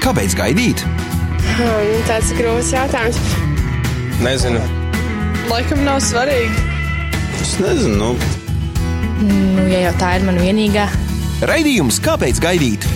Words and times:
Kāpēc 0.00 0.34
gaidīt? 0.38 0.80
Hmm, 1.58 1.90
tāds 2.08 2.30
ir 2.32 2.38
grūts 2.40 2.70
jautājums. 2.72 3.18
Nezinu. 4.24 4.60
Laikam 5.50 5.82
nav 5.84 6.00
svarīgi. 6.04 6.68
Es 7.40 7.58
nezinu. 7.60 8.14
Nu, 8.14 8.38
Nu, 9.20 9.66
ja 9.68 9.82
jau 9.84 9.92
tā 10.00 10.14
ir 10.16 10.22
mana 10.24 10.40
vienīgā. 10.40 10.86
Raidījums 11.44 11.98
Kāpēc 12.00 12.38
gaidīt? 12.40 12.86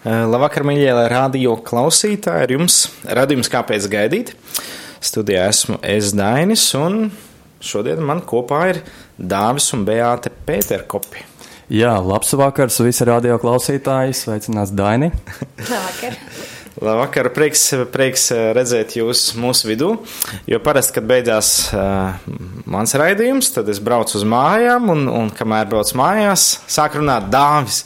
Eh, 0.00 0.22
Labvakar, 0.30 0.62
mīļie 0.68 0.92
radio 1.10 1.56
klausītāji! 1.66 2.44
Ar 2.46 2.54
jums 2.54 2.76
radījums 3.18 3.50
Kāpēc 3.50 3.88
gaidīt? 3.90 4.30
Studijā 5.02 5.48
esmu 5.50 5.80
es 5.82 6.12
Dainis, 6.14 6.68
un 6.78 7.08
šodien 7.58 7.98
man 8.06 8.22
kopā 8.22 8.62
ir 8.70 8.80
Dāvis 9.18 9.72
un 9.74 9.82
Beāte 9.88 10.30
Pēterkopi. 10.30 11.29
Jā, 11.70 11.92
labs 12.02 12.32
vakars, 12.34 12.80
visi 12.82 13.04
radio 13.06 13.36
klausītāji, 13.38 14.16
sveicināts 14.18 14.72
Daini. 14.74 15.12
Labvakar. 15.70 16.16
Labvakar, 16.80 17.28
prieks, 17.30 17.62
prieks 17.94 18.24
eh, 18.34 18.48
redzēt 18.56 18.96
jūs 18.98 19.22
mūsu 19.38 19.68
vidū, 19.68 19.90
jo 20.50 20.58
parasti, 20.66 20.96
kad 20.96 21.06
beidzās 21.06 21.50
uh, 21.70 22.16
mans 22.66 22.96
raidījums, 22.98 23.52
tad 23.54 23.70
es 23.70 23.78
braucu 23.86 24.16
uz 24.18 24.26
mājām, 24.26 24.90
un, 24.96 25.06
un 25.14 25.30
kamēr 25.30 25.70
braucu 25.70 26.00
mājās, 26.00 26.48
sāk 26.66 26.98
runāt 26.98 27.30
dāvis. 27.30 27.84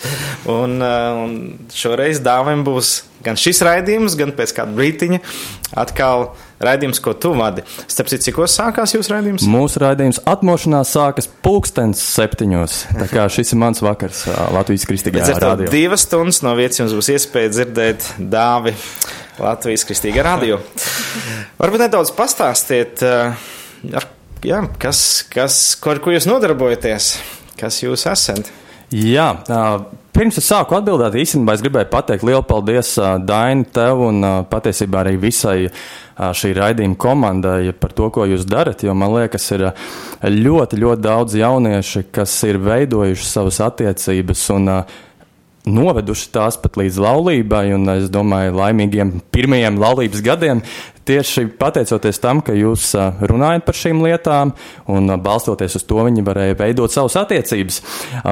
Un, 0.48 0.78
uh, 0.80 1.20
un 1.26 1.36
šoreiz 1.74 2.24
dāvim 2.24 2.64
būs 2.64 3.02
gan 3.26 3.36
šis 3.40 3.60
raidījums, 3.68 4.16
gan 4.16 4.32
pēc 4.36 4.56
kāda 4.62 4.78
brītiņa 4.80 5.20
atkal 5.84 6.30
raidījums, 6.66 7.00
ko 7.04 7.14
tu 7.18 7.34
vadi. 7.36 7.64
Starp 7.90 8.10
citu, 8.12 8.26
cikos 8.28 8.56
sākās 8.58 8.94
jūsu 8.96 9.14
raidījums? 9.14 9.46
Mūsu 9.50 9.82
raidījums 9.82 10.22
atmošanās 10.28 10.94
sākas 10.96 11.28
pulkstens 11.44 12.02
septiņos. 12.14 12.78
Tā 12.98 13.08
kā 13.10 13.26
šis 13.32 13.54
ir 13.54 13.60
mans 13.62 13.82
vakars 13.84 14.24
Latvijas 14.54 14.86
kristīgajā 14.90 15.38
radio. 15.42 15.70
divas 15.72 16.06
stundas 16.08 16.42
no 16.44 16.54
vietas 16.58 16.82
jums 16.82 16.96
būs 16.96 17.12
iespēja 17.14 17.52
dzirdēt 17.54 18.08
dāvi 18.18 18.74
Latvijas 19.42 19.86
kristīgā 19.88 20.24
radio. 20.26 20.60
Varbūt 21.58 21.86
nedaudz 21.86 22.12
pastāstiet, 22.14 23.02
ar, 23.04 24.06
jā, 24.46 24.60
kas, 24.82 25.00
kas, 25.30 25.58
ko, 25.80 25.94
ar 25.94 26.02
ko 26.04 26.14
jūs 26.14 26.28
nodarbojaties, 26.30 27.10
kas 27.60 27.82
jūs 27.82 28.06
esat. 28.10 28.52
Jā, 28.94 29.32
ā, 29.50 29.62
pirms 30.14 30.38
es 30.40 30.46
sāku 30.48 30.76
atbildēt, 30.78 31.16
īstenībā 31.18 31.56
es 31.56 31.62
gribēju 31.64 31.90
pateikt 31.92 32.24
lielu 32.26 32.42
paldies 32.46 32.92
ā, 33.02 33.14
Daini, 33.18 33.66
tev 33.74 34.02
un 34.06 34.22
patiesībā 34.50 35.02
arī 35.02 35.16
visai 35.20 35.56
šī 36.14 36.52
raidījuma 36.54 36.98
komandai 37.00 37.72
par 37.78 37.94
to, 37.96 38.10
ko 38.14 38.26
jūs 38.30 38.46
darat, 38.46 38.84
jo 38.86 38.94
man 38.94 39.14
liekas, 39.16 39.48
ir 39.56 39.66
ļoti, 40.30 40.78
ļoti 40.78 41.02
daudz 41.02 41.34
jaunieši, 41.40 42.06
kas 42.14 42.36
ir 42.46 42.60
veidojuši 42.62 43.26
savas 43.26 43.58
attiecības 43.66 44.46
un 44.54 44.70
ā, 44.70 44.78
noveduši 45.64 46.32
tās 46.34 46.58
pat 46.60 46.76
līdz 46.80 46.98
laulībai, 47.00 47.68
un 47.76 47.88
es 47.96 48.10
domāju, 48.12 48.56
laimīgiem 48.58 49.16
pirmajiem 49.32 49.80
laulības 49.80 50.24
gadiem. 50.24 50.60
Tieši 51.04 51.50
pateicoties 51.60 52.16
tam, 52.16 52.38
ka 52.40 52.54
jūs 52.56 52.94
runājat 53.28 53.66
par 53.66 53.76
šīm 53.76 53.98
lietām, 54.06 54.54
un 54.88 55.12
balstoties 55.20 55.76
uz 55.76 55.84
to, 55.84 55.98
viņi 56.06 56.24
varēja 56.24 56.56
veidot 56.62 56.92
savas 56.92 57.18
attiecības. 57.20 57.82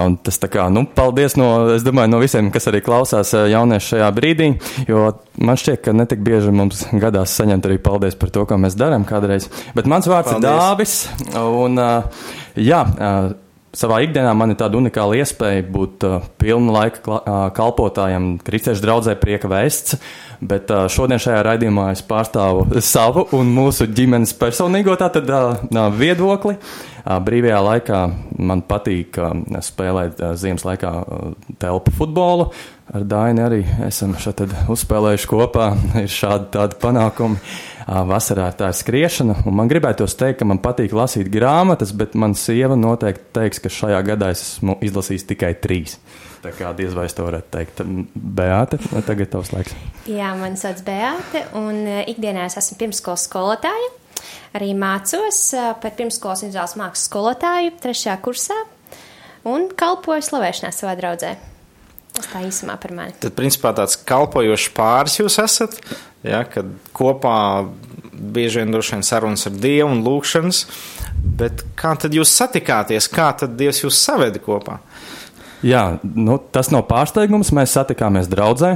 Un 0.00 0.16
tas 0.24 0.40
tā 0.40 0.48
kā, 0.52 0.70
nu, 0.72 0.86
paldies 0.88 1.36
no, 1.36 1.50
es 1.74 1.84
domāju, 1.84 2.14
no 2.14 2.22
visiem, 2.22 2.48
kas 2.52 2.70
arī 2.72 2.80
klausās 2.84 3.34
ā, 3.36 3.44
jaunieši 3.52 3.92
šajā 3.92 4.08
brīdī, 4.16 4.48
jo 4.88 5.04
man 5.44 5.60
šķiet, 5.60 5.84
ka 5.84 5.96
netik 5.96 6.24
bieži 6.24 6.52
mums 6.56 6.86
gadās 6.96 7.36
saņemt 7.36 7.68
arī 7.68 7.76
paldies 7.84 8.16
par 8.16 8.32
to, 8.32 8.48
ko 8.48 8.56
mēs 8.60 8.78
darām 8.80 9.04
kādreiz. 9.08 9.50
Bet 9.76 9.88
mans 9.92 10.08
vārds 10.08 10.32
Paldies. 10.32 10.48
ir 10.48 10.64
Dāvis, 10.64 10.98
un 11.36 11.76
jā, 12.56 12.84
Savā 13.72 14.02
ikdienā 14.04 14.34
man 14.36 14.52
ir 14.52 14.58
tāda 14.60 14.76
unikāla 14.76 15.16
iespēja 15.22 15.62
būt 15.72 16.04
uh, 16.04 16.18
pilna 16.36 16.74
laika 16.74 16.98
kla- 17.06 17.20
uh, 17.24 17.44
kalpotājam, 17.56 18.34
kristiešu 18.44 18.84
draudzē 18.84 19.14
prieka 19.16 19.48
vēsts, 19.48 19.96
bet 20.44 20.68
uh, 20.68 20.84
šodien 20.92 21.22
šajā 21.22 21.38
raidījumā 21.46 21.86
es 21.94 22.02
pārstāvu 22.04 22.82
savu 22.84 23.24
un 23.38 23.48
mūsu 23.56 23.88
ģimenes 23.88 24.34
personīgo 24.36 24.98
tātad 25.00 25.24
uh, 25.32 25.56
uh, 25.72 25.88
viedokli. 25.96 26.58
Uh, 27.02 27.16
brīvajā 27.24 27.62
laikā 27.64 28.02
man 28.44 28.60
patīk 28.68 29.16
uh, 29.16 29.32
spēlēt 29.64 30.20
uh, 30.20 30.36
ziemas 30.36 30.68
laikā 30.68 30.92
uh, 30.92 31.32
telpu 31.64 31.96
futbolu. 31.96 32.50
Ar 32.92 33.08
Daini 33.08 33.40
arī 33.40 33.64
esam 33.86 34.12
šeit 34.20 34.44
uzspēlējuši 34.68 35.32
kopā, 35.32 35.72
ir 36.04 36.12
šādi 36.12 36.52
tādi 36.58 36.76
panākumi. 36.84 37.40
Ā, 37.40 37.71
Vasarā 37.86 38.48
tā 38.56 38.70
ir 38.70 38.76
skriešana, 38.78 39.42
man 39.50 39.70
gribētos 39.70 40.14
teikt, 40.18 40.40
ka 40.40 40.48
man 40.48 40.60
patīk 40.62 40.94
lasīt 40.96 41.30
grāmatas, 41.32 41.94
bet 41.96 42.14
man 42.18 42.36
sieva 42.38 42.76
noteikti 42.78 43.30
teiks, 43.34 43.62
ka 43.62 43.72
šajā 43.72 44.02
gadā 44.06 44.30
es 44.34 44.42
esmu 44.44 44.76
izlasījis 44.84 45.26
tikai 45.32 45.54
trīs. 45.62 45.96
Tā 46.42 46.50
kā 46.56 46.72
diez 46.74 46.94
vai 46.94 47.06
es 47.06 47.14
to 47.14 47.26
varētu 47.26 47.52
teikt. 47.54 47.82
Beāte, 48.14 48.78
tagad 49.06 49.30
tavs 49.34 49.52
laiks. 49.54 49.74
Jā, 50.10 50.32
man 50.38 50.58
sauc 50.58 50.82
Beāte, 50.86 51.44
un 51.58 51.84
ikdienā 52.10 52.48
es 52.48 52.58
esmu 52.58 52.80
pirmskolas 52.80 53.28
skolotāja. 53.28 53.92
Arī 54.58 54.72
mācos 54.78 55.44
par 55.82 55.94
pirmskolas 55.98 56.44
individuālas 56.44 56.76
mākslas 56.78 57.08
skolotāju 57.08 57.72
trešajā 57.82 58.18
kursā 58.22 58.58
un 59.48 59.70
kalpoju 59.78 60.26
slavēšanā 60.28 60.74
savā 60.74 60.94
draudzē. 60.98 61.32
Tas 62.12 62.28
tā 62.28 62.42
īsumā 62.44 62.76
par 62.80 62.92
mani. 62.96 63.14
Tad, 63.22 63.32
principā, 63.36 63.72
tāds 63.76 63.96
kalpojošs 64.08 64.68
pāris 64.76 65.16
jūs 65.20 65.38
esat, 65.40 65.78
ja, 66.26 66.42
kad 66.48 66.68
kopā 66.96 67.36
bieži 68.12 68.60
vien 68.60 68.74
droši 68.74 68.96
vien 68.96 69.06
sarunas 69.06 69.48
ar 69.48 69.56
Dievu 69.56 69.88
un 69.94 70.02
lūkšanas, 70.04 70.64
bet 71.40 71.64
kā 71.78 71.94
tad 72.00 72.14
jūs 72.16 72.34
satikāties, 72.36 73.08
kā 73.12 73.30
tad 73.40 73.56
Dievs 73.58 73.82
jūs 73.84 74.00
savedi 74.00 74.42
kopā? 74.44 74.78
Jā, 75.62 75.98
nu, 76.02 76.40
tas 76.52 76.72
nav 76.74 76.88
pārsteigums. 76.88 77.52
Mēs 77.54 77.76
satikāmies 77.76 78.26
draudzē. 78.30 78.74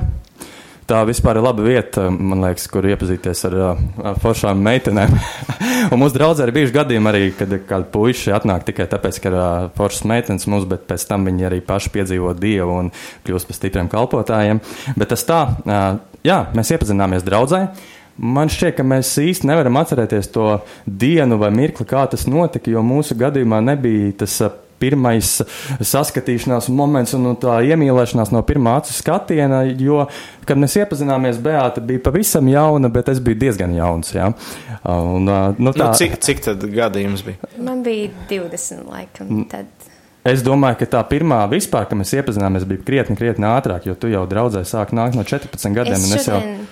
Tā 0.87 1.01
vispār 1.03 1.41
ir 1.41 1.43
laba 1.43 1.65
vieta, 1.67 2.05
man 2.15 2.45
liekas, 2.45 2.69
kur 2.71 2.87
iepazīties 2.87 3.41
ar 3.49 3.55
uh, 3.59 3.81
foršām 4.23 4.61
meitenēm. 4.63 5.17
un 5.91 5.99
mūsu 5.99 6.15
draudzē 6.15 6.47
ir 6.47 6.53
bijuši 6.55 6.75
gadījumi 6.77 7.11
arī, 7.11 7.23
kad 7.35 7.55
kādi 7.67 7.89
puiši 7.91 8.35
atnāk 8.37 8.69
tikai 8.69 8.87
tāpēc, 8.93 9.19
ka 9.25 9.33
ir 9.33 9.39
foršas 9.75 10.07
meitenes 10.07 10.47
mums, 10.47 10.69
bet 10.71 10.85
pēc 10.87 11.09
tam 11.11 11.27
viņi 11.27 11.49
arī 11.49 11.59
paši 11.67 11.91
piedzīvo 11.97 12.37
dievu 12.39 12.79
un 12.85 12.93
kļūst 13.27 13.51
par 13.51 13.59
stipriem 13.59 13.91
kalpotājiem. 13.91 14.63
Bet 14.95 15.11
tas 15.11 15.27
tā, 15.27 15.41
jā, 16.23 16.39
mēs 16.55 16.71
iepazināmies 16.77 17.27
draudzē. 17.27 17.65
Man 18.17 18.49
šķiet, 18.49 18.79
ka 18.79 18.87
mēs 18.87 19.11
īsti 19.21 19.51
nevaram 19.51 19.83
atcerēties 19.83 20.31
to 20.33 20.47
dienu 20.87 21.41
vai 21.43 21.51
mirkli, 21.53 21.85
kā 21.91 22.07
tas 22.15 22.29
notika, 22.31 22.71
jo 22.71 22.87
mūsu 22.87 23.19
gadījumā 23.19 23.59
nebija 23.73 24.15
tas 24.23 24.39
pirmais 24.83 25.39
saskatīšanās 25.81 26.69
moments 26.75 27.17
un 27.17 27.27
nu, 27.29 27.35
tā 27.41 27.59
iemīlēšanās 27.71 28.33
no 28.35 28.43
pirmā 28.47 28.77
acu 28.81 28.95
skatiena, 28.97 29.63
jo, 29.81 30.05
kad 30.49 30.61
mēs 30.61 30.79
iepazināmies, 30.83 31.41
Beāta 31.43 31.83
bija 31.85 32.05
pavisam 32.07 32.49
jauna, 32.51 32.91
bet 32.93 33.11
es 33.13 33.23
biju 33.25 33.41
diezgan 33.47 33.75
jauns. 33.77 34.15
Jā. 34.17 34.33
Un, 34.87 35.27
nu, 35.27 35.67
Nu, 35.67 35.73
tā, 35.75 35.91
cik, 35.99 36.21
cik 36.23 36.45
tad 36.45 36.63
gadi 36.71 37.03
jums 37.03 37.25
bija? 37.27 37.51
Man 37.59 37.83
bija 37.87 38.13
20 38.31 38.87
laikam. 38.87 39.45
Tad 39.51 39.67
Es 40.27 40.43
domāju, 40.43 40.81
ka 40.81 40.89
tā 40.97 41.01
pirmā 41.07 41.45
vispār, 41.51 41.85
kad 41.87 41.99
mēs 41.99 42.11
iepazināmies, 42.19 42.67
bija 42.67 42.83
krietni, 42.87 43.15
krietni 43.19 43.47
ātrāk, 43.47 43.87
jo 43.87 43.95
tu 43.95 44.11
jau 44.11 44.25
draudzē 44.27 44.65
sāk 44.67 44.91
nākt 44.97 45.15
no 45.15 45.23
14 45.23 45.77
gadiem. 45.77 46.01
es 46.01 46.07
un 46.09 46.17
es 46.17 46.27
jau, 46.27 46.41
šodien, 46.41 46.65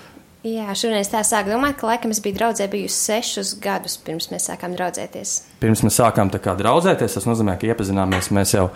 jā, 0.45 0.67
es 0.99 1.09
tā 1.11 1.23
sāku 1.25 1.53
domāt, 1.53 1.77
ka 1.79 1.89
laikam 1.89 2.13
es 2.13 2.21
biju 2.23 2.37
draudzē 2.37 2.67
bijusi 2.71 2.95
sešus 2.95 3.55
gadus 3.61 3.97
pirms 3.97 4.29
mēs 4.33 4.49
sākām 4.51 4.75
draudzēties. 4.77 5.33
pirms 5.63 5.81
mēs 5.85 5.97
sākām 6.01 6.29
tā 6.33 6.41
kā 6.43 6.53
draudzēties, 6.59 7.17
tas 7.17 7.25
nozīmē, 7.25 7.57
ka 7.59 7.69
iepazināmies 7.71 8.29
mēs 8.35 8.53
jau 8.57 8.67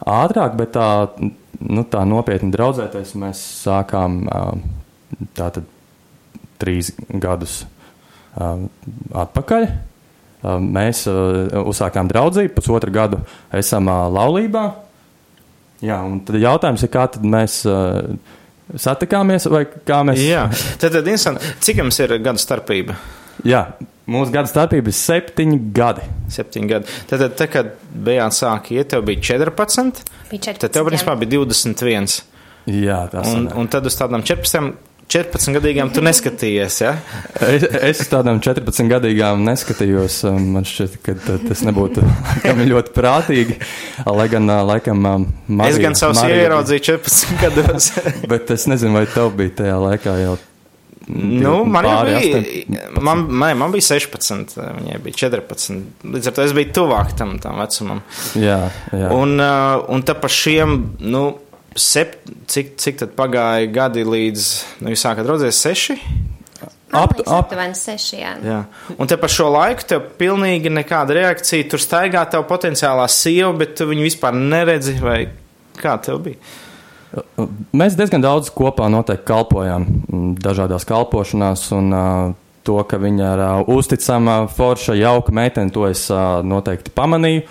ātrāk, 0.00 0.56
bet 0.56 0.72
tā, 0.78 0.88
nu, 1.60 1.84
tā 1.84 2.06
nopietni 2.08 2.50
draudzēties 2.54 3.12
mēs 3.20 3.42
sākām 3.66 4.22
ā, 4.32 4.42
tātad 5.36 5.68
trīs 6.60 6.92
gadus 7.08 7.64
atpakaļ. 8.36 9.68
Mēs 10.64 11.04
uzsākām 11.08 12.08
draudzību, 12.08 12.54
pusotru 12.56 12.92
gadu 12.94 13.18
esam 13.52 13.90
laulībā. 13.90 14.70
Jā, 15.84 15.98
un 16.04 16.20
tad 16.24 16.36
jautājums 16.40 16.84
ir, 16.84 16.92
kā 16.92 17.06
tad 17.12 17.24
mēs 17.24 17.62
ā, 17.68 17.76
satikāmies 18.78 19.48
vai 19.50 19.64
kā 19.66 20.02
mēs. 20.06 20.20
Jā, 20.22 20.44
tad, 20.78 20.92
tad 20.92 21.00
interesanti, 21.02 21.54
cik 21.64 21.82
jums 21.82 21.98
ir 22.04 22.14
gadu 22.22 22.42
starpība? 22.42 22.96
Jā, 23.46 23.62
mūsu 24.10 24.34
gada 24.34 24.50
starpība 24.50 24.92
ir 24.92 24.96
septiņi 24.98 25.58
gadi. 25.76 26.04
Septiņi 26.30 26.68
gadi. 26.70 26.98
Tad, 27.08 27.22
tad, 27.24 27.36
tad 27.40 27.52
kad 27.54 27.70
bijāt 28.06 28.36
sāki 28.36 28.76
iet, 28.78 28.90
tev 28.92 29.06
bija 29.08 29.22
14, 29.32 30.02
Bija 30.30 30.42
14. 30.52 30.60
tad 30.66 30.74
tev, 30.76 30.86
principā, 30.90 31.16
bija 31.18 31.40
21. 31.40 32.20
Jā, 32.70 33.00
tas 33.10 33.26
Un, 33.32 33.46
ir. 33.48 33.56
un 33.56 33.70
tad 33.72 33.86
uz 33.88 33.96
tādām 33.96 34.22
14, 34.22 34.74
14 35.10 35.54
gadīgām 35.56 35.90
tu 35.94 36.02
neskatījies, 36.06 36.76
ja? 36.84 36.92
Es, 37.42 37.64
es 38.00 38.02
tādām 38.12 38.38
14 38.44 38.86
gadīgām 38.92 39.42
neskatījos. 39.48 40.20
um, 40.30 40.44
Man 40.54 40.66
šķiet, 40.68 40.98
ka 41.02 41.14
ta- 41.18 41.38
tas 41.48 41.64
nebūtu 41.66 42.04
ļoti 42.72 42.94
prātīgi. 42.94 43.56
Lai 44.06 44.28
gan, 44.30 44.46
uh, 44.50 44.60
laikam, 44.68 45.02
um, 45.10 45.26
Marija, 45.48 45.74
es 45.74 45.82
gan 45.82 45.98
savus 45.98 46.22
Marija- 46.22 46.44
ieraudzīju 46.46 46.84
14 46.92 47.34
gados. 47.42 47.90
Bet 48.30 48.50
es 48.54 48.68
nezinu, 48.70 48.94
vai 49.00 49.06
tev 49.10 49.32
bija 49.38 49.56
tajā 49.64 49.80
laikā 49.88 50.14
jau. 50.22 50.38
nu, 51.10 51.64
man 51.66 51.84
pāri 51.88 52.12
bija, 52.20 52.40
18. 52.44 53.00
man, 53.02 53.22
man, 53.40 53.56
man 53.58 53.72
bija 53.74 53.82
16, 53.88 54.52
viņai 54.78 54.98
bija 55.02 55.16
14. 55.26 55.80
Līdz 56.06 56.28
ar 56.30 56.36
to 56.36 56.44
es 56.46 56.52
biju 56.54 56.70
tuvāk 56.76 57.16
tam, 57.18 57.32
tam 57.42 57.58
vecumam. 57.58 58.02
Jā, 58.38 58.60
jā. 58.94 59.08
Un, 59.16 59.34
uh, 59.42 59.80
un 59.90 60.04
tā 60.06 60.14
pa 60.14 60.30
šiem, 60.30 60.76
nu, 61.02 61.24
sep, 61.78 62.16
cik, 62.50 62.74
cik 62.80 63.00
tad 63.04 63.14
pagāja 63.18 63.70
gadi 63.72 64.04
līdz, 64.06 64.50
nu, 64.82 64.92
jūs 64.94 65.04
sākat 65.06 65.28
raudzēties 65.28 65.62
seši? 65.66 65.96
Man 66.90 67.04
Ap- 67.04 67.12
ap- 67.20 67.28
aptuveni 67.36 67.76
seši, 67.78 68.16
jā. 68.18 68.32
Jā. 68.42 68.60
Un 68.98 69.06
te 69.10 69.14
par 69.20 69.30
šo 69.30 69.46
laiku 69.54 69.86
tev 69.92 70.08
pilnīgi 70.18 70.72
nekāda 70.74 71.14
reakcija, 71.14 71.68
tur 71.70 71.82
staigā 71.82 72.24
tev 72.32 72.48
potenciālā 72.50 73.06
sieva, 73.10 73.52
bet 73.60 73.76
tu 73.78 73.86
viņu 73.86 74.08
vispār 74.08 74.34
neredzi, 74.34 74.96
vai 74.98 75.20
kā 75.78 75.94
tev 76.02 76.18
bija? 76.24 76.42
Mēs 77.74 77.96
diezgan 77.98 78.22
daudz 78.22 78.50
kopā 78.54 78.86
noteikti 78.90 79.26
kalpojām 79.30 79.86
mm, 79.86 80.34
dažādās 80.42 80.86
kalpošanās, 80.86 81.64
un 81.74 81.94
uh, 81.94 82.34
to, 82.66 82.76
ka 82.86 82.98
viņa 83.02 83.30
ir 83.36 83.42
uh, 83.46 83.72
uzticama, 83.78 84.36
forša, 84.50 84.98
jauka 84.98 85.34
meitene, 85.34 85.70
to 85.74 85.86
es 85.90 86.04
uh, 86.10 86.38
noteikti 86.46 86.94
pamanīju. 86.94 87.46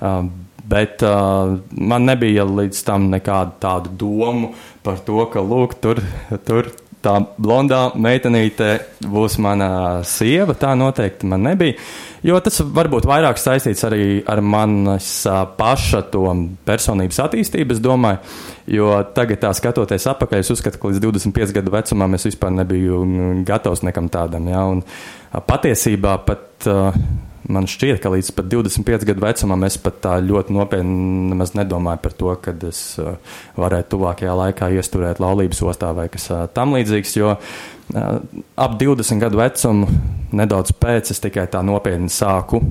Uh, 0.00 0.26
bet 0.70 1.02
uh, 1.06 1.56
man 1.70 2.06
nebija 2.08 2.46
līdz 2.48 2.84
tam 2.86 3.10
nekādu 3.12 3.58
tādu 3.62 3.96
domu 4.04 4.54
par 4.84 5.02
to, 5.06 5.24
ka, 5.32 5.42
lūk, 5.44 5.76
tur, 5.82 6.00
tur 6.46 6.70
tā 7.04 7.14
blondā 7.40 7.90
meitenīte 7.96 8.70
būs 9.08 9.38
mana 9.42 9.70
sieva. 10.06 10.54
Tā 10.58 10.74
noteikti 10.78 11.28
man 11.28 11.44
nebija. 11.48 11.78
Jo 12.26 12.36
tas 12.44 12.60
varbūt 12.60 13.06
vairāk 13.08 13.40
saistīts 13.40 13.86
arī 13.88 14.20
ar 14.28 14.42
manas 14.44 15.08
ā, 15.28 15.38
paša 15.56 16.02
personības 16.68 17.22
attīstību, 17.24 17.76
es 17.76 17.80
domāju. 17.80 18.20
Jo 18.70 18.90
tagad, 19.16 19.40
tā 19.40 19.54
skatoties 19.56 20.06
atpakaļ, 20.12 20.44
es 20.44 20.52
uzskatu, 20.52 20.78
ka 20.78 20.90
līdz 20.90 21.00
25 21.06 21.56
gadu 21.56 21.72
vecumam 21.74 22.14
es 22.18 22.28
vispār 22.28 22.52
nebiju 22.60 23.00
mm, 23.06 23.40
gatavs 23.48 23.82
nekam 23.86 24.12
tādam. 24.12 24.52
Ja? 24.52 24.66
Un, 24.68 24.84
ā, 25.32 25.40
patiesībā 25.40 26.18
pat 26.28 26.68
ā, 26.68 26.92
man 27.50 27.66
šķiet, 27.70 27.98
ka 28.02 28.12
līdz 28.12 28.30
pat 28.36 28.48
25 28.50 29.06
gadu 29.08 29.24
vecumam 29.24 29.66
es 29.66 29.76
pat 29.82 29.98
tā 30.04 30.14
ļoti 30.24 30.54
nopietni 30.54 31.36
nedomāju 31.58 32.02
par 32.04 32.14
to, 32.16 32.34
ka 32.42 32.54
es 32.68 32.82
ā, 33.02 33.16
varētu 33.60 33.96
tuvākajā 33.96 34.36
laikā 34.44 34.70
iesturēt 34.76 35.20
laulības 35.22 35.62
ostā 35.72 35.92
vai 35.96 36.08
kas 36.12 36.28
ā, 36.34 36.44
tam 36.54 36.74
līdzīgs. 36.76 37.16
Jo 37.18 37.34
ā, 37.34 38.06
ap 38.66 38.76
20 38.80 39.22
gadu 39.22 39.40
vecumu, 39.40 39.88
nedaudz 40.36 40.74
pēc, 40.78 41.10
es 41.14 41.22
tikai 41.22 41.48
tā 41.50 41.62
nopietni 41.66 42.10
sāku 42.12 42.62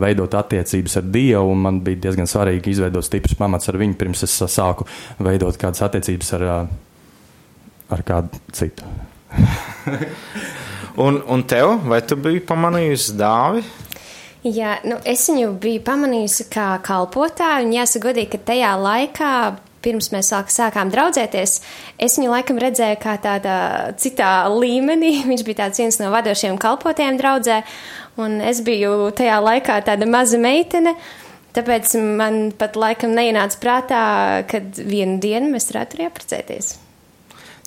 veidot 0.00 0.34
attiecības 0.40 0.98
ar 1.02 1.10
Dievu, 1.12 1.54
man 1.58 1.82
bija 1.84 2.06
diezgan 2.08 2.30
svarīgi 2.30 2.72
izveidot 2.76 3.06
stiprus 3.06 3.38
pamats 3.38 3.68
ar 3.68 3.80
viņu, 3.82 3.98
pirms 4.00 4.24
es 4.26 4.38
sāku 4.56 4.88
veidot 5.22 5.60
kādas 5.60 5.84
attiecības 5.84 6.34
ar, 6.38 6.48
ar 7.92 8.04
kādu 8.08 8.42
citu. 8.56 8.88
Un, 10.96 11.22
un 11.24 11.40
tev, 11.48 11.78
vai 11.88 12.02
tu 12.04 12.18
biji 12.20 12.42
pamanījusi 12.44 13.14
dāvi? 13.16 13.62
Jā, 14.42 14.80
nu, 14.82 14.96
es 15.06 15.22
viņu 15.30 15.52
biju 15.62 15.84
pamanījusi 15.86 16.48
kā 16.50 16.72
kalpotāju, 16.82 17.68
un 17.68 17.74
jāsaka 17.76 18.08
godīgi, 18.08 18.32
ka 18.32 18.40
tajā 18.50 18.72
laikā, 18.74 19.30
pirms 19.82 20.08
mēs 20.10 20.30
sāk, 20.32 20.48
sākām 20.50 20.90
draudzēties, 20.90 21.52
es 22.02 22.16
viņu 22.18 22.32
laikam 22.32 22.58
redzēju 22.62 22.98
kā 23.02 23.14
tādā 23.22 23.56
citā 24.02 24.32
līmenī. 24.50 25.12
Viņš 25.30 25.44
bija 25.46 25.60
tāds 25.64 25.82
viens 25.82 25.98
no 26.02 26.10
vadošiem 26.14 26.58
kalpotājiem 26.62 27.20
draudzē, 27.20 27.60
un 28.22 28.40
es 28.42 28.62
biju 28.66 29.12
tajā 29.18 29.36
laikā 29.42 29.78
tāda 29.86 30.08
maza 30.10 30.40
meitene. 30.42 30.96
Tāpēc 31.52 31.92
man 32.18 32.38
pat 32.56 32.78
laikam 32.80 33.12
neienāca 33.14 33.58
prātā, 33.60 34.04
kad 34.48 34.72
vienu 34.74 35.18
dienu 35.22 35.52
mēs 35.52 35.68
varētu 35.68 35.98
arī 35.98 36.08
apprecēties. 36.08 36.72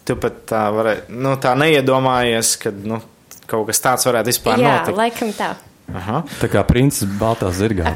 Tu 0.05 0.17
pat 0.21 0.41
tā, 0.49 0.65
varē, 0.73 0.95
nu, 1.13 1.37
tā 1.41 1.53
neiedomājies, 1.57 2.55
ka 2.61 2.73
nu, 2.73 2.99
kaut 3.47 3.69
kas 3.69 3.79
tāds 3.85 4.09
varētu 4.09 4.33
vispār 4.33 4.59
Jā, 4.59 4.73
notikt. 4.81 4.99
laikam 4.99 5.31
tā. 5.37 5.53
Aha. 5.93 6.23
Tā 6.41 6.49
kā 6.51 6.63
princis 6.67 7.09
Baltā 7.19 7.51
zirgā. 7.53 7.93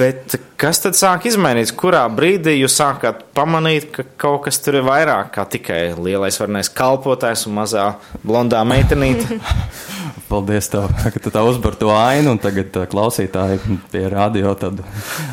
Bet 0.00 0.34
kas 0.60 0.78
tad 0.82 0.96
sāk 0.98 1.26
izmainīties? 1.28 1.72
Kurā 1.76 2.02
brīdī 2.12 2.54
jūs 2.58 2.76
sākāt 2.78 3.22
pamanīt, 3.36 3.88
ka 3.94 4.04
kaut 4.20 4.44
kas 4.46 4.60
tur 4.62 4.78
ir 4.78 4.84
vairāk 4.86 5.32
kā 5.34 5.44
tikai 5.50 5.80
lielais 5.98 6.36
varnais 6.40 6.70
kalpotājs 6.72 7.46
un 7.48 7.56
mazā 7.58 7.86
blondā 8.22 8.62
meitenīte? 8.68 9.40
Paldies, 10.30 10.68
tev, 10.70 10.92
ka 10.94 11.18
tu 11.18 11.32
tā 11.34 11.42
uzbar 11.42 11.74
to 11.78 11.90
ainu, 11.90 12.36
un 12.36 12.38
tagad 12.42 12.76
uh, 12.78 12.86
klausītāji 12.90 13.58
pie 13.90 14.04
radio 14.12 14.52
tad 14.58 14.78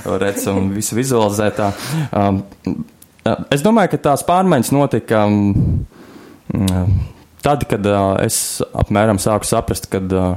redz 0.07 0.47
un 0.49 0.71
visu 0.73 0.97
vizualizē 0.97 1.51
tā. 1.53 1.69
Um, 2.09 2.41
uh, 2.73 3.43
es 3.53 3.61
domāju, 3.65 3.93
ka 3.93 4.01
tās 4.09 4.25
pārmaiņas 4.25 4.73
notika 4.73 5.21
um, 5.29 5.85
um, 6.49 6.97
tad, 7.45 7.65
kad 7.69 7.85
uh, 7.85 8.15
es 8.23 8.61
apmēram 8.77 9.19
sāku 9.21 9.47
saprast, 9.47 9.89
kad 9.91 10.11
uh, 10.15 10.35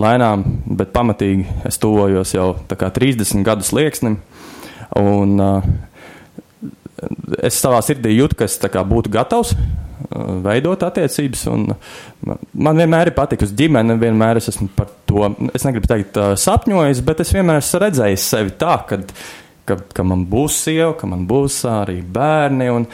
lēnām, 0.00 0.44
bet 0.78 0.94
pamatīgi 0.94 1.46
es 1.68 1.78
tuvojos 1.82 2.34
jau 2.34 2.52
tā 2.70 2.78
kā 2.78 2.90
30 2.94 3.44
gadu 3.46 3.66
slieksnim, 3.66 4.18
un 5.00 5.36
uh, 5.42 5.70
es 7.42 7.58
savā 7.60 7.80
sirdī 7.84 8.14
jūtu, 8.16 8.38
ka 8.38 8.48
es 8.48 8.58
kā 8.60 8.84
būtu 8.86 9.12
gatavs 9.12 9.54
uh, 9.54 10.40
veidot 10.44 10.82
attiecības. 10.86 11.44
Uh, 11.50 12.34
man 12.54 12.80
vienmēr 12.80 13.10
ir 13.10 13.16
patikusi 13.16 13.56
ģimene, 13.58 13.98
vienmēr 14.00 14.40
es 14.40 14.50
esmu 14.52 14.70
par 14.76 14.90
to, 15.08 15.28
es 15.54 15.66
negribu 15.66 15.90
teikt, 15.90 16.18
uh, 16.20 16.34
sapņojis, 16.38 17.04
bet 17.06 17.24
es 17.24 17.32
vienmēr 17.36 17.62
esmu 17.62 17.84
redzējis 17.84 18.28
sevi 18.34 18.54
tā, 18.60 18.76
kad, 18.90 19.14
ka, 19.68 19.80
ka 19.94 20.06
man 20.06 20.26
būs 20.30 20.62
sieva, 20.66 20.92
ka 20.98 21.10
man 21.10 21.26
būs 21.30 21.62
arī 21.70 22.00
bērni. 22.02 22.70
Un, 22.74 22.86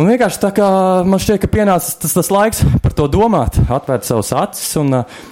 un 0.00 0.10
vienkārši 0.10 0.42
tā 0.42 0.50
kā 0.56 0.70
man 1.06 1.20
šķiet, 1.22 1.42
ka 1.44 1.52
pienācis 1.52 2.00
tas, 2.00 2.16
tas 2.16 2.32
laiks 2.32 2.64
par 2.82 2.96
to 2.96 3.06
domāt, 3.12 3.60
atvērt 3.68 4.08
savus 4.08 4.32
acis. 4.36 4.72
Un, 4.80 5.02
uh, 5.02 5.22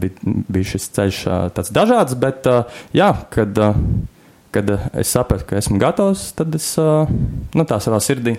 bija, 0.00 0.34
bija 0.54 0.72
šis 0.74 0.90
ceļš 0.94 1.22
uh, 1.26 1.38
tāds 1.56 1.74
dažāds, 1.74 2.16
bet 2.18 2.48
uh, 2.50 2.82
jā, 2.96 3.12
kad. 3.34 3.64
Uh, 3.70 4.10
kad 4.54 4.70
es 4.94 5.10
sapratu, 5.10 5.48
ka 5.48 5.58
esmu 5.58 5.80
gatavs, 5.82 6.28
tad 6.38 6.54
es 6.54 6.68
uh, 6.78 7.08
nu, 7.58 7.64
tā 7.66 7.80
savā 7.82 7.98
sirdī. 8.02 8.36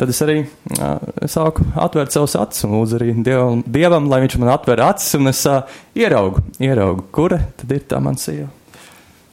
Tad 0.00 0.10
es 0.10 0.18
arī 0.24 0.38
uh, 0.42 1.26
sāku 1.30 1.66
atvērt 1.78 2.14
savus 2.14 2.34
acis 2.40 2.64
un 2.66 2.78
lūdzu 2.78 2.96
arī 2.98 3.12
dievam, 3.26 3.60
dievam, 3.76 4.08
lai 4.10 4.22
viņš 4.24 4.38
man 4.40 4.54
atver 4.54 4.82
acis, 4.86 5.12
un 5.18 5.30
es 5.30 5.42
uh, 5.50 5.60
ieraugu, 5.94 6.42
ieraugu, 6.64 7.04
kura 7.14 7.42
tad 7.60 7.76
ir 7.76 7.84
tā 7.90 8.00
man 8.02 8.16
sieva. 8.20 8.48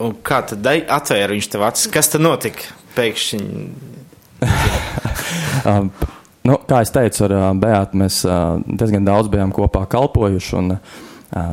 Un 0.01 0.17
kā 0.25 0.41
tad 0.51 0.67
atvēra 0.67 1.31
viņš 1.33 1.49
tev 1.53 1.65
acis? 1.69 1.89
Kas 1.93 2.11
tad 2.11 2.25
notika? 2.25 2.69
Pēkšņi. 2.97 3.63
Um, 5.61 5.91
nu, 6.47 6.55
kā 6.65 6.81
jau 6.81 6.93
teicu, 6.95 7.25
ar 7.27 7.33
uh, 7.35 7.47
Beatu 7.61 7.99
mēs 8.01 8.21
uh, 8.25 8.57
diezgan 8.65 9.05
daudz 9.05 9.29
bijām 9.29 9.51
kopā 9.53 9.83
kalpojuši. 9.91 10.55
Un, 10.57 10.71
uh, 10.73 11.51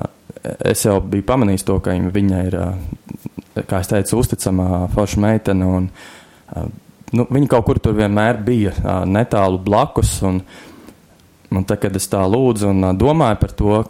es 0.64 0.84
jau 0.86 0.96
biju 1.04 1.26
pamanījis 1.28 1.66
to, 1.68 1.76
ka 1.84 1.92
viņa 2.14 2.40
ir, 2.48 2.56
uh, 2.56 3.66
kā 3.68 3.82
jau 3.82 3.90
teicu, 3.92 4.22
uzticama 4.22 4.86
forša 4.94 5.20
meitene. 5.20 5.68
Un, 5.68 5.90
nu, 7.12 7.28
viņa 7.28 7.52
kaut 7.52 7.68
kur 7.68 7.82
tur 7.84 7.98
vienmēr 7.98 8.40
bija 8.46 8.72
netālu 9.04 9.60
blakus. 9.60 10.14
Un, 10.24 10.40
un 11.52 11.68
tad, 11.68 11.82
kad 11.84 11.96
es 12.00 12.08
tā 12.08 12.24
lūdzu 12.24 12.72
un 12.72 12.92
domāju 12.96 13.42
par 13.44 13.56
to, 13.60 13.82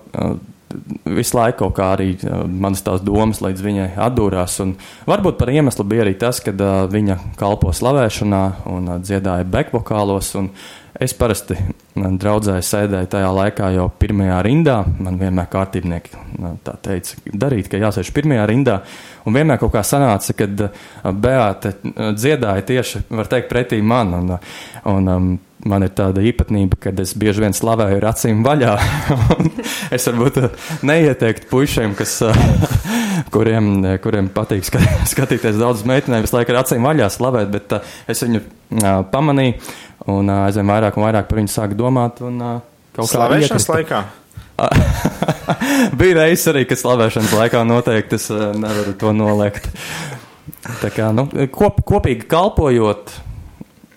visu 1.05 1.37
laiku 1.39 1.65
kaut 1.65 1.77
kā 1.79 1.87
arī 1.97 2.09
manas 2.49 2.83
tās 2.85 3.03
domas 3.05 3.41
līdz 3.45 3.65
viņai 3.65 3.89
atdūrās. 4.09 4.59
Un 4.65 4.75
varbūt 5.09 5.39
par 5.41 5.53
iemeslu 5.53 5.87
bija 5.89 6.05
arī 6.05 6.15
tas, 6.21 6.41
ka 6.45 6.53
uh, 6.53 6.85
viņa 6.91 7.19
kalpo 7.41 7.73
slavēšanā 7.75 8.43
un 8.73 8.93
uh, 8.93 8.99
dziedāja 9.03 9.49
bekvokālos. 9.49 10.35
Un 10.41 10.51
es 10.97 11.15
parasti 11.19 11.57
uh, 11.59 12.07
draudzēju 12.21 12.65
sēdēju 12.65 13.11
tajā 13.13 13.33
laikā 13.35 13.73
jau 13.77 13.89
pirmajā 14.01 14.39
rindā. 14.47 14.79
Man 14.99 15.19
vienmēr 15.21 15.51
kārtībnieki 15.53 16.15
uh, 16.17 16.55
tā 16.65 16.77
teica, 16.85 17.19
darīt, 17.33 17.71
ka 17.73 17.81
jāsēž 17.83 18.13
pirmajā 18.17 18.47
rindā. 18.51 18.79
Un 19.29 19.37
vienmēr 19.37 19.61
kaut 19.61 19.75
kā 19.77 19.85
sanāca, 19.87 20.37
kad 20.39 20.65
uh, 20.69 20.87
Beāte 21.13 21.75
dziedāja 22.17 22.65
tieši, 22.73 23.05
var 23.11 23.29
teikt, 23.31 23.51
pretī 23.53 23.83
man. 23.85 24.15
Un, 24.19 24.35
un, 24.89 25.13
um, 25.15 25.31
man 25.67 25.83
ir 25.83 25.93
tāda 25.97 26.23
īpatnība, 26.23 26.79
ka 26.81 26.93
es 27.03 27.15
bieži 27.19 27.43
vien 27.43 27.57
slavēju 27.57 27.99
ar 27.99 28.09
acīm 28.13 28.45
vaļā. 28.47 28.77
Es 29.97 30.05
varbūt 30.05 30.37
neieteiktu 30.87 31.49
puišiem, 31.51 31.95
kas, 31.99 32.19
kuriem, 33.35 33.71
kuriem 34.05 34.29
patīk 34.35 34.67
ska- 34.69 34.85
skatīties 35.13 35.59
daudz 35.61 35.85
meitenēm, 35.89 36.27
visu 36.27 36.37
laiku 36.37 36.55
ar 36.55 36.63
acīm 36.63 36.87
vaļā 36.87 37.09
slavēt, 37.13 37.53
bet 37.55 37.77
uh, 37.79 37.95
es 38.11 38.23
viņu 38.25 38.43
uh, 38.43 38.89
pamanīju 39.13 39.57
un 40.09 40.31
uh, 40.31 40.45
aizvien 40.47 40.69
vairāk 40.69 40.97
un 40.99 41.07
vairāk 41.07 41.29
par 41.29 41.41
viņu 41.41 41.53
sāku 41.53 41.79
domāt. 41.79 42.23
Un, 42.25 42.41
uh, 42.41 42.61
kaut 42.97 43.07
kā 43.07 43.13
Slavēšanas 43.15 43.69
laikā. 43.73 44.03
Bija 45.99 46.17
reizes 46.19 46.49
arī, 46.51 46.65
kad 46.69 46.81
slavēšanas 46.81 47.35
laikā 47.39 47.63
noteikti 47.69 48.19
es 48.19 48.29
uh, 48.35 48.51
nevaru 48.59 48.95
to 48.99 49.13
noliegt. 49.15 49.69
Tā 50.83 50.91
kā 50.93 51.11
nu, 51.15 51.29
kop, 51.55 51.83
kopīgi 51.87 52.27
kalpojot, 52.31 53.13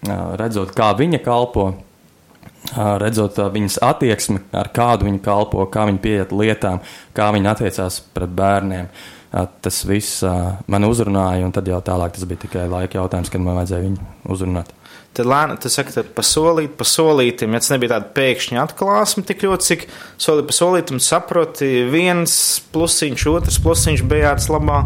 uh, 0.05 0.11
redzot, 0.39 0.73
kā 0.77 0.91
viņa 0.99 1.21
kalpo, 1.25 1.71
uh, 1.71 2.91
redzot 3.01 3.39
viņas 3.55 3.79
attieksmi, 3.87 4.43
ar 4.57 4.69
kādu 4.75 5.09
viņa 5.09 5.23
kalpo, 5.25 5.65
kā 5.71 5.87
viņa 5.89 6.03
pieiet 6.03 6.35
lietām, 6.35 6.83
kā 7.17 7.31
viņa 7.33 7.55
attiecās 7.55 8.03
pret 8.13 8.37
bērniem. 8.37 8.93
Tas 9.31 9.77
viss 9.87 10.25
man 10.67 10.83
uzrunāja, 10.83 11.45
un 11.47 11.53
tad 11.55 11.69
jau 11.71 11.77
tālāk 11.79 12.11
tas 12.17 12.25
bija 12.27 12.41
tikai 12.41 12.65
laika 12.67 12.97
jautājums, 12.97 13.29
kad 13.31 13.39
man 13.39 13.61
vajadzēja 13.61 13.85
viņu 13.85 14.09
uzrunāt. 14.35 14.73
Tad 15.11 15.27
lēnām, 15.27 15.57
saki, 15.67 15.91
tad 15.91 16.13
pa 16.15 16.23
solīt, 16.23 16.77
pa 16.79 16.85
solītim, 16.87 17.51
ja 17.51 17.59
tas 17.59 17.73
nebija 17.73 17.97
tāda 17.97 18.13
pēkšņa 18.15 18.61
atklāsme 18.63 19.25
tik 19.27 19.43
ļoti, 19.43 19.67
cik 19.67 19.81
soli 20.15 20.45
pa 20.47 20.55
solītim 20.55 21.01
saproti, 21.03 21.67
viens 21.91 22.33
plusiņš, 22.71 23.25
otrs 23.33 23.59
plusiņš 23.65 24.05
bija 24.07 24.29
ārts 24.31 24.47
labā, 24.53 24.85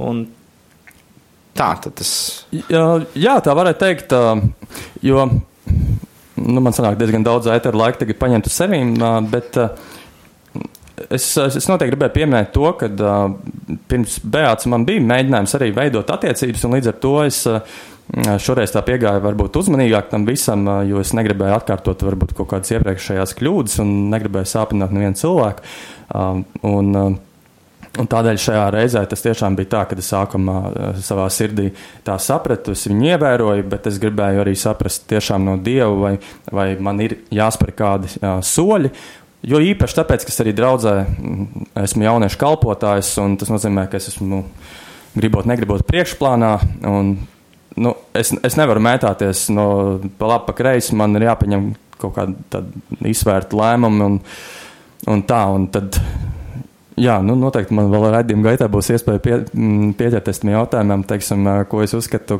un 0.00 0.24
tā, 1.52 1.74
tad 1.84 1.92
tas. 2.00 2.14
Jā, 2.56 2.86
jā, 3.12 3.36
tā 3.44 3.56
varētu 3.58 3.84
teikt, 3.84 4.16
jo 5.04 5.28
nu, 5.28 6.60
man 6.64 6.72
sanāk 6.72 6.96
diezgan 7.00 7.26
daudz 7.26 7.50
ēteru 7.52 7.82
laika 7.82 8.06
tagad 8.06 8.20
paņemt 8.20 8.48
uz 8.48 8.56
sevīm, 8.56 8.96
bet 9.28 9.60
es, 11.08 11.26
es, 11.36 11.68
noteikti 11.68 11.92
gribēju 11.94 12.16
pieminēt 12.16 12.52
to, 12.54 12.66
ka 12.80 12.88
ā, 12.88 13.14
pirms 13.90 14.18
Beāts 14.24 14.68
man 14.70 14.88
bija 14.88 15.04
mēģinājums 15.04 15.56
arī 15.58 15.70
veidot 15.76 16.12
attiecības, 16.16 16.66
un 16.66 16.76
līdz 16.76 16.92
ar 16.92 17.00
to 17.04 17.14
es 17.26 17.42
ā, 17.50 17.60
šoreiz 18.42 18.74
tā 18.74 18.82
piegāju 18.86 19.22
varbūt 19.24 19.58
uzmanīgāk 19.60 20.10
tam 20.10 20.26
visam, 20.28 20.66
jo 20.88 21.00
es 21.02 21.14
negribēju 21.16 21.56
atkārtot 21.60 22.04
varbūt 22.06 22.34
kaut 22.38 22.52
kādas 22.54 22.72
iepriekšējās 22.74 23.34
kļūdas 23.38 23.80
un 23.84 23.96
negribēju 24.14 24.50
sāpināt 24.50 24.94
nevienu 24.94 25.20
cilvēku. 25.20 25.66
Un, 26.66 27.18
Un 27.98 28.06
tādēļ 28.06 28.38
šajā 28.38 28.66
reizē 28.70 29.00
tas 29.10 29.24
tiešām 29.24 29.56
bija 29.58 29.70
tā, 29.72 29.80
ka 29.90 29.96
es 29.98 30.06
sākumā 30.12 30.56
savā 31.02 31.24
sirdī 31.34 31.72
tā 32.06 32.14
sapratu, 32.22 32.76
es 32.76 32.86
viņu 32.86 33.08
ievēroju, 33.16 33.64
bet 33.72 33.88
es 33.90 33.98
gribēju 33.98 34.44
arī 34.44 34.54
saprast 34.58 35.08
tiešām 35.10 35.48
no 35.48 35.56
Dieva, 35.58 35.90
vai, 35.98 36.12
vai 36.54 36.66
man 36.78 37.02
ir 37.02 37.16
jāspēr 37.34 37.74
kādi 37.80 38.12
soļi. 38.46 38.92
Jo 39.50 39.58
īpaši 39.72 39.96
tāpēc, 39.96 40.26
ka 40.26 40.30
es 40.30 40.42
arī 40.44 40.54
draudzē 40.54 40.94
mm, 41.02 41.66
esmu 41.82 42.06
jauniešu 42.06 42.38
kalpotājs, 42.40 43.14
un 43.24 43.34
tas 43.40 43.50
nozīmē, 43.50 43.88
ka 43.90 43.98
es 43.98 44.10
esmu 44.12 44.44
gribot, 45.16 45.48
negribot 45.50 45.82
priekšplānā. 45.88 46.52
Un, 46.86 47.14
nu, 47.76 47.94
es, 48.16 48.32
es 48.42 48.58
nevaru 48.58 48.82
mētāties 48.82 49.48
no 49.54 49.68
pa 50.18 50.34
labi, 50.34 50.48
pa 50.48 50.56
kreisi, 50.58 50.96
man 50.98 51.14
ir 51.18 51.28
jāpieņem 51.28 51.70
kaut 52.00 52.16
kāda 52.16 52.64
izvērta 53.06 53.58
lēmuma 53.60 54.10
un, 54.10 54.20
un 55.10 55.24
tā. 55.28 55.44
Un 55.54 55.68
tad, 55.74 56.00
Jā, 57.00 57.14
nu 57.24 57.32
noteikti 57.38 57.72
man 57.76 57.88
vēl 57.88 58.08
raidījuma 58.12 58.50
gaitā 58.50 58.66
būs 58.68 58.90
iespēja 58.92 59.20
pie, 59.24 59.36
m, 59.56 59.92
pieķerties 59.96 60.42
tam 60.42 60.50
jautājumam, 60.52 61.04
teiksim, 61.08 61.46
ko 61.70 61.80
es 61.84 61.94
uzskatu, 61.96 62.36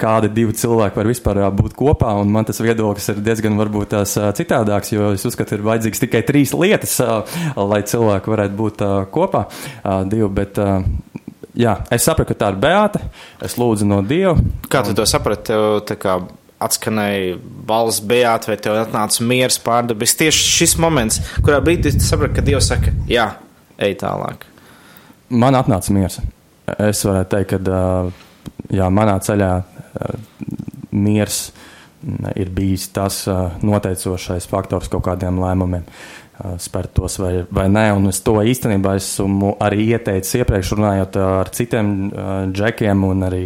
kādi 0.00 0.30
divi 0.34 0.56
cilvēki 0.58 0.98
var 0.98 1.10
vispār 1.12 1.40
būt 1.54 1.76
kopā, 1.78 2.10
man 2.26 2.48
tas 2.48 2.58
viedoklis 2.64 3.12
ir 3.12 3.20
diezgan 3.22 3.58
varbūt 3.60 3.92
tās 3.94 4.16
citādāks, 4.40 4.94
jo 4.96 5.12
es 5.14 5.26
uzskatu, 5.28 5.54
ir 5.58 5.66
vajadzīgs 5.68 6.02
tikai 6.06 6.24
trīs 6.26 6.56
lietas, 6.58 6.96
lai 7.54 7.82
cilvēki 7.86 8.34
varētu 8.34 8.58
būt 8.58 8.84
kopā, 9.14 9.44
divi, 10.10 10.30
bet, 10.40 10.58
jā, 11.58 11.76
es 11.94 12.06
sapratu, 12.06 12.32
ka 12.32 12.40
tā 12.44 12.52
ir 12.52 12.60
Beāta, 12.62 13.02
es 13.44 13.58
lūdzu 13.60 13.86
no 13.88 14.00
Dieva. 14.06 14.36
Kā 14.70 14.84
tu 14.86 14.94
to 14.96 15.06
saprati? 15.08 15.54
Tev 15.88 16.00
kā 16.02 16.18
atskanēja 16.64 17.36
balss 17.68 18.02
Beāta, 18.04 18.52
vai 18.52 18.58
tev 18.60 18.78
atnāca 18.80 19.26
miers 19.26 19.58
pārdabis. 19.62 20.16
Tieši 20.20 20.46
šis 20.58 20.76
moments, 20.82 21.20
kurā 21.44 21.60
brīdī 21.64 21.92
tu 21.96 22.04
saprati, 22.04 22.38
ka 22.38 22.46
Dievs 22.46 22.70
saka, 22.72 22.94
jā, 23.10 23.28
ej 23.82 23.98
tālāk. 24.00 24.46
Man 25.34 25.56
atnāca 25.58 25.94
miers. 25.94 26.20
Es 26.78 27.02
varētu 27.04 27.30
teikt, 27.34 27.56
ka 27.66 27.82
jā, 28.72 28.88
manā 28.92 29.18
ceļā 29.24 29.52
miers 30.94 31.46
ir 32.36 32.50
bijis 32.52 32.88
tas 32.92 33.22
noteicošais 33.64 34.46
faktors 34.48 34.90
kaut 34.92 35.04
kādiem 35.06 35.40
lēmumiem. 35.40 35.86
Spērt 36.34 36.90
tos 36.96 37.14
vai, 37.22 37.44
vai 37.54 37.68
nē, 37.70 37.84
un 37.94 38.10
es 38.10 38.18
to 38.26 38.34
īstenībā 38.42 38.96
esmu 38.98 39.52
arī 39.62 39.84
ieteicis 39.94 40.40
iepriekš 40.40 40.72
runājot 40.74 41.18
ar 41.22 41.50
citiem 41.54 41.92
džekiem, 42.50 43.04
un 43.06 43.22
arī 43.28 43.44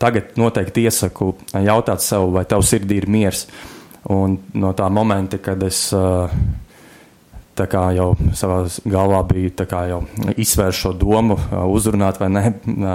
tagad 0.00 0.32
noteikti 0.40 0.86
iesaku 0.88 1.34
jautāt 1.60 2.00
sev, 2.00 2.30
vai 2.32 2.46
tev 2.48 2.64
sirdī 2.64 3.02
ir 3.02 3.08
miers. 3.10 3.44
Un 4.08 4.38
no 4.56 4.72
tā 4.72 4.88
momenta, 4.88 5.42
kad 5.44 5.60
es 5.66 5.90
kā 7.68 7.82
jau 7.92 8.14
savā 8.36 8.62
galvā 8.88 9.20
bija 9.28 9.66
jau 9.90 9.98
izsvērts 10.32 10.78
šo 10.80 10.92
domu, 10.96 11.36
uzrunāt 11.68 12.20
vai 12.20 12.30
ne, 12.32 12.44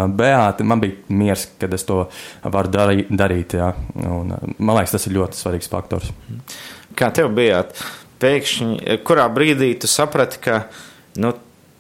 beāti. 0.10 0.66
Man 0.66 0.82
bija 0.82 0.96
miers, 1.10 1.48
kad 1.60 1.74
es 1.74 1.86
to 1.86 2.08
varu 2.44 2.72
darī, 2.74 3.06
darīt. 3.10 3.58
Jā. 3.60 3.74
Un, 4.08 4.34
man 4.58 4.80
liekas, 4.80 4.96
tas 4.96 5.06
ir 5.06 5.18
ļoti 5.20 5.38
svarīgs 5.38 5.70
faktors. 5.70 6.10
Kā 6.98 7.12
tev 7.14 7.30
bija? 7.36 7.62
Pēkšņi, 8.22 9.00
kurā 9.08 9.26
brīdī 9.32 9.74
tu 9.80 9.90
saprati, 9.92 10.40
ka 10.44 10.62
nu, 11.20 11.34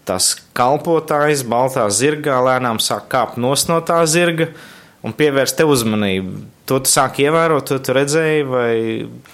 tas 0.05 0.33
kalpotājs 0.57 1.45
baltā 1.47 1.87
zirgā 1.93 2.37
lēnām 2.45 2.81
sāk 2.83 3.09
kāpt 3.11 3.39
no 3.41 3.55
tā 3.55 4.01
zirga 4.09 4.51
un 5.05 5.15
pievērst 5.15 5.57
te 5.57 5.67
uzmanību? 5.67 6.45
To 6.69 6.79
tu 6.81 6.91
sāki 6.91 7.27
ievērot, 7.27 7.67
to 7.69 7.79
tu 7.79 7.95
redzēji, 7.95 8.45
vai 8.49 8.71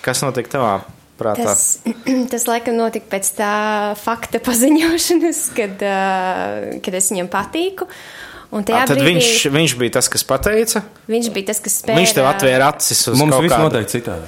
kas 0.06 0.24
notiek 0.26 0.50
tavā 0.52 0.82
prātā? 1.20 1.52
Tas, 1.52 1.80
tas 2.34 2.48
laikam 2.50 2.78
notika 2.80 3.16
pēc 3.16 3.34
tā 3.38 3.54
fakta 4.00 4.42
paziņošanas, 4.44 5.46
kad, 5.58 5.86
uh, 5.86 6.82
kad 6.84 7.00
es 7.00 7.12
viņam 7.14 7.32
patīku. 7.32 7.88
Ā, 7.88 8.21
tad 8.52 8.90
brīdī 9.00 9.06
viņš, 9.08 9.30
viņš 9.54 9.74
bija 9.80 9.94
tas, 9.96 10.10
kas 10.12 10.26
pateica. 10.28 10.82
viņš 11.08 11.30
bija 11.32 11.48
tas, 11.52 11.62
kas 11.64 11.78
spēja. 11.80 12.00
Viņš 12.02 12.14
tev 12.18 12.28
atvēra 12.28 12.68
acis 12.74 13.02
uz 13.08 13.20
Mums 13.20 13.38
viss 13.40 13.54
kādu- 13.54 13.70
noteikti 13.70 13.96
citādi. 13.96 14.28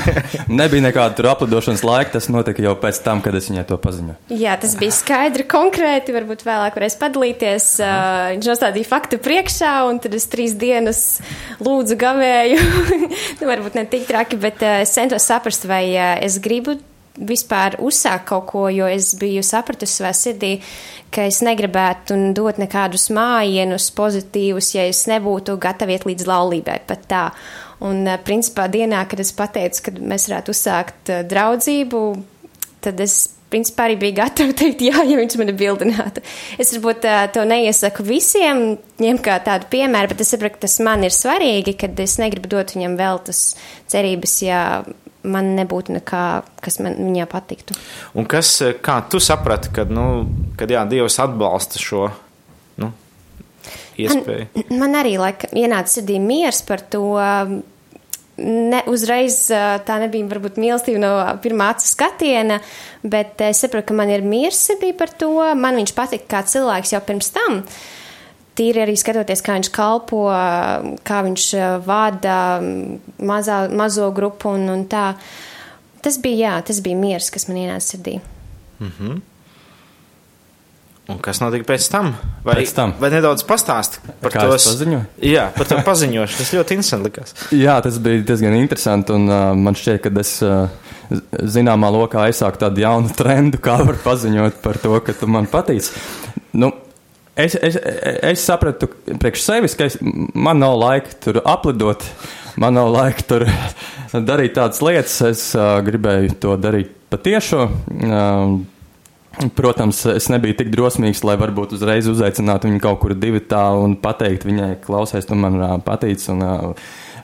Nebija 0.60 0.84
nekāda 0.86 1.16
tur 1.18 1.28
aplidošanas 1.32 1.82
laika, 1.82 2.14
tas 2.14 2.30
notika 2.30 2.62
jau 2.62 2.76
pēc 2.78 3.02
tam, 3.02 3.20
kad 3.24 3.34
es 3.34 3.50
viņai 3.50 3.66
to 3.66 3.78
paziņoju. 3.82 4.16
Jā, 4.38 4.54
tas 4.62 4.76
bija 4.78 4.94
skaidri, 4.94 5.46
konkrēti. 5.50 6.14
Varbūt 6.14 6.46
vēlāk 6.46 6.78
varēs 6.78 6.98
padalīties. 7.02 7.68
Uh, 7.82 8.32
viņš 8.36 8.50
nostādīja 8.54 8.90
faktu 8.94 9.18
priekšā, 9.26 9.74
un 9.90 9.98
tad 10.02 10.14
es 10.14 10.30
trīs 10.30 10.54
dienas 10.54 11.04
lūdzu 11.58 11.98
gavēju. 11.98 12.62
nu, 13.40 13.50
varbūt 13.50 13.80
ne 13.82 13.86
tik 13.90 14.06
traki, 14.06 14.38
bet 14.38 14.62
uh, 14.62 14.82
es 14.86 14.94
centos 14.94 15.26
saprast, 15.26 15.66
vai 15.66 15.88
uh, 15.96 16.14
es 16.22 16.38
gribu 16.38 16.78
vispār 17.16 17.78
uzsākt 17.82 18.26
kaut 18.28 18.46
ko, 18.50 18.66
jo 18.72 18.88
es 18.90 19.14
biju 19.18 19.44
sapratusi 19.46 20.00
savā 20.00 20.12
sirdī, 20.16 20.56
ka 21.12 21.26
es 21.30 21.40
negribētu 21.44 22.16
dot 22.36 22.60
nekādus 22.60 23.08
mājienus 23.14 23.88
pozitīvus, 23.96 24.74
ja 24.76 24.86
es 24.88 25.06
nebūtu 25.10 25.56
gatava 25.62 25.96
iet 25.96 26.06
līdz 26.08 26.26
laulībai 26.28 26.80
pat 26.88 27.06
tā. 27.10 27.22
Un, 27.84 28.04
uh, 28.08 28.18
principā, 28.24 28.70
dienā, 28.72 29.04
kad 29.08 29.20
es 29.20 29.32
pateicu, 29.36 29.88
ka 29.88 29.96
mēs 30.00 30.28
varētu 30.30 30.52
uzsākt 30.54 31.12
uh, 31.12 31.24
draudzību, 31.28 32.02
tad 32.84 33.00
es 33.04 33.18
principā 33.52 33.86
arī 33.86 33.98
biju 34.00 34.16
gatava 34.16 34.54
teikt, 34.56 34.82
jā, 34.88 35.04
ja 35.06 35.18
viņš 35.20 35.36
mani 35.40 35.54
bildinātu. 35.56 36.24
Es 36.60 36.72
varbūt 36.74 37.06
uh, 37.08 37.24
to 37.32 37.44
neiesaku 37.48 38.06
visiem, 38.06 38.64
ņem 39.02 39.20
kā 39.24 39.38
tādu 39.44 39.68
piemēru, 39.72 40.12
bet 40.12 40.24
es 40.24 40.32
saprotu, 40.34 40.56
ka 40.56 40.66
tas 40.66 40.78
man 40.84 41.04
ir 41.06 41.14
svarīgi, 41.14 41.76
kad 41.84 42.00
es 42.02 42.16
negribu 42.22 42.50
dot 42.56 42.74
viņam 42.76 42.96
vēl 43.00 43.22
tas 43.28 43.42
cerības, 43.92 44.40
ja 44.44 44.62
man 45.26 45.54
nebūtu 45.58 45.96
nekā, 45.98 46.24
kas 46.64 46.78
man 46.82 46.98
viņā 47.00 47.26
patiktu. 47.30 47.76
Un 48.18 48.28
kas, 48.30 48.58
kā 48.84 49.00
tu 49.10 49.20
saprati, 49.22 49.72
kad, 49.74 49.92
nu, 49.92 50.26
kad 50.58 50.70
jā, 50.72 50.84
Dievs 50.88 51.18
atbalsta 51.22 51.82
šo 51.82 52.08
nu, 52.82 52.90
iespēju? 54.00 54.50
Man, 54.56 54.76
man 54.84 55.00
arī 55.02 55.16
laika, 55.20 55.50
ienāca 55.56 55.98
sirdī 55.98 56.20
miers 56.22 56.62
par 56.66 56.84
to. 56.92 57.06
Ne, 58.36 58.82
uzreiz 58.92 59.46
ā, 59.48 59.78
tā 59.80 59.94
nebija 60.02 60.28
varbūt 60.28 60.58
mīlestība 60.60 60.98
no 61.00 61.12
pirmā 61.40 61.70
acu 61.72 61.86
skatiena, 61.88 62.58
bet 63.00 63.40
es 63.46 63.62
saprotu, 63.64 63.88
ka 63.88 63.96
man 63.96 64.12
ir 64.12 64.26
sirdī 64.52 64.90
par 64.92 65.08
to. 65.08 65.30
Man 65.56 65.80
viņš 65.80 65.94
patika 65.96 66.28
kā 66.34 66.42
cilvēks 66.44 66.92
jau 66.92 67.00
pirms 67.06 67.32
tam. 67.32 67.62
Tīri 68.56 68.80
arī 68.86 68.94
skatoties, 68.96 69.42
kā 69.44 69.58
viņš 69.58 69.70
kalpo, 69.74 70.22
kā 71.06 71.22
viņš 71.26 71.46
ā, 71.60 71.70
vada 71.84 72.36
mazā, 73.20 73.66
mazo 73.68 74.08
grupu 74.16 74.54
un, 74.56 74.68
un 74.72 74.84
tā. 74.88 75.10
Tas 76.04 76.16
bija, 76.22 76.38
jā, 76.46 76.58
tas 76.70 76.80
bija 76.84 76.96
miers, 76.96 77.28
kas 77.34 77.48
man 77.50 77.58
ienāca 77.60 77.84
sirdī. 77.92 78.18
Un 81.06 81.20
kas 81.22 81.38
notika 81.38 81.68
pēc 81.68 81.84
tam? 81.92 82.08
Vai, 82.42 82.56
Pēc 82.58 82.72
tam. 82.74 82.92
vai 82.98 83.12
nedaudz 83.12 83.44
pastāst 83.46 84.00
par 84.22 84.32
Kā 84.34 84.46
es 84.56 84.64
paziņoju? 84.66 85.04
Jā, 85.22 85.44
par 85.54 85.68
to 85.70 85.78
paziņošanu. 85.86 86.38
Tas 86.40 86.50
ļoti 86.56 86.74
interesanti 86.74 87.06
likās. 87.06 87.34
Jā, 87.54 87.76
tas 87.84 88.00
bija 88.02 88.24
diezgan 88.26 88.56
interesanti. 88.58 89.14
Un, 89.14 89.28
uh, 89.30 89.52
man 89.54 89.78
šķiet, 89.78 90.00
ka 90.02 90.10
es 90.24 90.32
uh, 90.42 90.66
zināmā 91.46 91.92
lokā 91.94 92.24
aizsāku 92.26 92.58
tādu 92.64 92.82
jaunu 92.82 93.14
trendu, 93.14 93.60
kā 93.62 93.76
var 93.86 94.00
paziņot 94.02 94.58
par 94.64 94.80
to, 94.82 94.96
ka 95.06 95.14
tu 95.14 95.30
man 95.30 95.46
patīc. 95.52 95.92
Nu, 96.58 96.72
es, 97.36 97.56
es, 97.60 97.76
es 97.76 98.44
sapratu 98.44 98.88
priekš 99.06 99.44
sevis, 99.44 99.76
ka 99.78 99.90
es, 99.90 99.98
man 100.00 100.60
nav 100.62 100.76
laika 100.80 101.16
tur 101.22 101.40
aplidot, 101.44 102.04
man 102.60 102.78
nav 102.78 102.92
laika 102.94 103.26
tur 103.28 103.46
darīt 104.12 104.56
tādas 104.56 104.80
lietas. 104.84 105.18
Es 105.28 105.50
uh, 105.58 105.76
gribēju 105.86 106.38
to 106.42 106.56
darīt 106.60 106.94
patiešo. 107.12 107.68
Uh, 107.96 108.56
Protams, 109.52 109.98
es 110.08 110.30
nebiju 110.32 110.56
tik 110.56 110.70
drosmīgs, 110.72 111.20
lai 111.28 111.34
varbūt 111.36 111.74
uzreiz 111.76 112.06
uzaicinātu 112.08 112.70
viņu 112.70 112.78
kaut 112.80 113.02
kur 113.02 113.12
divi 113.12 113.42
tā 113.44 113.66
un 113.76 113.92
pateikt 114.00 114.46
viņai, 114.48 114.70
klausies, 114.86 115.28
tu 115.28 115.36
man 115.36 115.58
ā, 115.60 115.68
patīc, 115.84 116.22
un 116.32 116.40
ā, 116.40 116.54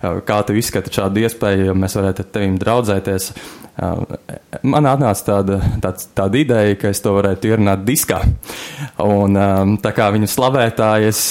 kā 0.03 0.43
tu 0.47 0.57
izskati 0.59 0.93
šādu 0.95 1.23
iespēju, 1.27 1.69
ja 1.71 1.75
mēs 1.79 1.99
varētu 1.99 2.25
ar 2.25 2.31
tevim 2.35 2.57
draudzēties. 2.61 3.33
Ā, 3.83 3.91
Man 4.69 4.85
atnāca 4.85 5.25
tāda, 5.25 5.57
tāds, 5.81 6.05
tāda 6.15 6.39
ideja, 6.39 6.75
ka 6.79 6.91
es 6.93 7.01
to 7.03 7.15
varētu 7.17 7.49
ierunāt 7.49 7.87
diskā. 7.87 8.19
Un 9.03 9.39
ā, 9.41 9.47
tā 9.83 9.95
kā 9.97 10.11
viņa 10.13 10.29
slavētāja, 10.29 11.09
es 11.09 11.23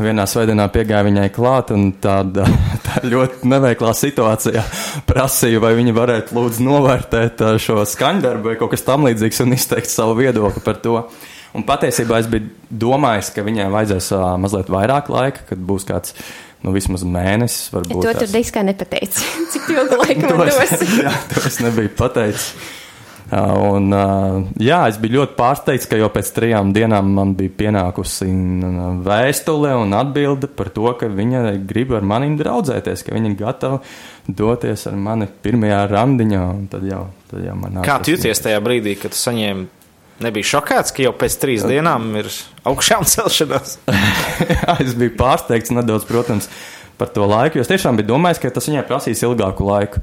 vienā 0.00 0.24
svētdienā 0.26 0.66
piegāju 0.72 1.10
viņai 1.10 1.26
klāt 1.34 1.74
un 1.74 1.90
tāda 2.02 2.46
tā 2.86 3.02
ļoti 3.04 3.50
neveiklā 3.52 3.92
situācijā 3.98 4.64
prasīju, 5.10 5.60
vai 5.62 5.74
viņa 5.78 5.94
varētu 5.98 6.38
lūdzu 6.38 6.64
novērtēt 6.66 7.44
šo 7.62 7.84
skaņdarbu 7.86 8.52
vai 8.52 8.56
kaut 8.60 8.72
kas 8.72 8.86
tam 8.88 9.06
līdzīgs 9.06 9.44
un 9.44 9.54
izteikt 9.58 9.92
savu 9.92 10.16
viedokli 10.22 10.64
par 10.64 10.80
to. 10.82 11.04
Un 11.52 11.66
patiesībā 11.68 12.22
es 12.22 12.28
biju 12.32 12.48
domājis, 12.82 13.28
ka 13.34 13.44
viņai 13.44 13.68
vajadzēs 13.72 14.08
mazliet 14.40 14.72
vairāk 14.72 15.12
laika, 15.12 15.44
kad 15.50 15.60
būs 15.60 15.84
kāds, 15.84 16.16
nu, 16.62 16.74
vismaz 16.74 17.06
mēnesis, 17.06 17.72
varbūt. 17.74 18.04
To 18.06 18.14
tur 18.22 18.30
diskā 18.32 18.62
nepateici. 18.66 19.24
Cik 19.54 19.70
ilgu 19.76 19.98
laiku 20.04 20.28
To 20.28 20.38
man 20.38 20.52
es, 20.52 20.76
dos? 20.78 20.94
jā, 21.06 21.16
to 21.32 21.42
es 21.48 21.58
nebiju 21.64 21.92
pateicis. 21.98 22.52
Uh, 22.52 22.70
Un, 23.32 23.86
uh, 23.96 24.42
jā, 24.60 24.82
es 24.90 24.98
biju 25.00 25.22
ļoti 25.22 25.36
pārsteigts, 25.38 25.86
ka 25.88 25.96
jau 25.96 26.10
pēc 26.12 26.28
trijām 26.36 26.74
dienām 26.76 27.14
man 27.16 27.30
bija 27.38 27.54
pienākusi 27.62 28.26
vēstule 29.06 29.70
un 29.80 29.96
atbilde 29.96 30.50
par 30.52 30.68
to, 30.74 30.90
ka 31.00 31.08
viņa 31.08 31.54
grib 31.68 31.94
ar 31.96 32.04
maniem 32.04 32.34
draudzēties, 32.36 33.06
ka 33.06 33.14
viņa 33.16 33.30
ir 33.30 33.38
gatava 33.40 33.78
doties 34.28 34.84
ar 34.90 34.98
mani 35.00 35.30
pirmajā 35.32 35.80
randiņā. 35.94 36.42
un 36.58 36.66
Tad 36.72 36.84
jau, 36.84 37.06
tad 37.30 37.46
jau 37.46 37.56
man 37.56 37.80
Kā 37.86 38.02
tu 38.04 38.12
jūties 38.12 38.44
tajā 38.44 38.60
brīdī, 38.64 38.98
kad 39.00 39.16
tu 39.16 39.22
saņēmi? 39.22 39.81
Nebija 40.22 40.48
šokēts, 40.54 40.94
ka 40.94 41.04
jau 41.04 41.12
pēc 41.18 41.38
trīs 41.42 41.64
dienām 41.66 42.10
ir 42.20 42.28
augšām 42.68 43.06
celšanās. 43.12 43.78
Es 44.78 44.94
biju 44.98 45.16
pārsteigts 45.18 45.74
nedaudz, 45.74 46.06
protams, 46.08 46.50
par 47.00 47.10
to 47.14 47.26
laiku, 47.26 47.58
jo 47.58 47.64
es 47.64 47.70
tiešām 47.70 47.98
biju 47.98 48.12
domājis, 48.12 48.42
ka 48.42 48.52
tas 48.54 48.68
viņai 48.70 48.84
prasīs 48.88 49.24
ilgāku 49.26 49.66
laiku. 49.66 50.02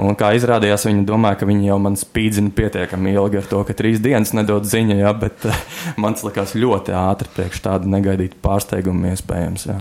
Un 0.00 0.14
kā 0.16 0.30
izrādījās, 0.32 0.86
viņa 0.86 1.02
domāja, 1.08 1.40
ka 1.40 1.48
viņa 1.48 1.66
jau 1.66 1.76
man 1.82 1.96
spīdzina 1.98 2.52
pietiekami 2.56 3.12
ilgi 3.12 3.40
ar 3.40 3.48
to, 3.50 3.60
ka 3.68 3.74
trīs 3.76 4.00
dienas 4.00 4.32
nedod 4.36 4.64
ziņa, 4.64 4.96
jā, 5.02 5.10
bet 5.18 5.44
uh, 5.50 5.64
man 6.00 6.16
tas 6.16 6.24
likās 6.24 6.54
ļoti 6.56 6.94
ātri 6.96 7.28
priekš 7.34 7.64
tādu 7.66 7.90
negaidītu 7.92 8.38
pārsteigumu 8.40 9.10
iespējams. 9.10 9.66
Jā. 9.68 9.80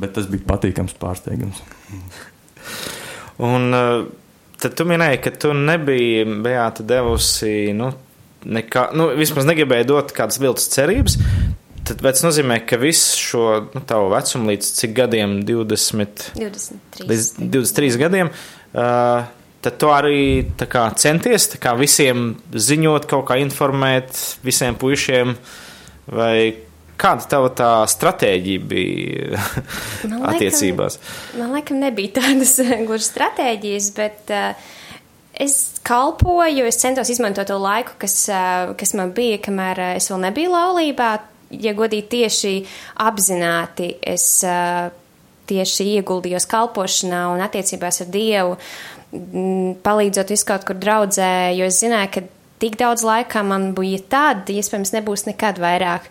Bet 0.00 0.14
tas 0.18 0.28
bija 0.30 0.46
patīkams 0.52 0.94
pārsteigums. 1.00 1.62
Un 3.42 3.74
uh, 3.74 4.04
tad 4.60 4.76
tu 4.78 4.86
minēji, 4.86 5.22
ka 5.24 5.34
tu 5.42 5.56
nebiji 5.56 6.28
Beāta 6.44 6.84
devusi, 6.86 7.72
nu, 7.76 7.90
nekā, 8.44 8.88
nu, 8.96 9.10
vismaz 9.18 9.46
negribēji 9.48 9.88
dot 9.90 10.14
kādas 10.16 10.40
viltus 10.42 10.70
cerības. 10.72 11.18
Tad 11.90 12.02
tas 12.04 12.22
nozīmē, 12.22 12.60
ka 12.68 12.78
visu 12.78 13.18
šo 13.18 13.44
nu, 13.74 13.80
tavu 13.88 14.10
vecumu 14.12 14.52
līdz 14.52 14.70
cik 14.78 14.92
gadiem, 14.94 15.38
20, 15.48 16.26
23. 16.36 17.06
līdz 17.10 17.28
23 17.40 17.98
gadiem, 18.04 18.30
uh, 18.30 19.24
tad 19.64 19.78
tu 19.80 19.90
arī 19.92 20.20
kā, 20.70 20.84
centies 21.00 21.48
kā, 21.60 21.74
visiem 21.80 22.34
ziņot, 22.54 23.08
kaut 23.10 23.26
kā 23.32 23.40
informēt 23.42 24.12
visiem 24.46 24.76
puišiem, 24.78 25.34
vai 26.12 26.34
kāda 27.00 27.26
tava 27.32 27.48
tā 27.56 27.70
stratēģija 27.88 28.66
bija 28.70 29.40
Man 29.40 30.20
laikam- 30.20 30.28
attiecībās? 30.34 31.00
Man 31.40 31.56
laikam 31.56 31.80
nebija 31.82 32.20
tādas 32.20 32.54
gluži 32.86 33.08
stratēģijas, 33.08 33.90
bet 33.96 34.34
uh, 34.36 34.76
es 35.40 35.80
kalpoju, 35.86 36.66
es 36.68 36.78
centos 36.80 37.10
izmantot 37.12 37.48
to 37.48 37.56
laiku, 37.60 37.96
kas, 38.00 38.16
kas 38.76 38.94
man 38.98 39.14
bija, 39.16 39.40
kamēr 39.42 39.82
es 39.94 40.10
vēl 40.12 40.24
nebiju 40.28 40.52
laulībā. 40.54 41.10
Ja 41.50 41.72
godīgi 41.74 42.06
tieši 42.12 42.52
apzināti, 43.02 43.88
es 44.06 44.26
tieši 45.50 45.86
ieguldījos 45.96 46.46
kalpošanā 46.50 47.24
un 47.32 47.42
attiecībās 47.42 48.04
ar 48.04 48.10
Dievu, 48.14 48.52
palīdzot 49.82 50.30
visu 50.30 50.46
kaut 50.46 50.68
kur 50.68 50.78
draudzē, 50.78 51.50
jo 51.58 51.66
es 51.66 51.80
zināju, 51.82 52.12
ka 52.14 52.22
tik 52.62 52.76
daudz 52.78 53.02
laika 53.06 53.42
man 53.42 53.72
bija 53.74 53.98
tad, 54.12 54.52
iespējams, 54.52 54.94
nebūs 54.94 55.26
nekad 55.26 55.58
vairāk. 55.62 56.06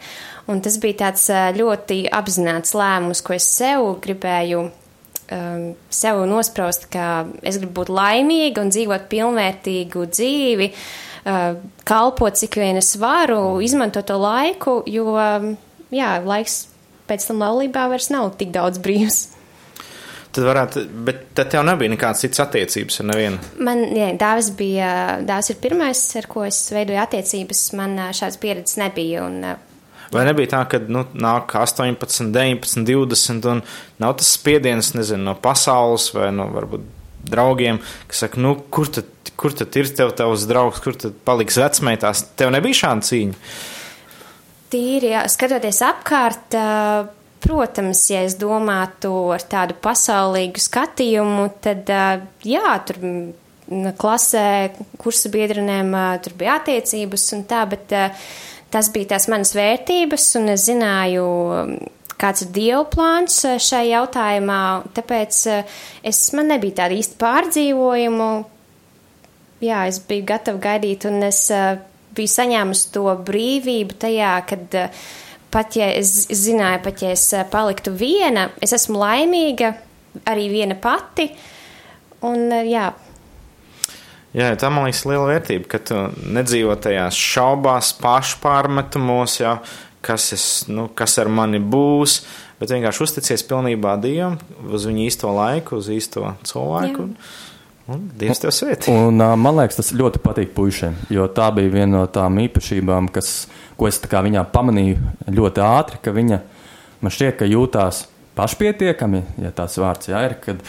Un 0.49 0.59
tas 0.65 0.79
bija 0.81 1.05
tāds 1.05 1.29
ļoti 1.55 2.01
apzināts 2.19 2.73
lēmums, 2.75 3.21
ko 3.23 3.37
es 3.37 3.47
sev 3.53 3.85
gribēju 4.03 4.65
um, 5.35 5.65
sev 5.93 6.23
nospraust, 6.29 6.87
ka 6.91 7.25
es 7.43 7.59
gribu 7.61 7.81
būt 7.81 7.93
laimīga 7.93 8.63
un 8.63 8.73
dzīvot 8.73 9.07
pilnvērtīgu 9.11 10.05
dzīvi, 10.11 10.69
uh, 10.71 11.57
kalpot 11.89 12.39
cik 12.39 12.59
vien 12.61 12.79
es 12.81 12.95
varu, 13.01 13.59
izmantot 13.65 14.07
to 14.09 14.19
laiku, 14.19 14.79
jo, 14.89 15.15
um, 15.15 15.51
jā, 15.93 16.15
laiks 16.25 16.63
pēc 17.09 17.27
tam 17.29 17.43
laulībā 17.43 17.89
vairs 17.91 18.11
nav 18.13 18.33
tik 18.39 18.53
daudz 18.55 18.81
brīvs. 18.83 19.27
Tad 20.29 20.45
varētu, 20.45 20.83
bet 21.07 21.23
tad 21.37 21.49
tev 21.49 21.63
nebija 21.65 21.89
nekādas 21.89 22.21
citas 22.21 22.43
attiecības 22.43 22.99
ar 23.01 23.07
nevienu. 23.09 23.39
Man, 23.65 23.81
jā, 23.97 24.11
dāvs 24.19 24.51
bija, 24.59 24.91
dāvs 25.25 25.49
ir 25.49 25.57
pirmais, 25.63 26.03
ar 26.19 26.27
ko 26.29 26.43
es 26.45 26.59
veidoju 26.69 26.99
attiecības, 27.01 27.63
man 27.79 27.95
ā, 27.97 28.11
šādas 28.13 28.37
pieredzes 28.41 28.77
nebija, 28.77 29.23
un 29.25 29.39
ā, 29.49 29.55
Vai 30.13 30.23
nebija 30.25 30.49
tā, 30.55 30.63
ka 30.69 30.79
nu, 30.89 31.03
nāk 31.13 31.53
18, 31.59 32.31
19, 32.33 32.85
20, 32.87 33.49
un 33.51 33.61
nav 34.01 34.15
tas 34.17 34.31
spiediens, 34.33 34.95
nezinu, 34.97 35.27
no 35.27 35.35
pasaules 35.37 36.09
vai 36.15 36.31
no 36.33 36.47
varbūt 36.53 36.87
draugiem, 37.29 37.77
kas 38.09 38.23
saka, 38.25 38.41
nu, 38.41 38.55
kur 38.73 38.89
tad, 38.89 39.09
kur 39.39 39.53
tad 39.55 39.75
ir 39.77 39.91
tev 39.93 40.15
tavs 40.17 40.47
draugs, 40.49 40.81
kur 40.81 40.97
tad 40.97 41.17
paliks 41.27 41.59
vecmeitās? 41.61 42.23
Tev 42.39 42.53
nebija 42.55 42.81
šāda 42.81 43.05
cīņa. 43.05 43.53
Tīri, 44.69 45.13
jā, 45.13 45.23
skatoties 45.29 45.81
apkārt, 45.85 46.57
protams, 47.43 48.03
ja 48.11 48.23
es 48.25 48.37
domātu 48.39 49.11
ar 49.33 49.45
tādu 49.49 49.77
pasaulīgu 49.81 50.61
skatījumu, 50.61 51.47
tad 51.63 51.89
jā, 52.45 52.73
tur 52.85 52.99
klasē, 54.01 54.45
kursa 55.01 55.29
biedrenēm 55.33 55.93
tur 56.25 56.37
bija 56.37 56.59
attiecības 56.59 57.27
un 57.37 57.43
tā, 57.49 57.63
bet 57.69 57.93
ā, 57.93 58.07
tas 58.73 58.89
bija 58.93 59.15
tās 59.15 59.27
manas 59.31 59.53
vērtības, 59.57 60.27
un 60.39 60.53
es 60.53 60.67
zināju, 60.69 61.25
mm, 61.63 61.95
kāds 62.19 62.45
ir 62.45 62.53
Dieva 62.55 62.83
plāns 62.91 63.41
ā, 63.47 63.55
šai 63.63 63.85
jautājumā, 63.91 64.61
tāpēc 64.97 65.41
ā, 65.49 65.59
es, 66.03 66.21
man 66.37 66.51
nebija 66.53 66.83
tāda 66.83 66.97
īsta 66.99 67.19
pārdzīvojumu, 67.21 68.29
jā, 69.65 69.85
es 69.91 70.01
biju 70.09 70.27
gatava 70.29 70.61
gaidīt, 70.69 71.07
un 71.09 71.23
es 71.27 71.45
uh, 71.53 71.79
biju 72.15 72.33
saņēmusi 72.35 72.93
to 72.95 73.07
brīvību 73.27 73.99
tajā, 74.05 74.33
kad 74.49 74.79
uh, 74.79 75.03
pat 75.53 75.77
ja 75.79 75.89
es 75.95 76.27
zināju, 76.29 76.83
pat 76.85 77.03
ja 77.05 77.13
es 77.15 77.27
uh, 77.33 77.45
paliktu 77.49 77.93
viena, 77.97 78.49
es 78.61 78.75
esmu 78.75 79.01
laimīga 79.01 79.73
arī 80.29 80.49
viena 80.51 80.77
pati. 80.79 81.29
Un, 82.27 82.49
uh, 82.51 82.65
jā, 82.67 82.89
Jā, 84.29 84.51
tā 84.61 84.69
man 84.69 84.85
liekas 84.85 85.07
liela 85.09 85.25
vērtība, 85.25 85.65
ka 85.71 85.79
tu 85.81 85.99
nedzīvo 86.35 86.75
tajās 86.77 87.17
šaubās, 87.17 87.95
pašpārmetumos, 87.97 89.39
jā, 89.41 89.55
kas, 90.05 90.27
es, 90.35 90.45
nu, 90.69 90.85
kas 90.93 91.17
ar 91.21 91.31
mani 91.33 91.57
būs, 91.57 92.19
bet 92.59 92.69
vienkārši 92.75 93.05
uzticies 93.07 93.43
pilnībā 93.49 93.95
Dievam, 94.03 94.37
uz 94.69 94.85
viņu 94.85 95.07
īsto 95.07 95.31
laiku, 95.33 95.79
uz 95.81 95.89
īsto 95.95 96.35
cilvēku. 96.45 97.07
Jā. 97.07 97.07
Un, 97.07 97.95
un 97.95 98.03
Dievs 98.21 98.43
tev 98.43 98.53
svētī. 98.53 98.93
Un, 98.93 99.17
ā, 99.25 99.31
man 99.39 99.57
liekas, 99.63 99.79
tas 99.79 99.89
ļoti 99.97 100.21
patīk 100.21 100.53
puišiem, 100.53 100.99
jo 101.15 101.25
tā 101.33 101.49
bija 101.57 101.73
viena 101.79 101.95
no 101.95 102.03
tām 102.13 102.37
īpašībām, 102.45 103.09
kas, 103.15 103.47
ko 103.81 103.89
es 103.89 103.97
viņā 103.97 104.45
pamanīju 104.53 105.33
ļoti 105.39 105.65
ātri, 105.65 106.03
ka 106.05 106.13
viņa 106.13 106.39
man 107.01 107.17
šķiet, 107.17 107.39
ka 107.41 107.49
jūtās 107.49 108.05
pašpietiekami, 108.37 109.25
ja 109.41 109.51
tāds 109.57 109.81
vārds 109.81 110.13
jā, 110.13 110.21
ir, 110.29 110.37
kad 110.45 110.61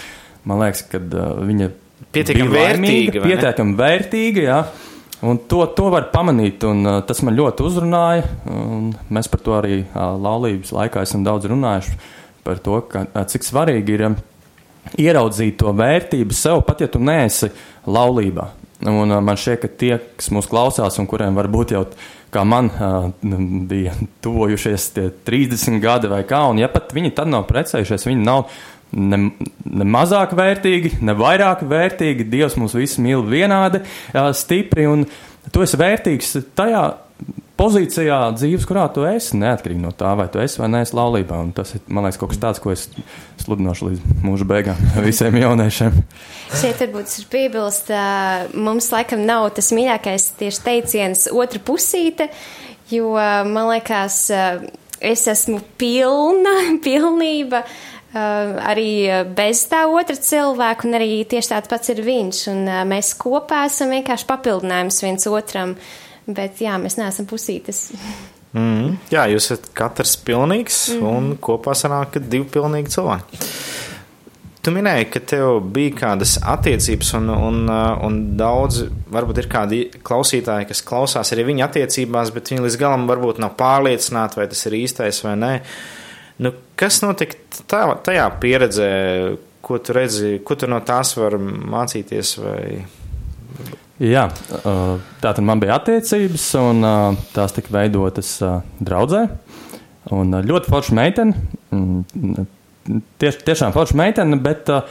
man 0.49 0.64
liekas, 0.64 0.87
ka 0.88 1.05
viņa 1.44 1.70
Pietiekami 2.11 2.51
vērtīga, 2.51 3.23
pietiekami 3.23 3.77
vērtīga, 3.79 4.42
jā. 4.42 4.61
Un 5.27 5.37
to, 5.51 5.61
to 5.77 5.90
var 5.92 6.09
pamanīt, 6.11 6.64
un 6.64 6.81
uh, 6.87 6.96
tas 7.07 7.20
man 7.27 7.37
ļoti 7.37 7.64
uzrunāja. 7.68 8.25
un 8.51 8.88
Mēs 9.12 9.29
par 9.31 9.42
to 9.44 9.55
arī 9.59 9.83
uh, 9.83 10.14
laulības 10.16 10.73
laikā 10.75 11.05
esam 11.05 11.27
daudz 11.27 11.46
runājuši. 11.51 11.99
Par 12.46 12.62
to, 12.64 12.81
ka, 12.88 13.05
uh, 13.05 13.27
cik 13.29 13.44
svarīgi 13.44 13.99
ir 13.99 14.07
um, 14.09 14.16
ieraudzīt 14.99 15.59
to 15.61 15.75
vērtību 15.77 16.35
sev, 16.35 16.64
pat 16.66 16.81
ja 16.83 16.88
tu 16.90 17.03
neesi 17.05 17.51
laulībā. 17.87 18.49
Un 18.88 19.12
uh, 19.12 19.20
man 19.20 19.37
šķiet, 19.38 19.61
ka 19.61 19.70
tie, 19.83 19.92
kas 20.16 20.33
mūs 20.33 20.49
klausās 20.51 20.96
un 20.99 21.09
kuriem 21.11 21.37
varbūt 21.37 21.77
jau 21.77 21.85
kā 22.33 22.42
man 22.49 22.73
uh, 22.73 23.11
bija 23.68 23.92
tuvojušies 24.25 24.90
tie 24.96 25.09
30 25.27 25.79
gadi 25.85 26.11
vai 26.11 26.25
kā, 26.29 26.42
un 26.49 26.62
ja 26.62 26.70
pat 26.73 26.94
viņi 26.96 27.12
tad 27.16 27.31
nav 27.31 27.46
precējušies, 27.51 28.09
viņi 28.09 28.25
nav 28.25 28.49
ne, 28.92 29.20
ne 29.64 29.87
mazāk 29.87 30.35
vērtīgi, 30.38 30.96
ne 31.05 31.14
vairāk 31.18 31.64
vērtīgi. 31.68 32.29
Dievs 32.31 32.59
mūs 32.61 32.76
visus 32.79 33.00
mīl 33.03 33.22
vienādi, 33.26 33.83
stipri, 34.37 34.88
un 34.90 35.07
tu 35.53 35.64
esi 35.64 35.81
vērtīgs 35.81 36.37
tajā 36.59 36.85
pozīcijā 37.61 38.18
dzīves, 38.38 38.64
kurā 38.68 38.87
tu 38.94 39.05
esi, 39.05 39.37
neatkarīgi 39.40 39.83
no 39.83 39.90
tā, 39.96 40.14
vai 40.16 40.26
tu 40.33 40.40
esi 40.40 40.62
vai 40.62 40.70
neesi 40.72 40.96
laulībā. 40.96 41.42
Un 41.44 41.50
tas 41.57 41.74
ir, 41.76 41.83
man 41.92 42.07
liekas, 42.07 42.20
kaut 42.20 42.33
kas 42.33 42.40
tāds, 42.40 42.62
ko 42.62 42.72
es 42.72 42.87
sludināšu 43.42 43.90
līdz 43.90 44.16
mūža 44.24 44.48
beigām 44.48 44.81
visiem 45.09 45.37
jauniešiem. 45.42 46.00
šeit 46.57 46.81
varbūt 46.81 47.18
ir 47.20 47.29
piebilst, 47.33 47.92
mums 48.57 48.90
laikam 48.94 49.26
nav 49.29 49.50
tas 49.59 49.70
mīļākais 49.76 50.31
tieši 50.40 50.64
teiciens 50.66 51.29
otra 51.37 51.61
pusīte, 51.61 52.31
jo 52.90 53.12
man 53.12 53.74
liekas, 53.74 54.22
es 55.00 55.29
esmu 55.29 55.61
pilna, 55.81 56.57
pilnība. 56.87 57.64
Uh, 57.66 58.00
arī 58.14 58.90
uh, 59.07 59.23
bez 59.37 59.62
tā 59.70 59.85
otra 59.87 60.16
cilvēka, 60.18 60.88
un 60.88 60.99
arī 60.99 61.23
tieši 61.31 61.53
tāds 61.55 61.70
pats 61.70 61.92
ir 61.92 62.03
viņš. 62.07 62.42
Un, 62.55 62.64
uh, 62.66 62.83
mēs 62.88 63.14
kopā 63.20 63.64
esam 63.68 63.94
vienkārši 63.94 64.29
papildinājums 64.31 65.03
viens 65.05 65.31
otram, 65.31 65.77
bet 66.27 66.62
jā, 66.64 66.75
mēs 66.83 66.99
neesam 67.01 67.31
pusītes. 67.31 67.88
Mm, 68.51 68.96
jā, 69.14 69.29
jūs 69.31 69.44
esat 69.46 69.68
katrs 69.79 70.16
pilnīgs, 70.27 70.79
mm. 70.96 71.05
un 71.07 71.27
kopā 71.38 71.70
sanāk 71.79 72.16
divi 72.18 72.49
pilnīgi 72.51 72.90
cilvēki. 72.96 73.38
Tu 74.61 74.73
minēji, 74.75 75.07
ka 75.09 75.23
tev 75.25 75.61
bija 75.73 75.92
kādas 76.03 76.35
attiecības, 76.42 77.12
un, 77.16 77.31
un, 77.33 77.61
un 77.70 78.16
daudz, 78.37 78.83
varbūt 79.14 79.38
ir 79.40 79.49
kādi 79.53 79.79
klausītāji, 80.05 80.66
kas 80.68 80.83
klausās 80.85 81.31
arī 81.33 81.46
viņa 81.49 81.68
attiecībās, 81.68 82.35
bet 82.35 82.51
viņi 82.51 82.66
līdz 82.66 82.81
galam 82.83 83.07
varbūt 83.09 83.40
nav 83.40 83.55
pārliecināti, 83.61 84.40
vai 84.42 84.49
tas 84.51 84.66
ir 84.68 84.77
īstais 84.83 85.23
vai 85.25 85.38
nē. 85.40 85.53
Nu, 86.44 86.53
kas 86.81 87.01
notika 87.05 87.37
tā, 87.69 87.83
tajā 88.07 88.27
pieredzē, 88.40 88.90
ko 89.64 89.79
tu 89.85 89.95
redzi, 89.97 90.38
ko 90.45 90.57
tu 90.59 90.69
no 90.71 90.81
tās 90.87 91.12
var 91.19 91.37
mācīties? 91.40 92.33
Vai... 92.40 92.62
Jā, 94.01 94.27
uh, 94.62 94.97
tā 95.21 95.35
tad 95.37 95.45
man 95.45 95.61
bija 95.61 95.77
attiecības, 95.77 96.47
un 96.61 96.87
uh, 96.87 97.21
tās 97.35 97.55
tika 97.57 97.75
veidotas 97.77 98.38
draudzē. 98.81 99.27
Un 100.16 100.33
ļoti 100.33 100.73
forša 100.73 100.97
meitene, 100.97 101.37
mm, 101.71 102.47
tieš, 103.21 103.43
tiešām 103.47 103.75
forša 103.77 103.99
meitene, 104.01 104.38
bet 104.40 104.71
uh, 104.73 104.87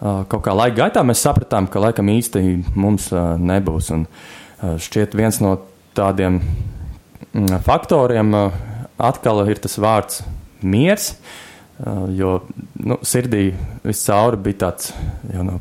kaut 0.00 0.44
kā 0.46 0.54
laika 0.56 0.84
gaitā 0.84 1.02
mēs 1.06 1.24
sapratām, 1.26 1.66
ka 1.68 1.82
laikam 1.82 2.08
īsti 2.12 2.44
mums 2.78 3.10
uh, 3.12 3.34
nebūs. 3.42 3.90
Un, 3.96 4.06
uh, 4.06 4.76
šķiet, 4.80 5.18
viens 5.18 5.42
no 5.42 5.56
tādiem 5.98 6.38
mm, 6.38 7.58
faktoriem 7.66 8.30
uh, 8.38 8.62
atkal 9.02 9.42
ir 9.50 9.60
tas 9.60 9.74
vārds 9.82 10.22
miers. 10.66 11.12
Uh, 11.82 12.04
jo 12.14 12.34
nu, 12.84 12.98
sirdī 13.02 13.46
viscauri 13.82 14.38
bija 14.44 14.58
tāds, 14.68 14.92
jau, 15.32 15.46
nu, 15.48 15.56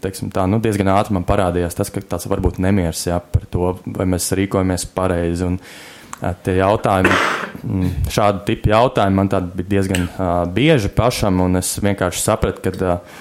tā, 0.00 0.46
nu, 0.50 0.58
diezgan 0.64 0.90
ātri 0.94 1.14
man 1.14 1.26
parādījās 1.28 1.76
tas, 1.76 1.92
ka 1.92 2.02
tāds 2.02 2.26
varbūt 2.26 2.56
nemieris 2.64 3.04
jā, 3.06 3.20
par 3.20 3.44
to, 3.52 3.74
vai 3.84 4.08
mēs 4.10 4.32
rīkojamies 4.34 4.88
pareizi. 4.96 5.46
Un, 5.46 5.60
uh, 5.60 5.92
Tie 6.16 6.54
jautājumi, 6.56 7.12
mm, 7.60 7.88
šādi 8.08 8.44
tipi 8.48 8.70
jautājumi 8.72 9.18
man 9.18 9.28
bija 9.28 9.68
diezgan 9.68 10.06
uh, 10.06 10.30
bieži 10.48 10.88
pašam, 10.96 11.42
un 11.44 11.60
es 11.60 11.74
vienkārši 11.84 12.22
sapratu, 12.22 12.62
ka 12.64 12.72
uh, 12.72 13.18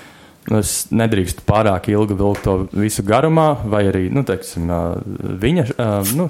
nu, 0.48 0.62
es 0.62 0.86
nedrīkstu 0.96 1.44
pārāk 1.48 1.90
ilgi 1.92 2.16
vilkt 2.16 2.46
to 2.48 2.56
visu 2.72 3.04
garumā, 3.04 3.50
vai 3.68 3.84
arī, 3.90 4.06
nu, 4.16 4.24
teiksim, 4.28 4.72
uh, 4.72 4.96
viņa, 5.44 5.68
nu, 6.16 6.30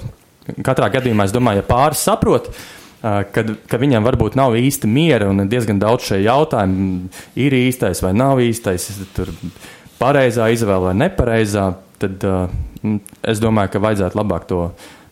katrā 0.65 0.89
gadījumā 0.97 1.29
es 1.29 1.35
domāju, 1.35 1.61
ja 1.61 1.69
pāris 1.69 2.01
saprot, 2.07 2.49
kad, 3.01 3.55
ka 3.69 3.79
viņam 3.81 4.05
varbūt 4.05 4.37
nav 4.39 4.55
īsti 4.59 4.89
miera 4.89 5.29
un 5.31 5.47
diezgan 5.51 5.79
daudz 5.81 6.09
šie 6.09 6.21
jautājumi, 6.25 7.09
ir 7.41 7.57
īstais 7.57 8.01
vai 8.05 8.13
nav 8.17 8.41
īstais, 8.43 8.89
tur 9.15 9.31
pareizā 10.01 10.49
izvēle 10.53 10.91
vai 10.91 10.95
nepareizā, 11.05 11.69
tad 12.01 12.25
uh, 12.27 12.45
es 13.25 13.41
domāju, 13.43 13.75
ka 13.75 13.83
vajadzētu 13.83 14.19
labāk 14.19 14.47
to 14.49 14.67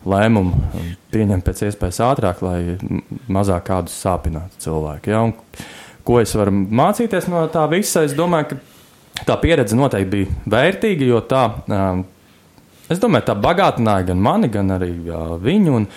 lēmumu 0.10 0.60
pieņemt 1.14 1.46
pēc 1.48 1.64
iespējas 1.70 2.02
ātrāk, 2.04 2.44
lai 2.44 2.76
mazāk 3.32 3.70
kādus 3.70 3.96
sāpinātu 4.04 4.66
cilvēku. 4.66 5.14
Ja? 5.14 5.24
Un, 5.30 5.36
ko 6.04 6.20
es 6.20 6.34
varu 6.36 6.52
mācīties 6.52 7.30
no 7.32 7.46
tā 7.52 7.64
visa? 7.72 8.04
Es 8.04 8.16
domāju, 8.18 8.52
ka 8.52 9.24
tā 9.30 9.38
pieredze 9.40 9.78
noteikti 9.80 10.12
bija 10.12 10.40
vērtīga, 10.56 11.08
jo 11.08 11.22
tā, 11.30 11.46
es 12.92 13.00
domāju, 13.00 13.30
tā 13.30 13.38
bagātināja 13.40 14.10
gan 14.12 14.24
mani, 14.24 14.52
gan 14.52 14.76
arī 14.76 14.92
viņu. 15.44 15.78
Un, 15.80 15.88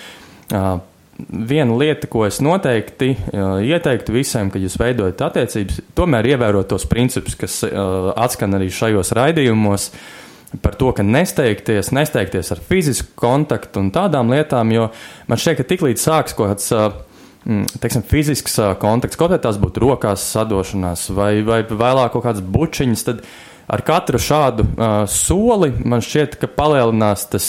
Viena 1.16 1.72
lieta, 1.80 2.10
ko 2.12 2.26
es 2.26 2.42
noteikti 2.44 3.14
ieteiktu 3.32 4.12
visiem, 4.12 4.50
kad 4.52 4.60
jūs 4.60 4.76
veidojat 4.76 5.22
attiecības, 5.30 5.80
tomēr 5.96 6.28
ievērot 6.34 6.68
tos 6.68 6.84
principus, 6.90 7.38
kas 7.40 7.62
atskan 7.64 8.58
arī 8.58 8.68
šajos 8.68 9.14
raidījumos. 9.16 9.88
Uh, 9.88 10.26
par 10.62 10.76
to, 10.78 10.92
ka 10.94 11.04
nesteigties, 11.04 11.90
nesteigties 11.94 12.52
ar 12.54 12.62
fizisku 12.62 13.12
kontaktu 13.18 13.82
un 13.82 13.90
tādām 13.94 14.30
lietām, 14.32 14.70
jo 14.74 14.88
man 15.28 15.40
šķiet, 15.40 15.60
ka 15.60 15.68
tiklīdz 15.74 16.06
sāks 16.08 16.36
kaut 16.36 16.54
kāds. 16.54 17.04
Teiksim, 17.46 18.02
fizisks 18.02 18.56
kontakts, 18.82 19.14
kaut 19.14 19.30
kā 19.30 19.36
tās 19.38 19.58
būtu 19.62 19.78
rokās 19.84 20.24
sadošanās, 20.32 21.04
vai, 21.14 21.44
vai 21.46 21.60
vēlāk 21.62 22.16
kaut 22.16 22.24
kādas 22.24 22.42
bučiņas, 22.42 23.04
tad 23.06 23.20
uh, 23.22 23.36
ar 23.66 23.82
katru 23.86 24.18
šādu 24.22 24.64
uh, 24.66 24.94
soli 25.10 25.72
man 25.84 26.02
šķiet, 26.04 26.36
ka 26.40 26.48
palielinās 26.50 27.26
tas, 27.32 27.48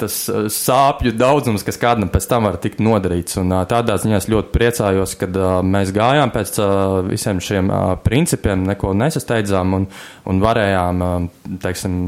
tas 0.00 0.16
sāpju 0.52 1.12
daudzums, 1.16 1.64
kas 1.66 1.78
kādam 1.80 2.10
pēc 2.12 2.28
tam 2.30 2.48
var 2.48 2.58
tikt 2.62 2.82
nodarīts. 2.84 3.38
Un, 3.42 3.54
uh, 3.54 3.62
tādā 3.68 3.98
ziņā 4.02 4.20
es 4.20 4.28
ļoti 4.32 4.52
priecājos, 4.54 5.16
kad 5.20 5.38
uh, 5.38 5.58
mēs 5.66 5.94
gājām 5.96 6.34
pēc 6.34 6.54
uh, 6.62 6.98
visiem 7.06 7.42
šiem 7.42 7.70
uh, 7.70 7.94
principiem, 8.02 8.66
neko 8.66 8.94
nesasteidzām 8.98 9.78
un, 9.80 9.88
un 10.26 10.42
varējām, 10.42 11.06
uh, 11.06 11.56
teiksim, 11.62 12.00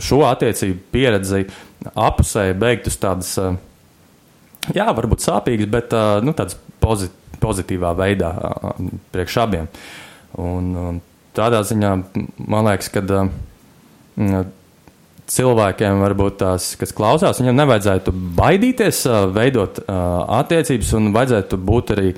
šo 0.00 0.24
attiecību 0.30 0.80
pieredzi 0.94 1.44
apusēji 1.92 2.56
beigt 2.60 2.88
uz 2.88 2.96
tādas, 3.00 3.36
uh, 3.40 3.56
jā, 4.72 4.88
varbūt 4.96 5.28
sāpīgas, 5.28 5.72
bet 5.72 5.96
uh, 5.96 6.18
nu, 6.24 6.36
tādas 6.36 6.56
pozit 6.80 7.16
pozitīvā 7.40 7.94
veidā 7.98 8.30
priekš 9.14 9.38
abiem. 9.44 9.68
Un, 10.40 10.66
un 10.76 10.98
tādā 11.40 11.62
ziņā 11.66 11.92
man 12.46 12.68
liekas, 12.68 12.90
ka 12.92 13.02
uh, 13.16 14.42
cilvēkiem, 15.30 16.02
varbūt 16.04 16.40
tās, 16.42 16.74
kas 16.80 16.94
klausās, 16.96 17.40
viņam 17.42 17.58
nevajadzētu 17.62 18.14
baidīties 18.38 19.06
uh, 19.08 19.24
veidot 19.34 19.82
uh, 19.82 19.96
attiecības 20.40 20.94
un 21.00 21.10
vajadzētu 21.16 21.60
būt 21.70 21.96
arī 21.96 22.12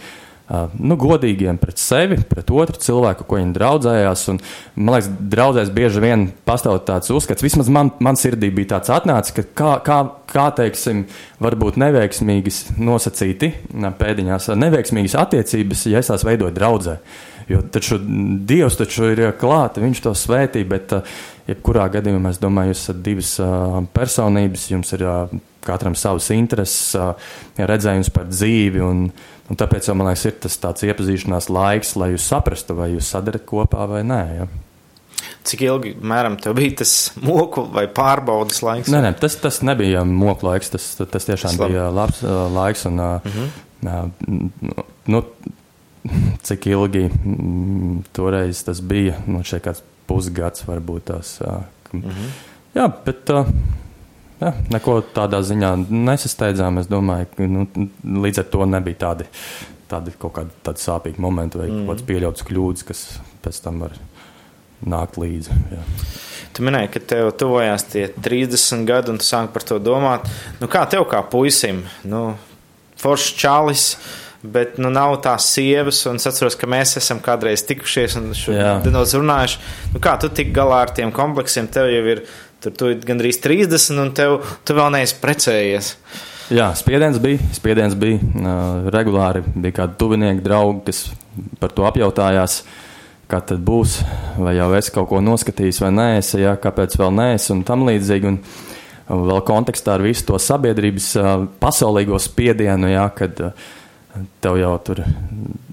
nu, 0.77 0.97
godīgiem 1.01 1.57
pret 1.61 1.81
sevi, 1.81 2.19
pret 2.29 2.51
otru 2.53 2.77
cilvēku, 2.83 3.25
ko 3.29 3.39
viņi 3.39 3.55
draudzējās. 3.57 4.25
Un, 4.33 4.41
man 4.77 4.97
liekas, 4.97 5.11
draudzēs 5.33 5.73
bieži 5.75 6.03
vien 6.03 6.27
pastāv 6.49 6.81
tāds 6.89 7.13
uzskats, 7.15 7.45
vismaz 7.45 7.71
man, 7.73 7.93
man 8.05 8.19
sirdī 8.21 8.51
bija 8.55 8.75
tāds 8.75 8.93
atnācis, 8.93 9.37
ka 9.39 9.47
kā, 9.57 9.73
kā, 9.87 9.99
kā 10.33 10.47
teiksim, 10.59 11.07
varbūt 11.43 11.79
neveiksmīgas 11.81 12.63
nosacīti 12.81 13.53
pēdiņās, 13.73 14.51
neveiksmīgas 14.61 15.17
attiecības, 15.23 15.87
ja 15.93 16.03
es 16.03 16.13
tās 16.13 16.27
veidoju 16.29 16.55
draudzē. 16.59 16.99
Jo 17.49 17.63
taču 17.75 17.99
Dievs 17.99 18.79
taču 18.79 19.11
ir 19.11 19.25
klāts, 19.41 19.81
Viņš 19.83 20.03
to 20.05 20.15
svētī, 20.19 20.65
bet 20.69 20.95
jebkurā 21.49 21.89
gadījumā 21.93 22.31
es 22.31 22.41
domāju, 22.43 22.73
jūs 22.73 22.85
esat 22.85 23.03
divas 23.03 23.33
personības, 23.95 24.71
jums 24.71 24.93
ir 24.97 25.07
katram 25.63 25.95
savas 25.99 26.31
intereses, 26.35 26.97
redzējums 27.59 28.11
par 28.15 28.27
dzīvi. 28.31 28.83
Un, 28.83 29.07
Un 29.51 29.59
tāpēc 29.59 29.89
man 29.93 30.09
liekas, 30.09 30.23
ir 30.31 30.37
tas 30.41 30.55
tāds 30.63 30.85
iepazīšanās 30.87 31.51
laiks, 31.53 31.97
lai 32.01 32.13
jūs 32.15 32.25
saprastu, 32.31 32.77
vai 32.79 32.93
jūs 32.95 33.11
sadarat 33.13 33.43
kopā 33.49 33.85
vai 33.91 34.01
nē. 34.07 34.21
Ja? 34.39 34.47
Cik 35.47 35.65
ilgi 35.67 35.93
mēram 35.99 36.39
tev 36.41 36.55
bija 36.57 36.79
tas 36.81 36.93
moku 37.21 37.67
vai 37.75 37.85
pārbaudas 37.93 38.63
laiks? 38.65 38.91
Nē, 38.93 39.03
nē 39.05 39.13
tas, 39.21 39.37
tas 39.43 39.61
nebija 39.67 40.07
moku 40.09 40.49
laiks, 40.49 40.73
tas, 40.73 40.87
tas 41.03 41.29
tiešām 41.29 41.59
Slabi. 41.59 41.75
bija 41.75 41.91
labs 41.93 42.23
uh, 42.25 42.47
laiks. 42.55 42.87
Un, 42.89 43.03
uh, 43.03 43.27
mm 43.27 43.35
-hmm. 43.35 43.51
uh, 43.91 44.85
nu, 45.13 45.23
cik 46.47 46.67
ilgi 46.73 47.07
mm, 47.09 48.01
toreiz 48.17 48.65
tas 48.67 48.81
bija? 48.81 49.19
Man 49.27 49.45
šeit 49.47 49.65
kāds 49.67 49.85
pusgads 50.07 50.67
varbūt. 50.67 51.15
Uh, 51.15 51.63
mm 51.93 52.03
-hmm. 52.03 52.35
Jā, 52.75 52.91
bet. 53.05 53.31
Uh, 53.31 53.47
Jā, 54.43 54.51
neko 54.73 54.97
tādā 55.15 55.39
ziņā 55.47 55.69
nesasteidzām. 55.87 56.81
Es 56.81 56.89
domāju, 56.91 57.29
ka 57.37 57.47
nu, 57.47 57.67
līdz 58.25 58.43
ar 58.43 58.49
to 58.51 58.67
nebija 58.67 58.99
tādi, 59.05 59.27
tādi 59.91 60.15
kaut 60.19 60.35
kādi 60.39 60.51
tādi 60.67 60.83
sāpīgi 60.83 61.23
momenti 61.23 61.61
vai 61.61 61.69
mm. 61.69 61.85
kaut 61.87 61.93
kāds 61.93 62.07
pieļauts 62.09 62.47
kļūdas, 62.49 62.87
kas 62.89 63.05
pēc 63.45 63.61
tam 63.63 63.85
var 63.85 63.95
nākt 64.83 65.19
līdzi. 65.23 65.59
Jā. 65.77 65.83
Tu 66.53 66.65
minēji, 66.67 66.91
ka 66.93 67.05
tev 67.13 67.31
tuvojās 67.39 67.87
tie 67.93 68.09
30 68.25 68.83
gadi, 68.89 69.13
un 69.15 69.21
tu 69.23 69.29
sāki 69.29 69.55
par 69.55 69.69
to 69.69 69.79
domāt. 69.81 70.27
Nu, 70.61 70.69
kā 70.73 70.83
tev 70.91 71.07
kā 71.13 71.23
puisim? 71.23 71.85
Nu, 72.05 72.33
Foršs 73.03 73.33
čalis, 73.39 73.87
bet 74.43 74.79
nu, 74.83 74.91
nav 74.91 75.17
tās 75.25 75.49
sievas, 75.55 76.01
un 76.11 76.19
es 76.19 76.27
atceros, 76.27 76.59
ka 76.59 76.69
mēs 76.71 76.97
esam 76.99 77.21
kādreiz 77.23 77.63
tikušies 77.69 78.17
un 78.21 78.33
šodienos 78.37 79.15
runājuši. 79.19 79.61
Nu, 79.95 80.03
kā 80.03 80.17
tu 80.23 80.33
tik 80.35 80.55
galā 80.57 80.85
ar 80.87 80.95
tiem 80.97 81.15
kompleksiem? 81.15 81.71
Tev 81.73 81.91
jau 81.93 82.07
ir 82.17 82.27
Tur 82.63 82.75
tu 82.79 82.93
gandrīz 83.03 83.41
30, 83.43 83.97
un 83.99 84.13
tev, 84.15 84.37
tu 84.63 84.75
vēl 84.79 84.93
neesi 84.95 85.17
precējies. 85.19 85.89
Jā, 86.55 86.69
spiediens 86.79 87.19
bija. 87.23 87.41
Spiediens 87.57 87.97
bija 87.99 88.21
uh, 88.23 88.85
regulāri. 88.95 89.43
Bija 89.57 89.81
kādi 89.81 89.99
tuvinieki, 89.99 90.45
draugi, 90.45 90.85
kas 90.87 91.01
par 91.59 91.75
to 91.75 91.89
apjautājās, 91.89 92.61
kā 93.31 93.41
tad 93.49 93.65
būs, 93.67 93.97
vai 94.39 94.55
jau 94.61 94.69
es 94.79 94.93
kaut 94.95 95.09
ko 95.11 95.19
noskatījis, 95.25 95.81
vai 95.83 95.91
nē, 95.97 96.07
es, 96.21 96.31
jā, 96.39 96.55
kāpēc 96.63 96.95
vēl 97.01 97.11
nē, 97.19 97.29
un 97.51 97.65
tam 97.67 97.83
līdzīgi. 97.89 98.31
Un, 98.31 98.39
un 99.11 99.27
vēl 99.33 99.43
kontekstā 99.49 99.97
ar 99.97 100.07
visu 100.07 100.29
to 100.31 100.39
sabiedrības 100.39 101.13
uh, 101.19 101.33
pasaulīgo 101.59 102.21
spiedienu, 102.23 102.93
jā, 102.95 103.09
kad 103.19 103.43
uh, 103.49 103.71
tev 104.45 104.59
jau 104.61 104.73
tur 104.85 105.03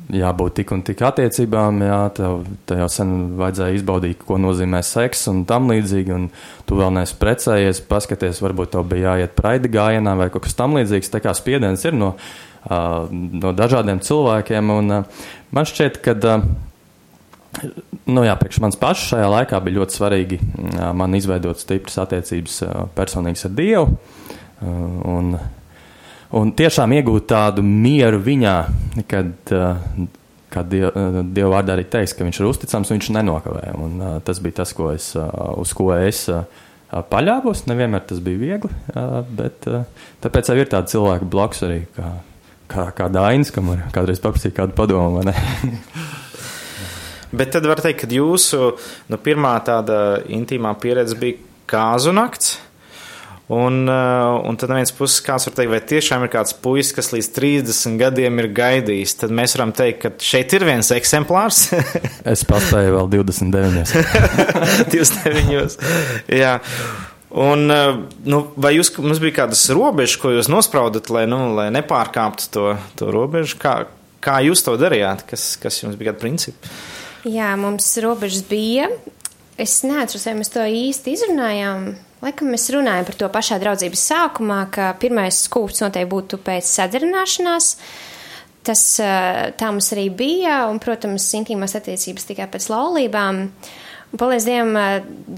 jābūt 0.09 0.55
tik 0.59 0.71
un 0.73 0.81
tik 0.85 1.01
attiecībām, 1.05 1.83
jā, 1.85 1.99
tev, 2.17 2.39
tev 2.69 2.81
jau 2.81 2.87
sen 2.91 3.11
vajadzēja 3.37 3.77
izbaudīt, 3.77 4.23
ko 4.25 4.39
nozīmē 4.41 4.81
seks 4.85 5.27
un 5.29 5.43
tam 5.49 5.69
līdzīgi, 5.69 6.15
un 6.15 6.29
tu 6.65 6.79
vēl 6.79 6.95
neesi 6.95 7.17
precējies, 7.19 7.83
paskaties, 7.89 8.41
varbūt 8.41 8.73
tev 8.73 8.87
bija 8.89 9.13
jāiet 9.13 9.35
praidi 9.37 9.71
gājienā 9.75 10.15
vai 10.17 10.29
kaut 10.33 10.47
kas 10.47 10.57
tam 10.57 10.79
līdzīgs, 10.79 11.11
tā 11.13 11.21
kā 11.21 11.35
spiediens 11.37 11.85
ir 11.85 11.97
no, 11.97 12.15
no 12.69 13.53
dažādiem 13.57 14.01
cilvēkiem, 14.05 14.73
un 14.79 14.95
man 15.53 15.69
šķiet, 15.69 16.01
ka, 16.01 16.39
nu 18.09 18.25
jā, 18.25 18.33
priekš 18.41 18.63
mans 18.65 18.81
pašs 18.81 19.11
šajā 19.13 19.29
laikā 19.35 19.61
bija 19.65 19.81
ļoti 19.81 19.99
svarīgi 19.99 20.41
man 20.97 21.21
izveidot 21.21 21.61
stipras 21.61 22.01
attiecības 22.01 22.63
personīgas 22.97 23.45
ar 23.45 23.55
Dievu, 23.61 23.93
un 24.65 25.35
un 26.37 26.53
tiešām 26.55 26.93
iegūt 26.99 27.27
tādu 27.31 27.63
mieru 27.65 28.21
viņā, 28.25 28.55
kad 29.09 29.53
uh, 29.55 30.07
kā 30.49 30.63
die, 30.65 30.83
Dieva 31.33 31.51
vārdā 31.57 31.75
arī 31.75 31.85
teiks, 31.89 32.15
ka 32.17 32.25
viņš 32.25 32.41
ir 32.41 32.49
uzticams, 32.49 32.91
viņš 32.93 33.11
nenokavē. 33.17 33.67
Un, 33.77 33.99
uh, 34.01 34.17
tas 34.25 34.41
bija 34.43 34.61
tas, 34.61 34.73
ko 34.77 34.91
es, 34.93 35.11
uz 35.15 35.73
ko 35.77 35.91
es 35.97 36.25
paļāvos. 36.89 37.67
Nevienmēr 37.69 38.05
tas 38.09 38.21
bija 38.23 38.41
viegli, 38.41 38.71
bet 39.37 39.67
tāpēc 40.23 40.49
jau 40.49 40.57
ir 40.57 40.71
tādi 40.71 40.95
cilvēki 40.95 41.29
blakus 41.29 41.61
arī, 41.67 41.83
kā, 41.93 42.13
kā, 42.71 42.87
kā 42.97 43.09
Dainis, 43.13 43.53
kam 43.53 43.69
var 43.73 43.85
kādreiz 43.93 44.21
paprasīt 44.23 44.55
kādu 44.57 44.73
padomu. 44.77 45.21
bet 47.39 47.53
tad 47.53 47.67
var 47.69 47.81
teikt, 47.83 48.01
ka 48.03 48.09
jūsu 48.13 48.71
nu, 49.09 49.21
pirmā 49.21 49.53
tāda 49.65 50.23
intīmā 50.25 50.73
pieredze 50.81 51.17
bija 51.19 51.37
kāzu 51.69 52.15
nakts. 52.15 52.57
Un, 53.49 53.87
uh, 53.89 54.45
un 54.45 54.57
tad 54.61 54.69
no 54.69 54.75
vienas 54.77 54.91
puses 54.93 55.23
kāds 55.25 55.47
var 55.47 55.55
teikt, 55.57 55.71
vai 55.71 55.79
tiešām 55.81 56.21
ir 56.21 56.29
kāds 56.29 56.53
puisis, 56.61 56.93
kas 56.93 57.07
līdz 57.15 57.29
30 57.33 57.95
gadiem 57.97 58.41
ir 58.43 58.47
gaidījis. 58.53 59.15
Tad 59.23 59.31
mēs 59.33 59.55
varam 59.57 59.71
teikt, 59.73 60.03
ka 60.03 60.11
šeit 60.21 60.53
ir 60.53 60.67
viens 60.67 60.91
eksemplārs. 60.93 61.63
es 62.33 62.43
paspēju 62.45 62.91
vēl 62.93 63.07
29. 63.15 63.95
29. 64.93 65.79
Jā. 66.43 66.59
Un, 67.29 67.63
uh, 67.73 67.97
nu, 68.29 68.43
vai 68.53 68.75
jūs, 68.75 68.91
mums 69.01 69.21
bija 69.23 69.39
kādas 69.39 69.63
robežas, 69.73 70.19
ko 70.21 70.35
jūs 70.35 70.49
nospraudat, 70.53 71.09
lai, 71.13 71.23
nu, 71.29 71.39
lai 71.57 71.71
nepārkāptu 71.73 72.51
to, 72.53 72.65
to 73.01 73.09
robežu? 73.13 73.57
Kā, 73.61 73.73
kā 74.21 74.35
jūs 74.45 74.61
to 74.65 74.75
darījāt? 74.77 75.25
Kas, 75.29 75.55
kas 75.61 75.81
jums 75.81 75.97
bija 75.97 76.11
kādi 76.11 76.21
principi? 76.27 76.69
Jā, 77.25 77.55
mums 77.57 77.89
robežas 78.05 78.45
bija. 78.45 78.91
Es 79.57 79.79
neatceros, 79.81 80.29
vai 80.29 80.37
mēs 80.37 80.53
to 80.53 80.69
īsti 80.69 81.17
izrunājām. 81.17 81.89
Laikam 82.19 82.51
mēs 82.51 82.67
runājam 82.75 83.05
par 83.07 83.15
to 83.19 83.29
pašā 83.31 83.59
draudzības 83.61 84.05
sākumā, 84.11 84.61
ka 84.75 84.91
pirmais 84.99 85.43
skūps 85.45 85.83
noteikti 85.85 86.11
būtu 86.11 86.39
pēc 86.43 86.67
sadarināšanās. 86.67 87.73
Tas 88.67 88.81
tā 88.99 89.69
mums 89.71 89.87
arī 89.95 90.09
bija, 90.11 90.65
un, 90.69 90.81
protams, 90.83 91.29
intīmās 91.39 91.77
attiecības 91.79 92.27
tikai 92.27 92.49
pēc 92.51 92.67
laulībām. 92.73 93.39
Un, 93.45 93.53
paldies 94.17 94.45
Dievam, 94.47 94.77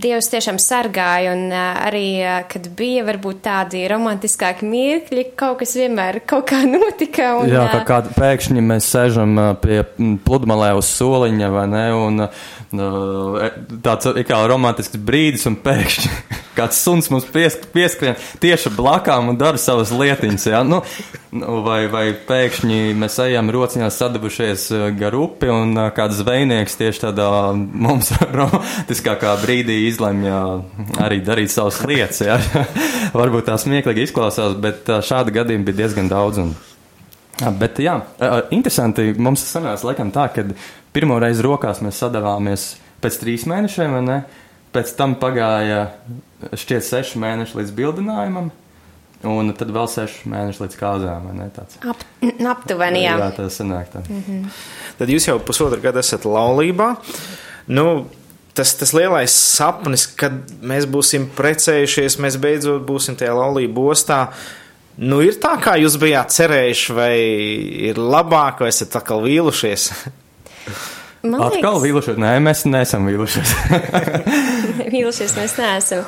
Dievs 0.02 0.30
tiešām 0.32 0.56
sargāja, 0.62 1.34
un 1.36 1.52
arī, 1.52 2.22
kad 2.50 2.70
bija 2.78 3.04
varbūt 3.08 3.42
tādi 3.44 3.84
romantiskāki 3.92 4.68
mirkļi, 4.70 5.26
kaut 5.40 5.60
kas 5.60 5.76
vienmēr 5.76 6.22
kaut 6.30 6.48
kā 6.52 6.62
notika. 6.76 7.34
Un, 7.42 7.52
Jā, 7.52 7.66
kā 7.74 7.82
kādi 7.90 8.16
pēkšņi 8.16 8.64
mēs 8.64 8.88
sēžam 8.94 9.36
pie 9.64 9.82
pludmalē 10.26 10.72
uz 10.80 10.92
soliņa, 10.96 11.52
vai 11.52 11.66
ne, 11.72 11.86
un 11.98 12.26
e, 12.28 13.50
tāds 13.84 14.14
ir 14.14 14.24
kā 14.30 14.40
romantisks 14.48 15.02
brīdis, 15.04 15.50
un 15.52 15.60
pēkšņi 15.66 16.14
kāds 16.58 16.80
suns 16.84 17.10
mums 17.12 17.28
piesk 17.32 17.68
pieskrien 17.76 18.18
tieši 18.44 18.72
blakām 18.76 19.32
un 19.32 19.40
dara 19.40 19.60
savas 19.62 19.92
lietiņas. 19.96 20.48
Ja? 20.52 20.64
Nu, 20.68 20.82
nu, 21.36 21.60
vai, 21.66 21.86
vai 21.92 22.06
pēkšņi 22.28 22.96
mēs 23.00 23.20
ejam 23.26 23.52
rociņās 23.54 24.00
sadabušies 24.02 24.68
gar 25.00 25.16
upi 25.20 25.52
un 25.52 25.76
kāds 25.96 26.20
zvejnieks 26.22 26.80
tieši 26.80 27.06
tādā 27.08 27.30
mums 27.56 28.12
romantiskākā 28.62 29.34
brīdī 29.42 29.78
izlemj 29.88 30.28
arī 31.02 31.22
darīt 31.26 31.52
savas 31.54 31.82
lietas. 31.88 32.22
Ja? 32.26 32.38
Varbūt 33.22 33.50
tā 33.50 33.58
smieklīgi 33.62 34.08
izklausās, 34.08 34.56
bet 34.62 34.90
šādi 35.06 35.34
gadījumi 35.36 35.68
bija 35.68 35.84
diezgan 35.84 36.12
daudz. 36.12 36.42
Un, 36.44 36.54
bet 37.60 37.82
jā, 37.82 37.98
interesanti 38.54 39.12
mums 39.18 39.44
sanāca 39.48 39.90
laikam 39.90 40.14
tā, 40.14 40.30
ka 40.34 40.46
pirmo 40.94 41.20
reizi 41.22 41.46
rokās 41.46 41.82
mēs 41.84 42.00
sadavāmies 42.02 42.72
pēc 43.02 43.20
trīs 43.22 43.48
mēnešiem, 43.50 43.98
vai 43.98 44.06
ne? 44.06 44.24
Pēc 44.72 44.94
tam 44.96 45.18
pagāja 45.20 45.90
šķiet 46.56 46.86
seši 46.88 47.20
mēneši 47.20 47.58
līdz 47.60 47.74
bildinājumam. 47.76 48.52
Un 49.28 49.52
tad 49.54 49.70
vēl 49.70 49.86
seši 49.92 50.30
mēneši 50.32 50.64
līdz 50.64 50.78
kāzām. 50.80 51.28
Ap, 51.92 52.06
aptuveni, 52.54 53.04
jā. 53.04 53.18
Jā, 53.22 53.28
tas 53.36 53.60
sanāk 53.60 53.92
tā. 53.94 54.02
Mm 54.08 54.24
-hmm. 54.28 54.62
Tad 54.98 55.10
jūs 55.10 55.28
jau 55.28 55.38
pusotru 55.40 55.82
gadu 55.82 56.00
esat 56.00 56.26
laulībā. 56.26 56.96
Nu, 57.68 58.08
tas, 58.58 58.74
tas 58.80 58.94
lielais 58.96 59.34
sapnis, 59.34 60.08
kad 60.18 60.36
mēs 60.66 60.88
būsim 60.92 61.30
precējušies, 61.38 62.20
mēs 62.24 62.40
beidzot 62.42 62.84
būsim 62.88 63.18
tajā 63.20 63.36
laulību 63.38 63.88
ostā. 63.94 64.26
Nu, 65.02 65.22
ir 65.24 65.40
tā, 65.42 65.56
kā 65.64 65.78
jūs 65.80 65.96
bijāt 66.02 66.34
cerējuši, 66.36 66.96
vai 66.98 67.14
ir 67.92 68.02
labāk, 68.02 68.62
vai 68.62 68.72
esat 68.74 69.00
atkal 69.00 69.24
vīlušies? 69.24 69.88
Man 71.24 71.38
liekas, 71.38 71.58
atkal 71.58 71.82
vīlušies. 71.84 72.20
Nē, 72.22 72.36
mēs 72.44 72.66
neesam 72.68 73.08
vīlušies. 73.10 73.56
vīlušies 74.94 75.36
mēs 75.38 75.58
neesam. 75.62 76.06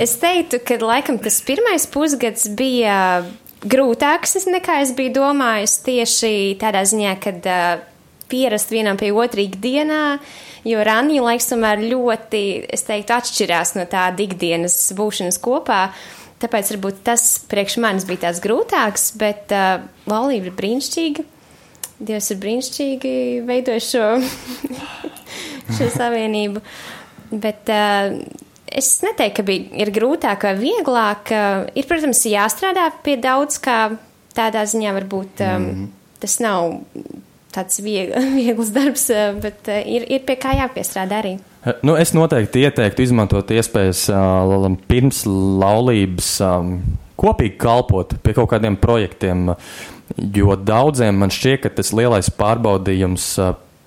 Es 0.00 0.14
teiktu, 0.22 0.60
ka 0.62 0.76
laikam 0.84 1.18
tas 1.20 1.40
pirmais 1.44 1.86
pusgads 1.90 2.46
bija 2.56 3.24
grūtāks 3.60 4.38
nekā 4.48 4.80
es 4.84 4.92
biju 4.96 5.14
domājis 5.18 5.80
tieši 5.84 6.32
tādā 6.60 6.84
ziņā, 6.88 7.16
kad 7.20 7.48
uh, 7.48 7.82
pierast 8.30 8.72
vienam 8.72 9.00
pie 9.00 9.10
otra 9.12 9.42
ikdienā, 9.44 10.04
jo 10.66 10.84
ranija 10.86 11.24
laiks 11.24 11.50
tomēr 11.50 11.82
ļoti, 11.90 12.42
es 12.72 12.84
teiktu, 12.88 13.14
atšķirās 13.16 13.74
no 13.78 13.86
tāda 13.90 14.24
ikdienas 14.24 14.76
būšanas 14.96 15.40
kopā. 15.42 15.82
Tāpēc 16.40 16.72
varbūt 16.72 17.02
tas 17.04 17.24
priekš 17.50 17.76
manis 17.84 18.06
bija 18.08 18.26
tāds 18.26 18.40
grūtāks, 18.44 19.10
bet 19.20 19.52
uh, 19.52 19.82
laulība 20.08 20.48
ir 20.48 20.56
brīnišķīga. 20.56 21.24
Dievs 22.00 22.30
ir 22.32 22.38
brīnišķīgi 22.40 23.12
veidojis 23.48 23.90
šo, 23.92 24.06
šo 25.76 25.90
savienību. 25.98 26.62
Bet 27.44 27.68
uh, 27.72 28.16
es 28.72 28.94
neteiktu, 29.04 29.42
ka 29.42 29.46
bija 29.50 29.84
ir 29.84 29.92
grūtāk 29.92 30.48
vai 30.48 30.54
vieglāk. 30.62 31.34
Uh, 31.34 31.66
ir, 31.76 31.88
protams, 31.90 32.24
jāstrādā 32.24 32.88
pie 33.04 33.18
daudz, 33.20 33.60
kā 33.60 33.82
tādā 34.36 34.64
ziņā 34.68 34.94
varbūt 34.96 35.44
um, 35.44 35.66
mm. 35.66 35.90
tas 36.22 36.40
nav 36.40 36.72
tāds 37.54 37.80
viegl, 37.84 38.16
viegls 38.38 38.72
darbs, 38.74 39.06
bet 39.42 39.70
ir, 39.70 40.06
ir 40.08 40.26
pie 40.26 40.36
kā 40.40 40.56
jāpiestrādā 40.58 41.22
arī. 41.22 41.36
Nu, 41.84 41.94
es 42.00 42.14
noteikti 42.16 42.64
ieteiktu 42.64 43.04
izmantot 43.04 43.50
iespējas 43.52 44.06
pirms 44.88 45.26
laulības 45.28 46.30
kopīgi 47.20 47.58
kalpot 47.60 48.14
pie 48.24 48.36
kaut 48.38 48.48
kādiem 48.54 48.78
projektiem. 48.80 49.50
Jo 50.34 50.56
daudziem 50.56 51.20
man 51.20 51.30
šķiet, 51.30 51.66
ka 51.66 51.74
tas 51.76 51.92
lielais 51.94 52.32
pārbaudījums 52.32 53.34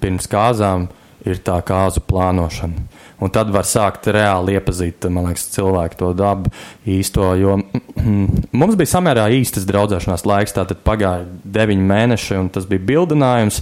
pirms 0.04 0.30
kāzām 0.30 0.86
ir 0.86 1.03
tā 1.44 1.60
kāzu 1.66 2.04
plānošana. 2.08 2.84
Un 3.24 3.32
tad 3.32 3.52
var 3.54 3.68
sākt 3.68 4.10
reāli 4.12 4.58
iepazīt, 4.58 5.06
liekas, 5.08 5.48
cilvēku 5.54 6.00
to 6.00 6.12
dabu 6.18 6.52
īsto. 6.90 7.30
Jo 7.40 7.58
mums 8.60 8.78
bija 8.80 8.94
samērā 8.98 9.30
īstas 9.38 9.68
draudzēšanās 9.70 10.28
laiks, 10.28 10.56
tātad 10.58 10.84
pagāja 10.84 11.26
deviņi 11.44 11.90
mēneši, 11.94 12.38
un 12.42 12.52
tas 12.54 12.68
bija 12.70 12.84
bildinājums. 12.92 13.62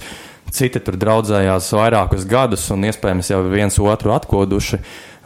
Citi 0.52 0.82
tur 0.84 0.98
draudzējās 1.00 1.70
vairākus 1.78 2.26
gadus, 2.28 2.66
un 2.74 2.84
iespējams 2.90 3.30
jau 3.32 3.40
viens 3.48 3.78
otru 3.80 4.12
atkoduši. 4.18 4.82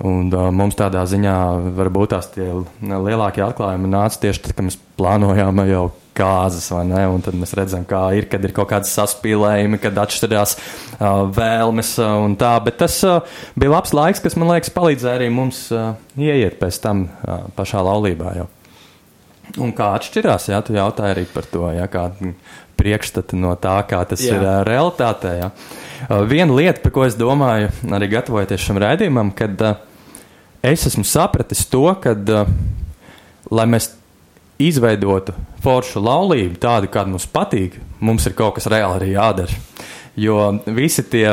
Un, 0.06 0.28
uh, 0.28 0.50
mums 0.52 0.76
tādā 0.76 1.06
ziņā 1.08 1.36
varbūt 1.78 2.12
tās 2.12 2.28
lielākie 2.36 3.42
atklājumi 3.46 3.88
nāca 3.94 4.26
tieši 4.26 4.44
tad, 4.44 4.58
kad 4.58 4.68
mēs 4.68 4.76
plānojām 5.00 5.64
jau 5.70 5.86
kāzas, 6.16 6.68
vai 6.74 6.84
ne? 6.90 7.04
Un 7.12 7.24
tad 7.26 7.38
mēs 7.38 7.54
redzam, 7.58 7.86
kā 7.88 8.02
ir, 8.18 8.30
kad 8.32 8.44
ir 8.46 8.54
kaut 8.56 8.70
kādas 8.72 8.94
saspīlējumi, 8.96 9.80
kad 9.84 9.98
atšķirās 10.06 10.56
uh, 10.58 11.24
vēlmes 11.36 11.96
uh, 12.02 12.18
un 12.26 12.38
tā. 12.40 12.56
Bet 12.66 12.80
tas 12.82 12.98
uh, 13.08 13.22
bija 13.60 13.76
labs 13.76 13.96
laiks, 13.96 14.24
kas 14.24 14.38
man 14.40 14.54
liekas 14.54 14.74
palīdzēja 14.76 15.20
arī 15.20 15.32
mums 15.34 15.66
uh, 15.76 15.96
ieiet 16.18 16.60
pēc 16.62 16.80
tam 16.84 17.08
uh, 17.08 17.48
pašā 17.58 17.84
laulībā 17.86 18.36
jau. 18.40 18.50
Un 19.62 19.72
kā 19.76 19.92
atšķirās, 19.96 20.50
jā, 20.50 20.60
tu 20.66 20.74
jautāji 20.76 21.14
arī 21.16 21.26
par 21.32 21.46
to, 21.48 21.68
jā, 21.76 21.86
kā 21.92 22.08
priekšstati 22.76 23.38
no 23.40 23.54
tā, 23.60 23.78
kā 23.88 24.02
tas 24.08 24.24
jā. 24.24 24.36
ir 24.36 24.46
uh, 24.46 24.62
realitātē. 24.68 25.36
Jā. 25.40 25.52
Uh, 26.06 26.24
viena 26.30 26.56
lieta, 26.56 26.82
par 26.84 26.96
ko 26.96 27.06
es 27.08 27.18
domāju, 27.20 27.70
arī 27.96 28.10
gatavojoties 28.16 28.66
šim 28.66 28.82
rēdījumam, 28.84 29.32
kad 29.38 29.62
uh, 29.64 29.78
es 30.66 30.88
esmu 30.90 31.06
sapratis 31.08 31.64
to, 31.72 31.86
ka, 32.04 32.16
uh, 32.16 32.50
lai 33.54 33.70
mēs 33.70 33.94
izveidotu 34.62 35.36
foršu 35.64 36.04
laulību, 36.04 36.60
tādu, 36.62 36.90
kāda 36.92 37.12
mums 37.12 37.28
patīk, 37.32 37.80
mums 38.00 38.28
ir 38.30 38.36
kaut 38.38 38.58
kas 38.60 38.70
reāli 38.72 39.00
arī 39.00 39.12
jādara. 39.16 39.64
Jo 40.16 40.54
visi 40.72 41.04
tie 41.12 41.28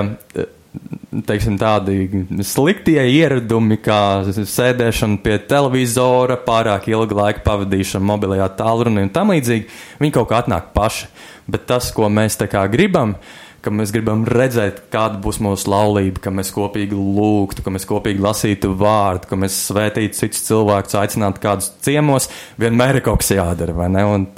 teiksim, 1.26 1.58
tādi 1.60 2.24
sliktie 2.46 3.02
ieradumi, 3.12 3.76
kā 3.82 4.24
sēdēšana 4.32 5.20
pie 5.24 5.36
televizora, 5.48 6.38
pārāk 6.40 6.88
ilga 6.92 7.18
laika 7.18 7.44
pavadīšana 7.44 8.08
mobilajā 8.08 8.48
tālrunī 8.58 9.06
un 9.06 9.12
tam 9.12 9.34
līdzīgi, 9.34 9.68
viņi 10.00 10.16
kaut 10.16 10.30
kā 10.32 10.40
atnāk 10.42 10.72
paši. 10.76 11.10
Bet 11.52 11.66
tas, 11.68 11.90
ko 11.92 12.08
mēs 12.12 12.38
tā 12.40 12.46
kā 12.48 12.62
gribam, 12.70 13.16
ir 13.16 13.20
ka 13.62 13.70
mēs 13.70 13.92
gribam 13.94 14.24
redzēt, 14.26 14.84
kāda 14.92 15.20
būs 15.22 15.38
mūsu 15.42 15.70
laulība, 15.70 16.22
ka 16.24 16.32
mēs 16.34 16.50
kopīgi 16.54 16.98
lūgtu, 16.98 17.64
ka 17.64 17.72
mēs 17.74 17.86
kopīgi 17.88 18.22
lasītu 18.22 18.72
vārdu, 18.78 19.30
ka 19.30 19.38
mēs 19.38 19.58
svētītu 19.68 20.18
citus 20.18 20.44
cilvēkus, 20.48 20.98
aicinātu 20.98 21.42
kādus 21.42 21.70
ciemos, 21.84 22.28
vienmēr 22.60 22.98
ir 22.98 23.06
kaut 23.06 23.22
kas 23.22 23.32
jādara, 23.36 23.76
vai 23.76 23.88
ne? 23.94 24.04
Un, 24.16 24.28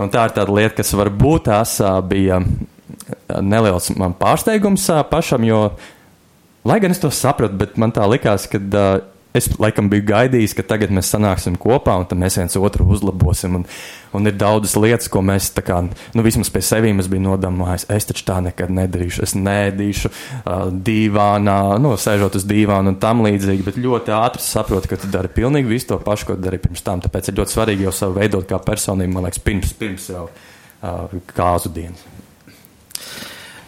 un 0.00 0.12
tā 0.12 0.26
ir 0.28 0.36
tāda 0.38 0.56
lieta, 0.56 0.78
kas 0.80 0.94
varbūt 0.96 1.48
tās 1.50 1.76
bija 2.08 2.40
neliels 3.42 3.90
man 4.00 4.16
pārsteigums 4.18 4.88
pašam, 5.10 5.44
jo, 5.46 5.62
lai 6.68 6.78
gan 6.82 6.94
es 6.94 7.02
to 7.02 7.12
sapratu, 7.12 7.58
bet 7.60 7.76
man 7.80 7.92
tā 7.94 8.08
likās, 8.08 8.48
ka 8.50 8.60
es 9.36 9.48
laikam 9.60 9.88
biju 9.92 10.04
gaidījis, 10.10 10.54
ka 10.58 10.64
tagad 10.74 10.92
mēs 10.94 11.10
sanāksim 11.12 11.56
kopā 11.60 11.94
un 12.00 12.20
mēs 12.20 12.38
viens 12.40 12.56
otru 12.60 12.86
uzlabosim. 12.92 13.60
Un, 13.60 13.66
un 14.12 14.28
ir 14.28 14.36
daudzas 14.38 14.76
lietas, 14.76 15.08
ko 15.12 15.22
mēs 15.24 15.50
tā 15.56 15.64
kā, 15.64 15.78
nu, 15.88 16.24
vismaz 16.24 16.50
pie 16.52 16.62
sevis 16.66 17.08
biju 17.10 17.24
nodomājis. 17.24 17.88
Es 17.92 18.08
taču 18.08 18.26
tā 18.28 18.38
nekad 18.44 18.72
nedarīšu. 18.74 19.24
Es 19.24 19.36
nēdīšu 19.38 20.12
uh, 20.12 20.68
dīvānā, 20.72 21.58
nu, 21.82 21.94
sēžot 22.00 22.38
uz 22.40 22.46
dīvāna 22.48 22.92
un 22.92 23.00
tam 23.02 23.24
līdzīgi, 23.26 23.66
bet 23.68 23.80
ļoti 23.80 24.16
ātri 24.18 24.44
saprotu, 24.44 24.92
ka 24.92 25.00
tu 25.00 25.12
dari 25.12 25.32
pilnīgi 25.32 25.72
visu 25.72 25.92
to 25.92 26.00
pašu, 26.04 26.30
ko 26.30 26.38
darīji 26.40 26.66
pirms 26.68 26.86
tam. 26.86 27.04
Tāpēc 27.04 27.32
ir 27.32 27.40
ļoti 27.40 27.56
svarīgi 27.56 27.88
jau 27.88 27.96
savu 28.02 28.20
veidot 28.20 28.48
kā 28.48 28.60
personību, 28.62 29.16
man 29.16 29.28
liekas, 29.28 29.44
pirms, 29.44 29.76
pirms 29.80 30.10
jau 30.12 30.26
uh, 30.28 31.20
kāzu 31.32 31.72
dienas. 31.72 32.11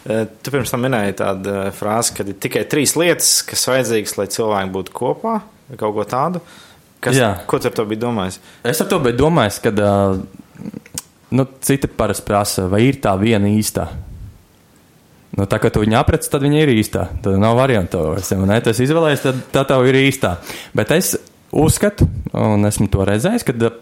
Tu 0.05 0.53
pirms 0.53 0.69
tam 0.69 0.83
minēji 0.85 1.17
tādu 1.17 1.53
frāzi, 1.73 2.13
ka 2.13 2.25
ir 2.25 2.37
tikai 2.37 2.61
trīs 2.69 2.93
lietas, 2.99 3.39
kas 3.47 3.65
vajadzīgas, 3.71 4.17
lai 4.19 4.27
cilvēki 4.29 4.73
būtu 4.75 4.93
kopā 4.93 5.39
kaut 5.79 5.95
ko 5.95 6.05
tādu. 6.05 6.41
Kas, 7.01 7.17
Jā. 7.17 7.31
ko 7.49 7.57
tu 7.61 7.69
ar 7.69 7.73
to 7.73 7.85
biji 7.89 8.03
domājis? 8.03 8.37
Es 8.65 8.81
ar 8.81 8.89
to 8.89 8.99
biju 9.01 9.17
domājis, 9.17 9.57
ka 9.61 9.71
uh, 9.73 10.19
nu, 11.37 11.47
citi 11.65 11.89
parasti 11.89 12.25
prasa, 12.25 12.67
vai 12.69 12.83
ir 12.87 12.99
tā 13.01 13.15
viena 13.21 13.49
īstā. 13.49 13.87
Nu, 15.35 15.49
tā 15.51 15.59
kā 15.59 15.69
tu 15.73 15.81
viņu 15.83 15.97
aprec, 15.99 16.29
tad 16.31 16.45
viņa 16.45 16.61
ir 16.63 16.71
īstā. 16.77 17.09
Tad 17.25 17.41
nav 17.41 17.57
variantu. 17.59 18.05
Ja 18.21 18.37
man 18.39 18.53
tas 18.63 18.79
izvēlējies, 18.85 19.25
tad 19.25 19.41
tā 19.51 19.65
tev 19.73 19.89
ir 19.89 19.99
īstā. 20.05 20.37
Bet 20.77 20.93
es 20.95 21.15
uzskatu, 21.51 22.07
un 22.37 22.69
esmu 22.69 22.87
to 22.93 23.03
redzējis, 23.09 23.45
ka 23.47 23.73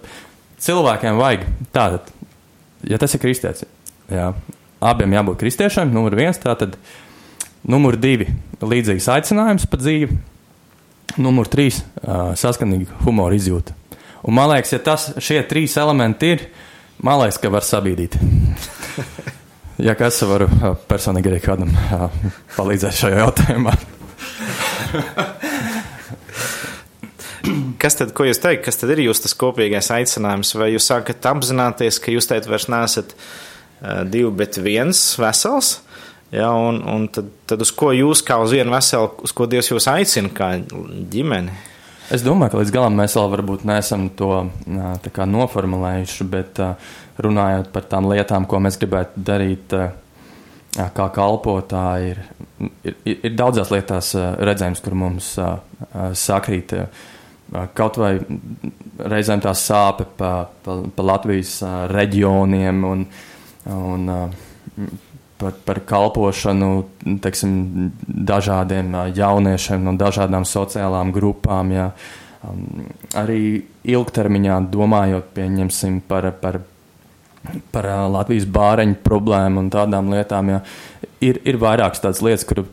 cilvēkiem 0.64 1.20
vajag 1.20 1.46
tātad, 1.76 2.10
ja 2.88 3.00
tas 3.02 3.14
ir 3.16 3.22
kristietis, 3.22 3.68
jā, 4.12 4.32
abiem 4.84 5.16
jābūt 5.16 5.40
kristiešiem, 5.42 5.94
numur 5.94 6.16
viens, 6.18 6.40
tātad 6.42 6.76
numur 7.64 7.96
divi 8.00 8.28
līdzīgs 8.64 9.10
aicinājums 9.14 9.68
pa 9.72 9.80
dzīvi 9.80 10.18
Numur 11.22 11.46
trīs- 11.46 11.84
saskanīga 12.42 12.90
humora 13.06 13.36
izjūta. 13.38 13.70
Un 14.24 14.34
man 14.34 14.50
liekas, 14.50 14.72
ja 14.74 14.80
tas, 14.80 15.14
šie 15.22 15.44
trīs 15.46 15.78
elementi 15.78 16.26
ir, 16.34 16.40
man 17.04 17.20
liekas, 17.22 17.38
ka 17.42 17.50
var 17.54 17.62
sabīdīt. 17.62 18.18
ja 19.88 19.96
kas 20.00 20.22
varu 20.26 20.48
personīgi 20.90 21.30
arī 21.30 21.40
kādam 21.44 21.70
palīdzēt 22.56 22.94
šajā 22.98 23.18
jautājumā. 23.22 23.74
kas 27.84 27.94
tad, 28.00 28.10
ko 28.18 28.24
jūs 28.26 28.42
teikt, 28.42 28.66
kas 28.66 28.78
tad 28.82 28.90
ir 28.96 29.06
jūsu 29.06 29.22
tas 29.28 29.38
kopīgais 29.38 29.94
aicinājums? 29.94 30.56
Vai 30.58 30.74
jūs 30.74 30.90
sākat 30.90 31.22
apzināties, 31.30 32.02
ka 32.02 32.08
jūs 32.16 32.30
teikt 32.32 32.50
vairs 32.50 32.70
neesat 32.74 33.14
uh, 33.14 33.18
divi, 34.10 34.32
bet 34.44 34.60
viens 34.64 35.02
vesels? 35.20 35.78
Ja, 36.34 36.50
un, 36.58 36.80
un 36.90 37.06
tad, 37.14 37.28
tad 37.46 37.62
uz 37.62 37.70
ko 37.78 37.92
jūs 37.94 38.24
kā 38.26 38.40
uz 38.42 38.56
vienu 38.56 38.74
veselu, 38.74 39.12
uz 39.22 39.34
ko 39.38 39.46
Dievs 39.46 39.70
jūs 39.70 39.86
aicina, 39.92 40.32
kā 40.34 40.56
ģimeni? 41.14 41.54
Es 42.14 42.24
domāju, 42.26 42.56
ka 42.56 42.62
līdz 42.64 42.72
galam 42.74 42.98
mēs 42.98 43.14
vēl 43.16 43.30
varbūt 43.32 43.66
neesam 43.70 44.08
to 44.18 44.32
kā, 45.14 45.28
noformulējuši, 45.30 46.26
bet 46.32 46.62
runājot 47.22 47.70
par 47.74 47.86
tām 47.92 48.10
lietām, 48.10 48.48
ko 48.50 48.60
mēs 48.66 48.80
gribētu 48.82 49.24
darīt 49.30 49.76
kā 50.74 51.06
kalpotāji, 51.16 52.16
ir, 52.16 52.24
ir, 52.90 53.20
ir 53.30 53.36
daudzās 53.38 53.70
lietās 53.72 54.14
redzējums, 54.18 54.82
kur 54.84 54.98
mums 54.98 55.30
sakrīt. 56.18 56.74
Kaut 57.78 58.00
vai 58.02 58.16
reizēm 59.14 59.44
tā 59.44 59.54
sāpe 59.54 60.08
pa, 60.18 60.34
pa, 60.66 60.80
pa 60.90 61.06
Latvijas 61.06 61.60
reģioniem 61.94 62.82
un, 62.90 63.06
un 63.70 64.10
par, 65.38 65.54
par 65.66 65.80
kalpošanu 65.86 66.72
teiksim, 67.24 67.92
dažādiem 68.08 68.96
jauniešiem 69.16 69.84
no 69.84 69.96
dažādām 70.00 70.46
sociālām 70.48 71.14
grupām. 71.16 71.74
Jā. 71.76 71.90
Arī 73.20 73.64
ilgtermiņā 73.88 74.60
domājot 74.72 75.32
par, 76.08 76.32
par, 76.42 76.60
par 77.72 77.90
Latvijas 78.12 78.48
bāreņu 78.48 79.00
problēmu 79.04 79.64
un 79.64 79.72
tādām 79.72 80.12
lietām, 80.12 80.52
jā, 80.56 80.60
ir, 81.24 81.40
ir 81.48 81.60
vairākas 81.62 82.04
tādas 82.04 82.24
lietas, 82.26 82.48
kur 82.48 82.66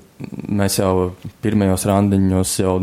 mēs 0.51 0.81
jau 0.81 1.13
pirmajos 1.45 1.87
randiņos 1.89 2.59
jau 2.61 2.75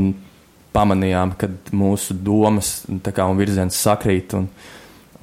pamanījām, 0.78 1.36
kad 1.40 1.72
mūsu 1.76 2.16
domas 2.24 2.80
un 2.88 3.02
virziens 3.40 3.78
sakrīt. 3.82 4.36
Un, 4.38 4.48
uh, 4.48 4.74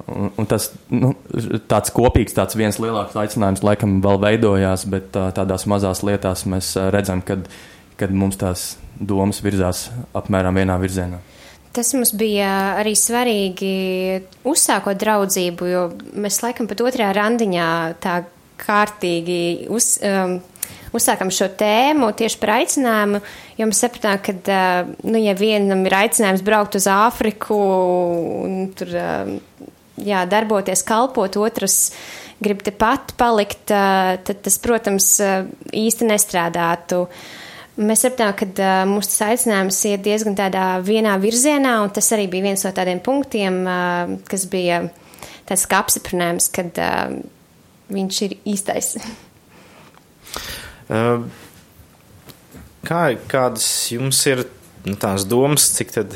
Un, 0.05 0.29
un 0.37 0.45
tas 0.45 0.67
nu, 0.93 1.15
tāds 1.65 1.89
kopīgs, 1.93 2.35
tāds 2.37 2.57
viens 2.57 2.77
lielāks 2.77 3.15
aicinājums 3.17 3.63
laikam 3.65 3.97
vēl 4.05 4.19
veidojās, 4.21 4.83
bet 4.89 5.07
tādās 5.13 5.65
mazās 5.65 6.03
lietās 6.05 6.45
mēs 6.49 6.75
redzam, 6.93 7.23
kad, 7.25 7.47
kad 7.97 8.13
mums 8.13 8.37
tās 8.37 8.75
domas 8.99 9.41
virzās 9.41 9.87
apmēram 10.13 10.61
vienā 10.61 10.77
virzienā. 10.81 11.23
Tas 11.75 11.89
mums 11.97 12.13
bija 12.15 12.77
arī 12.79 12.93
svarīgi 12.95 13.73
uzsākot 14.47 14.99
draudzību, 15.01 15.71
jo 15.73 15.81
mēs 16.13 16.37
laikam 16.45 16.69
pat 16.69 16.85
otrajā 16.85 17.09
randiņā 17.17 17.69
tā 18.03 18.21
kārtīgi 18.61 19.67
uz, 19.73 19.95
um, 20.05 20.37
uzsākam 20.95 21.33
šo 21.33 21.49
tēmu 21.59 22.13
tieši 22.15 22.39
par 22.39 22.53
aicinājumu, 22.59 23.19
jo 23.57 23.67
mēs 23.67 23.81
sapratām, 23.83 24.21
ka, 24.23 24.37
uh, 24.37 24.93
nu, 25.03 25.19
ja 25.19 25.33
vienam 25.35 25.81
ir 25.89 25.97
aicinājums 25.97 26.45
braukt 26.45 26.77
uz 26.77 26.87
Āfriku 26.93 27.57
un 28.45 28.69
tur. 28.77 28.93
Uh, 28.93 29.71
jā, 30.01 30.25
darboties, 30.29 30.83
kalpot, 30.87 31.37
otrs 31.39 31.89
grib 32.43 32.61
tepat 32.65 33.13
palikt, 33.19 33.69
tad 33.69 34.41
tas, 34.43 34.57
protams, 34.61 35.09
īsti 35.71 36.09
nestrādātu. 36.09 37.05
Mēs 37.75 38.05
sapratām, 38.05 38.31
ka 38.39 38.71
mūsu 38.87 39.11
tas 39.11 39.23
aicinājums 39.29 39.79
iet 39.89 40.03
diezgan 40.05 40.35
tādā 40.37 40.65
vienā 40.83 41.15
virzienā, 41.19 41.77
un 41.83 41.91
tas 41.95 42.07
arī 42.15 42.27
bija 42.31 42.47
viens 42.47 42.63
no 42.63 42.71
tādiem 42.75 43.01
punktiem, 43.03 43.61
kas 44.31 44.45
bija 44.51 44.85
tāds 45.47 45.65
kā 45.69 45.81
apstiprinājums, 45.83 46.47
kad 46.55 46.79
viņš 47.91 48.21
ir 48.27 48.37
īstais. 48.47 48.95
Kā, 52.85 53.01
kādas 53.31 53.67
jums 53.91 54.21
ir 54.29 54.45
nu, 54.85 54.95
tās 55.01 55.25
domas, 55.27 55.67
cik 55.75 55.93
tad 55.95 56.15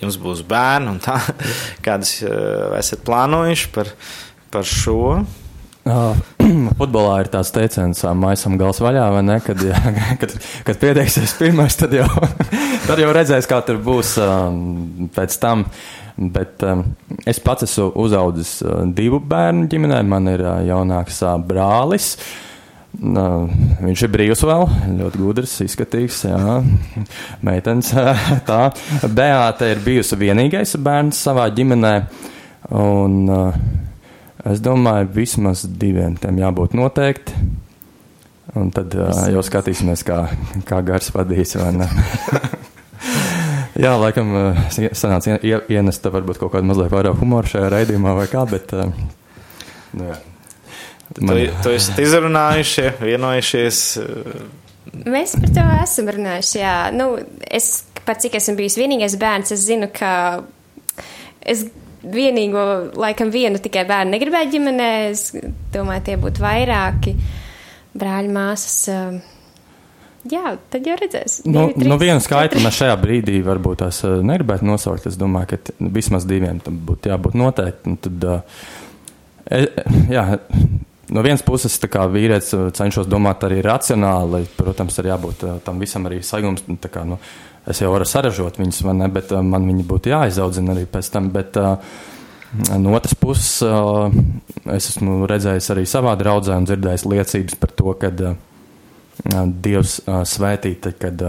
jums 0.00 0.18
būs 0.20 0.42
bērni 0.48 0.94
un 0.94 0.98
tā, 1.02 1.18
kādas 1.86 2.18
uh, 2.24 2.74
esat 2.78 3.04
plānojuši 3.06 3.70
par, 3.74 3.92
par 4.52 4.66
šo? 4.68 5.20
Uh, 5.80 6.18
futbolā 6.80 7.20
ir 7.22 7.30
tāds 7.32 7.52
teiciens, 7.56 8.02
maisam 8.18 8.58
gals 8.60 8.82
vaļā, 8.84 9.06
vai 9.14 9.22
ne? 9.26 9.38
Kad, 9.44 9.64
ja, 9.64 9.80
kad, 10.20 10.36
kad 10.66 10.82
pieteiksies 10.82 11.36
pirmais, 11.38 11.78
tad 11.80 11.96
jau, 11.96 12.08
tad 12.88 13.00
jau 13.00 13.14
redzēs, 13.16 13.48
kā 13.50 13.62
tur 13.66 13.80
būs 13.84 14.16
um, 14.24 15.08
pēc 15.16 15.40
tam. 15.42 15.66
Bet 16.20 16.60
um, 16.68 16.82
es 17.28 17.38
pats 17.40 17.64
esmu 17.64 17.94
uzaudzis 18.02 18.58
uh, 18.60 18.82
divu 18.92 19.22
bērnu 19.24 19.70
ģimenē. 19.72 20.02
Man 20.04 20.28
ir 20.28 20.44
uh, 20.44 20.58
jaunāks 20.68 21.22
uh, 21.24 21.38
brālis. 21.40 22.12
Uh, 22.18 22.49
Uh, 22.90 23.46
viņš 23.80 24.02
ir 24.02 24.10
brīvs 24.10 24.40
vēl, 24.44 24.64
ļoti 24.98 25.20
gudrs, 25.22 25.52
izskatīgs. 25.62 26.24
Jā. 26.26 26.56
Meitenes 27.46 27.92
tā. 28.48 28.58
Beāta 29.06 29.68
ir 29.70 29.82
bijusi 29.84 30.18
vienīgais 30.18 30.74
bērns 30.82 31.20
savā 31.28 31.46
ģimenē. 31.54 31.92
Un, 32.76 33.14
uh, 33.30 33.54
es 34.50 34.62
domāju, 34.64 35.06
vismaz 35.14 35.62
diviem 35.70 36.18
tam 36.20 36.40
jābūt 36.42 36.74
noteikti. 36.76 37.32
Un 38.58 38.72
tad 38.74 38.96
uh, 38.98 39.12
jau 39.30 39.44
skatīsimies, 39.46 40.02
kā, 40.06 40.24
kā 40.66 40.80
gars 40.82 41.12
vadīs. 41.14 41.54
Jā, 43.80 43.94
laikam, 43.96 44.34
sanāca 44.68 45.38
ienest 45.46 46.04
varbūt 46.10 46.42
kaut 46.42 46.52
kādu 46.56 46.66
mazliet 46.68 46.90
vairāk 46.92 47.16
humoru 47.22 47.54
šajā 47.54 47.70
raidījumā 47.72 48.12
vai 48.18 48.26
kā, 48.28 48.42
bet. 48.50 48.74
Nu, 49.94 50.10
jā. 50.10 50.18
Man... 51.18 51.34
Tu, 51.34 51.50
tu 51.64 51.74
esat 51.74 51.98
izrunājuši, 52.04 52.86
vienojušies. 53.02 53.82
Mēs 55.10 55.34
par 55.42 55.52
to 55.56 55.66
esam 55.82 56.10
runājuši. 56.14 56.56
Jā, 56.60 56.74
nu, 56.94 57.12
es 57.50 57.72
pat 58.06 58.22
cik 58.22 58.38
esmu 58.38 58.56
bijis 58.60 58.78
vienīgais 58.78 59.16
bērns, 59.20 59.52
es 59.54 59.66
zinu, 59.66 59.90
ka 59.94 60.12
es 61.40 61.66
vienīgo, 62.00 62.62
laikam, 62.98 63.32
vienu 63.34 63.60
tikai 63.62 63.84
bērnu 63.88 64.14
negribēju 64.14 64.54
ģimenē. 64.54 64.88
Es 65.10 65.28
domāju, 65.74 66.06
tie 66.06 66.16
būtu 66.20 66.44
vairāki 66.44 67.16
brāļi, 67.98 68.32
māsas. 68.34 69.20
Jā, 70.30 70.54
tad 70.72 70.84
jau 70.84 70.96
redzēs. 71.00 71.38
Nu, 71.46 71.70
Divi, 71.70 71.78
trīs, 71.78 71.88
nu 71.88 71.96
vienu 72.00 72.20
skaitu 72.20 72.60
mēs 72.60 72.76
šajā 72.76 72.96
brīdī 73.00 73.38
varbūt 73.44 73.80
tās 73.80 74.02
negribētu 74.04 74.68
nosaukt. 74.68 75.08
Es 75.08 75.16
domāju, 75.20 75.56
ka 75.56 75.88
vismaz 75.96 76.26
diviem 76.28 76.60
tam 76.64 76.76
būtu 76.86 77.08
jābūt 77.08 77.38
noteikti. 77.40 77.94
Tad, 78.04 78.26
e, 79.48 79.62
jā, 80.12 80.26
no 81.14 81.22
vienas 81.24 81.42
puses, 81.46 81.76
kā 81.90 82.04
vīrietis, 82.10 82.52
uh, 82.56 82.68
cenšos 82.74 83.08
domāt 83.10 83.44
arī 83.46 83.60
racionāli. 83.66 84.44
Protams, 84.56 84.98
ir 85.00 85.10
jābūt 85.12 85.46
uh, 85.46 85.56
tam 85.64 85.80
visam 85.82 86.06
arī 86.08 86.20
saigums. 86.26 86.64
Kā, 86.90 87.04
nu, 87.08 87.18
es 87.68 87.82
jau 87.82 87.90
varu 87.94 88.06
saražot 88.08 88.60
viņus, 88.60 88.82
ne, 88.96 89.10
bet 89.12 89.34
uh, 89.34 89.42
man 89.46 89.66
viņi 89.68 89.86
būtu 89.88 90.14
jāizaudzina 90.14 90.74
arī 90.76 90.86
pēc 90.90 91.10
tam. 91.14 91.30
Bet, 91.34 91.58
no 92.82 92.94
otras 92.98 93.14
puses, 93.14 93.60
es 94.74 94.88
esmu 94.90 95.22
redzējis 95.30 95.70
arī 95.74 95.84
savā 95.86 96.16
draudzē 96.18 96.56
un 96.58 96.66
dzirdējis 96.66 97.06
liecības 97.06 97.60
par 97.60 97.74
to, 97.78 97.94
ka 98.00 98.10
Dievs 98.10 99.98
svētī, 100.26 100.72
tad, 100.80 100.96
kad 100.98 101.22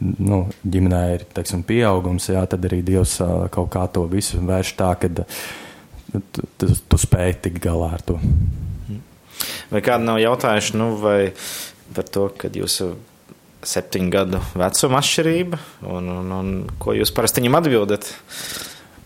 nu, 0.00 0.38
ģimenē 0.64 1.02
ir 1.14 1.26
teiksim, 1.36 1.62
pieaugums, 1.68 2.30
jā, 2.32 2.42
tad 2.50 2.64
arī 2.66 2.80
Dievs 2.82 3.18
kaut 3.54 3.70
kā 3.76 3.84
to 3.92 4.06
visu 4.10 4.40
vērš 4.42 4.74
tā, 4.80 4.90
ka 4.98 5.10
tu, 5.12 6.46
tu, 6.58 6.70
tu 6.72 7.00
spēj 7.00 7.36
tikt 7.44 7.62
galā 7.64 7.92
ar 7.98 8.06
to. 8.08 8.18
Vai 9.72 9.82
kādi 9.84 10.08
nav 10.08 10.20
jautājuši 10.22 10.78
nu, 10.80 10.90
par 11.94 12.08
to, 12.10 12.28
ka 12.38 12.50
jūsu 12.52 12.94
septiņu 13.64 14.12
gadu 14.12 14.40
vecuma 14.58 15.00
atšķirība 15.00 15.58
un, 15.88 16.08
un, 16.18 16.32
un 16.36 16.54
ko 16.82 16.96
jūs 16.96 17.12
parasti 17.16 17.40
viņam 17.40 17.60
atbildat? 17.62 18.10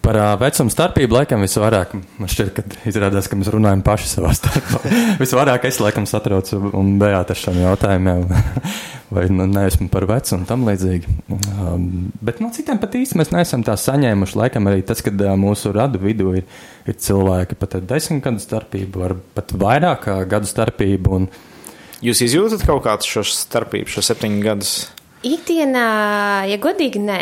Par 0.08 0.16
uh, 0.16 0.30
vecumu 0.40 0.72
starpību 0.72 1.12
laikam 1.18 1.42
visvairāk 1.44 1.90
man 1.92 2.30
šķiet, 2.32 2.50
ka 2.56 2.62
izrādās, 2.88 3.26
ka 3.28 3.36
mēs 3.36 3.50
runājam 3.52 3.82
paši 3.84 4.06
savā 4.08 4.30
starpā. 4.32 4.78
visvairāk 5.20 5.66
es 5.68 5.76
laikam 5.84 6.06
satraucu 6.08 6.70
un 6.78 6.94
bejāt 6.96 7.34
ar 7.34 7.36
šiem 7.36 7.58
jautājumiem, 7.60 8.22
vai 9.14 9.26
nu, 9.28 9.44
neesmu 9.50 9.90
par 9.92 10.06
vecu 10.08 10.32
un 10.38 10.46
tam 10.48 10.64
līdzīgi. 10.64 11.12
Um, 11.28 11.84
bet 12.24 12.40
no 12.40 12.48
citiem 12.56 12.80
pat 12.80 12.96
īsti 12.96 13.20
mēs 13.20 13.34
neesam 13.34 13.66
tā 13.66 13.74
saņēmuši. 13.76 14.38
Laikam 14.40 14.70
arī 14.72 14.86
tas, 14.88 15.04
kad 15.04 15.20
uh, 15.26 15.34
mūsu 15.36 15.74
radu 15.76 16.00
vidū 16.00 16.32
ir, 16.40 16.48
ir 16.88 16.96
cilvēki 16.96 17.58
pat 17.60 17.76
ar 17.76 17.84
desmit 17.92 18.24
gadu 18.24 18.40
starpību, 18.40 19.02
var 19.04 19.16
pat 19.36 19.52
vairāk 19.60 20.08
gadu 20.32 20.48
starpību. 20.48 21.18
Un, 21.20 21.28
Jūs 22.08 22.24
izjūtat 22.24 22.64
kaut 22.64 22.80
kādu 22.88 23.12
šo 23.12 23.26
starpību, 23.28 23.92
šo 23.92 24.08
septiņu 24.08 24.40
gadus? 24.40 24.72
Ikdienā, 25.26 25.86
ja 26.48 26.56
godīgi, 26.64 27.04
nē. 27.04 27.20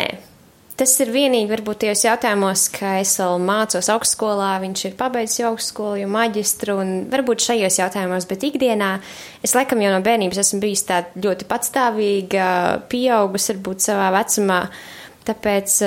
Tas 0.77 0.91
ir 1.01 1.09
vienīgi, 1.09 1.47
varbūt, 1.49 1.79
tajos 1.81 2.03
jautājumos, 2.05 2.67
ka 2.69 2.99
es 3.01 3.15
vēl 3.17 3.39
mācos 3.41 3.87
augstskolā, 3.89 4.51
viņš 4.61 4.83
ir 4.85 4.97
pabeidzis 4.99 5.41
augstskolu, 5.47 5.95
jau 6.03 6.09
maģistru, 6.13 6.75
un 6.83 6.91
varbūt 7.09 7.47
šajos 7.47 7.79
jautājumos, 7.79 8.27
bet 8.29 8.45
ikdienā 8.45 8.91
es 9.41 9.55
laikam 9.57 9.81
jau 9.81 9.95
no 9.95 10.03
bērnības 10.05 10.43
esmu 10.43 10.61
bijis 10.61 10.85
tāda 10.85 11.23
ļoti 11.23 11.47
patstāvīga, 11.49 12.45
pieaugus 12.93 13.49
varbūt 13.55 13.87
savā 13.87 14.11
vecumā, 14.19 14.59
tāpēc 15.25 15.79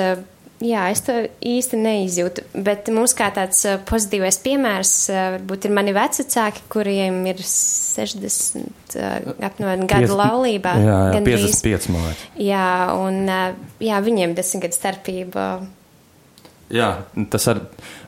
Jā, 0.61 0.83
es 0.93 1.01
to 1.01 1.15
īsti 1.41 1.77
neizjūtu, 1.81 2.43
bet 2.61 2.89
mums 2.93 3.15
kā 3.17 3.31
tāds 3.33 3.63
pozitīvais 3.89 4.37
piemērs 4.43 4.93
varbūt 5.09 5.65
ir 5.65 5.73
mani 5.73 5.95
vecāki, 5.97 6.61
kuriem 6.69 7.17
ir 7.31 7.41
60 7.41 8.97
apmēram 9.41 9.87
gadu 9.89 10.17
laulībā. 10.19 10.75
Jā, 10.85 10.99
jā 11.15 11.21
55 11.25 11.89
mājas. 11.95 12.23
Jā, 12.37 12.69
un 12.93 13.23
jā, 13.81 14.01
viņiem 14.05 14.37
desmit 14.37 14.67
gadu 14.67 14.77
starpība. 14.77 15.47
Jā, 16.71 16.91
tas 17.33 17.45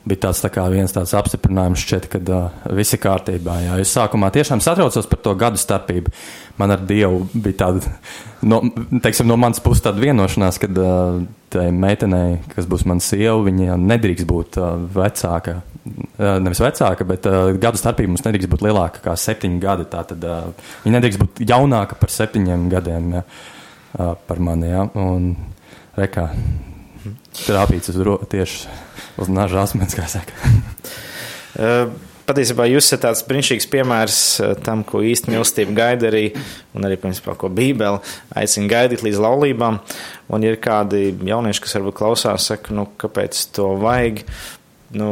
bija 0.08 0.22
tāds 0.24 0.40
tā 0.40 0.64
viens 0.72 0.92
tāds 0.94 1.12
apstiprinājums 1.16 1.82
šķiet, 1.84 2.06
kad 2.12 2.30
uh, 2.32 2.66
viss 2.76 2.96
ir 2.96 3.00
kārtībā. 3.02 3.58
Jā, 3.66 3.76
es 3.82 3.92
sākumā 3.92 4.30
tiešām 4.32 4.62
satraucos 4.64 5.08
par 5.10 5.20
to 5.24 5.34
gadu 5.40 5.60
starpību. 5.60 6.12
Man 6.60 6.72
ar 6.72 6.84
Dievu 6.86 7.26
bija 7.34 7.64
tāda, 7.66 7.92
no, 8.46 8.62
teiksim, 9.04 9.28
no 9.28 9.36
manas 9.40 9.60
puses 9.64 9.84
tāda 9.84 10.00
vienošanās, 10.04 10.60
ka 10.62 10.70
uh, 10.70 11.20
tai 11.54 11.68
meitenei, 11.74 12.38
kas 12.52 12.68
būs 12.70 12.84
mana 12.88 13.02
sieva, 13.04 13.38
viņa 13.46 13.78
nedrīkst 13.80 14.26
būt 14.28 14.58
uh, 14.60 14.74
vecāka. 14.96 15.60
Uh, 15.84 16.38
nevis 16.42 16.62
vecāka, 16.64 17.06
bet 17.08 17.28
uh, 17.30 17.50
gadu 17.60 17.80
starpība 17.80 18.12
mums 18.12 18.24
nedrīkst 18.26 18.50
būt 18.52 18.64
lielāka 18.66 19.02
kā 19.04 19.16
septiņi 19.20 19.60
gadi. 19.62 19.88
Tātad 19.92 20.24
viņa 20.84 20.94
nedrīkst 20.96 21.22
būt 21.22 21.44
jaunāka 21.48 21.98
par 22.00 22.12
septiņiem 22.14 22.68
gadiem 22.72 23.18
ja, 23.18 23.26
par 23.94 24.42
mani. 24.42 24.72
Ja, 24.72 24.86
un, 24.98 25.34
rekā, 25.98 26.30
trāpīts 27.44 27.92
uz 27.92 28.00
ro, 28.06 28.18
tieši 28.30 28.74
uz 29.22 29.30
naža 29.30 29.62
asmens, 29.66 29.94
kā 29.98 30.08
saka. 30.10 30.34
Patiesībā 32.24 32.64
jūs 32.70 32.86
esat 32.86 33.02
tāds 33.04 33.20
brīnišķīgs 33.28 33.66
piemērs 33.68 34.18
tam, 34.64 34.80
ko 34.88 35.02
īsti 35.04 35.32
mīlestība 35.32 35.76
gaida 35.76 36.08
arī, 36.08 36.24
un 36.72 36.88
arī, 36.88 36.96
principā, 37.00 37.34
ko 37.36 37.50
Bībele 37.52 38.00
aicina 38.32 38.70
gaidīt 38.70 39.04
līdz 39.04 39.20
laulībām. 39.20 39.80
Un 40.32 40.46
ir 40.46 40.56
kādi 40.64 41.10
jaunieši, 41.28 41.64
kas 41.66 41.76
varbūt 41.76 41.98
klausās, 42.00 42.48
saka, 42.48 42.72
nu, 42.76 42.86
kāpēc 43.00 43.42
to 43.56 43.74
vajag, 43.82 44.24
nu, 44.96 45.10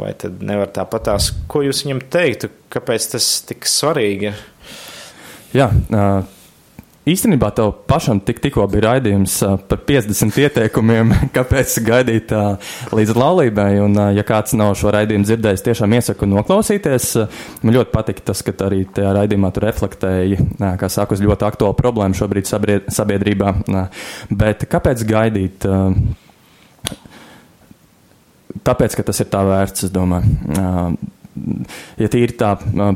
vai 0.00 0.14
tad 0.16 0.40
nevar 0.46 0.72
tāpatās, 0.72 1.34
ko 1.52 1.66
jūs 1.66 1.84
viņam 1.84 2.00
teiktu, 2.16 2.48
kāpēc 2.72 3.10
tas 3.12 3.28
tik 3.44 3.68
svarīgi 3.68 4.32
ir? 4.32 4.40
Jā, 5.54 5.68
Īstenībā 7.04 7.50
tev 7.52 7.68
pašam 7.84 8.16
tik, 8.24 8.38
tikko 8.40 8.64
bija 8.72 8.86
raidījums 8.86 9.34
par 9.68 9.80
50 9.84 10.38
ieteikumiem, 10.40 11.10
kāpēc 11.36 11.74
gaidīt 11.84 12.30
līdz 12.96 13.12
laulībai. 13.20 13.66
Un, 13.84 13.98
ja 14.16 14.24
kāds 14.24 14.54
nav 14.56 14.72
šo 14.80 14.94
raidījumu 14.94 15.28
dzirdējis, 15.28 15.64
tiešām 15.66 15.92
iesaku 15.98 16.28
noklausīties. 16.32 17.10
Man 17.60 17.76
ļoti 17.76 17.92
patika 17.92 18.24
tas, 18.30 18.40
ka 18.46 18.54
arī 18.64 18.86
tajā 18.96 19.10
raidījumā 19.18 19.50
tu 19.52 19.64
reflektēji, 19.66 20.38
kā 20.80 20.88
saka, 20.92 21.12
uz 21.12 21.24
ļoti 21.24 21.44
aktuālu 21.50 21.76
problēmu 21.76 22.16
šobrīd 22.16 22.48
sabiedrībā. 22.48 23.52
Bet 24.32 24.64
kāpēc 24.72 25.04
gaidīt? 25.10 25.68
Tāpēc, 28.64 28.96
ka 28.96 29.04
tas 29.10 29.20
ir 29.20 29.28
tā 29.28 29.44
vērts, 29.44 29.90
es 29.90 29.92
domāju. 29.92 30.96
Ja 32.00 32.08
tīri 32.08 32.40
tā 32.40 32.54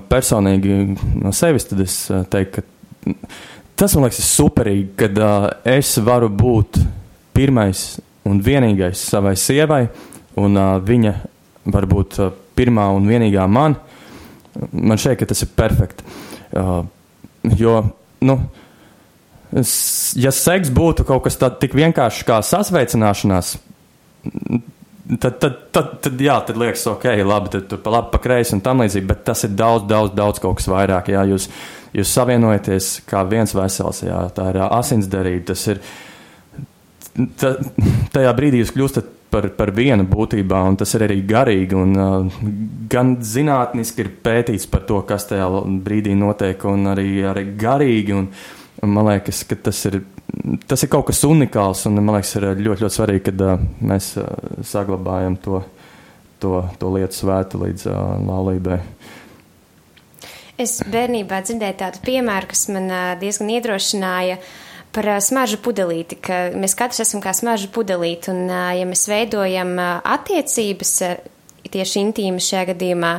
personīgi 0.09 0.80
no 1.18 1.34
sevis, 1.36 1.68
tad 1.68 1.84
es 1.84 2.00
teiktu, 2.32 2.62
ka 2.62 3.16
tas 3.78 3.94
man 3.94 4.08
liekas 4.08 4.26
superīgi, 4.26 4.90
kad 4.98 5.18
uh, 5.22 5.48
es 5.68 5.94
varu 6.04 6.28
būt 6.32 6.80
pirmais 7.36 7.84
un 8.28 8.42
vienīgais 8.44 9.06
savai 9.12 9.36
sievai, 9.38 9.84
un 10.38 10.58
uh, 10.58 10.76
viņa 10.82 11.14
var 11.72 11.86
būt 11.90 12.18
uh, 12.22 12.32
pirmā 12.58 12.88
un 12.96 13.06
vienīgā 13.08 13.46
man. 13.50 13.78
Man 14.72 14.98
šķiet, 14.98 15.20
ka 15.20 15.28
tas 15.30 15.44
ir 15.44 15.52
perfekti. 15.54 16.06
Uh, 16.50 16.82
jo, 17.58 17.76
nu, 18.26 18.38
ja 19.52 20.32
seks 20.34 20.72
būtu 20.74 21.06
kaut 21.08 21.24
kas 21.28 21.38
tāds 21.40 21.60
tik 21.62 21.76
vienkāršs 21.78 22.26
kā 22.28 22.40
sasveicināšanās, 22.44 23.54
tad, 25.16 25.38
tad, 25.40 25.58
tad, 25.72 25.94
tad, 26.04 26.20
jā, 26.20 26.36
tad 26.44 26.58
liekas, 26.60 26.84
ok, 26.90 27.06
labi, 27.24 27.52
tad 27.54 27.68
tur 27.70 27.80
pa 27.84 27.94
labi, 27.98 28.12
pa 28.12 28.20
kreisi 28.22 28.56
un 28.56 28.64
tam 28.64 28.82
līdzīgi, 28.84 29.08
bet 29.08 29.24
tas 29.28 29.44
ir 29.46 29.54
daudz, 29.56 29.86
daudz, 29.88 30.14
daudz 30.16 30.42
kaut 30.42 30.58
kas 30.60 30.68
vairāk. 30.70 31.12
Jā, 31.14 31.24
jūs, 31.30 31.48
jūs 31.97 32.14
savienojaties 32.14 32.91
kā 33.09 33.24
viens 33.28 33.55
vesels, 33.57 34.03
jā, 34.07 34.20
tā 34.34 34.51
ir 34.53 34.61
asinsdarība, 34.66 35.47
tas 35.53 35.64
ir, 35.72 35.80
ta, 37.41 37.55
tajā 38.14 38.34
brīdī 38.36 38.62
jūs 38.62 38.74
kļūstat 38.76 39.14
par, 39.32 39.49
par 39.57 39.72
vienu 39.76 40.07
būtībā, 40.09 40.61
un 40.70 40.78
tas 40.80 40.95
ir 40.97 41.07
arī 41.09 41.18
garīgi, 41.28 41.76
un 41.76 41.97
uh, 42.01 42.39
gan 42.91 43.16
zinātniski 43.24 44.05
ir 44.05 44.12
pētīts 44.24 44.68
par 44.70 44.86
to, 44.89 45.03
kas 45.09 45.28
tajā 45.30 45.49
brīdī 45.84 46.16
notiek, 46.18 46.64
un 46.68 46.93
arī, 46.95 47.11
arī 47.28 47.49
garīgi, 47.59 48.16
un, 48.16 48.30
un 48.82 48.95
man 48.95 49.12
liekas, 49.12 49.45
ka 49.49 49.59
tas 49.68 49.84
ir 49.91 50.03
tas 50.68 50.82
ir 50.84 50.91
kaut 50.93 51.09
kas 51.09 51.24
unikāls, 51.26 51.86
un 51.89 51.99
man 52.01 52.18
liekas, 52.18 52.34
ir 52.39 52.49
ļoti, 52.61 52.84
ļoti 52.84 52.97
svarīgi, 52.97 53.24
kad 53.30 53.45
uh, 53.45 53.66
mēs 53.91 54.12
uh, 54.20 54.28
saglabājam 54.66 55.39
to, 55.45 55.62
to, 56.43 56.62
to 56.80 56.93
lietu 56.95 57.22
svētu 57.22 57.62
līdz 57.64 57.89
uh, 57.89 58.01
laulībai. 58.28 58.78
Es 60.59 60.80
bērnībā 60.82 61.40
dzirdēju 61.46 61.78
tādu 61.78 62.02
piemēru, 62.06 62.50
kas 62.50 62.66
man 62.74 62.90
uh, 62.90 63.14
diezgan 63.20 63.52
iedrošināja 63.54 64.38
par 64.94 65.11
uh, 65.14 65.22
smaržu 65.22 65.61
pudelīti, 65.62 66.18
ka 66.18 66.48
mēs 66.59 66.74
katrs 66.78 67.04
esam 67.06 67.22
kā 67.22 67.34
smaržu 67.36 67.70
pudelīti, 67.74 68.32
un 68.34 68.46
uh, 68.50 68.72
ja 68.74 68.86
mēs 68.88 69.06
veidojam 69.11 69.76
uh, 69.78 69.98
attiecības, 70.02 70.94
uh, 71.06 71.18
tieši 71.68 72.00
intīmas 72.00 72.46
šajā 72.48 72.70
gadījumā 72.72 73.16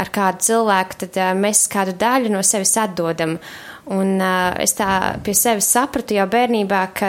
ar 0.00 0.10
kādu 0.14 0.46
cilvēku, 0.50 1.02
tad 1.04 1.18
uh, 1.20 1.34
mēs 1.38 1.66
kādu 1.70 1.94
daļu 2.00 2.32
no 2.32 2.42
sevis 2.46 2.74
atdodam. 2.80 3.36
Uh, 3.36 3.70
Un 3.90 4.20
uh, 4.22 4.52
es 4.62 4.76
tā 4.78 5.18
pie 5.24 5.34
sevis 5.34 5.70
sapratu 5.72 6.14
jau 6.14 6.26
bērnībā, 6.30 6.80
ka 6.94 7.08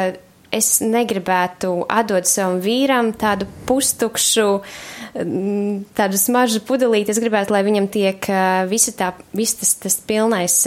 es 0.52 0.80
negribētu 0.84 1.86
atdot 1.92 2.28
savam 2.28 2.58
vīram 2.64 3.12
tādu 3.16 3.48
pustukšu, 3.70 4.48
tādu 5.14 6.20
smaržu 6.20 6.62
pudelīti. 6.68 7.12
Es 7.14 7.20
gribētu, 7.22 7.54
lai 7.56 7.64
viņam 7.68 7.90
tiek 7.92 8.30
visa 8.72 8.94
tā, 8.98 9.12
viss 9.36 9.60
tas, 9.60 9.76
tas 9.82 10.00
pilnais, 10.08 10.62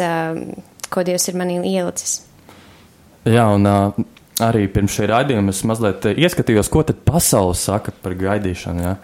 ko 0.92 1.06
Dievs 1.06 1.30
ir 1.30 1.38
manī 1.40 1.58
ielicis. 1.62 2.20
Jā, 3.24 3.46
un 3.56 3.64
arī 4.44 4.66
pirms 4.68 4.98
šī 4.98 5.08
raidījuma 5.08 5.54
es 5.54 5.64
mazliet 5.64 6.06
ieskatījos, 6.12 6.68
ko 6.72 6.84
tad 6.84 7.00
pasaule 7.06 7.56
saka 7.56 7.94
par 8.04 8.16
gaidīšanu. 8.20 8.84
Jā. 8.84 8.94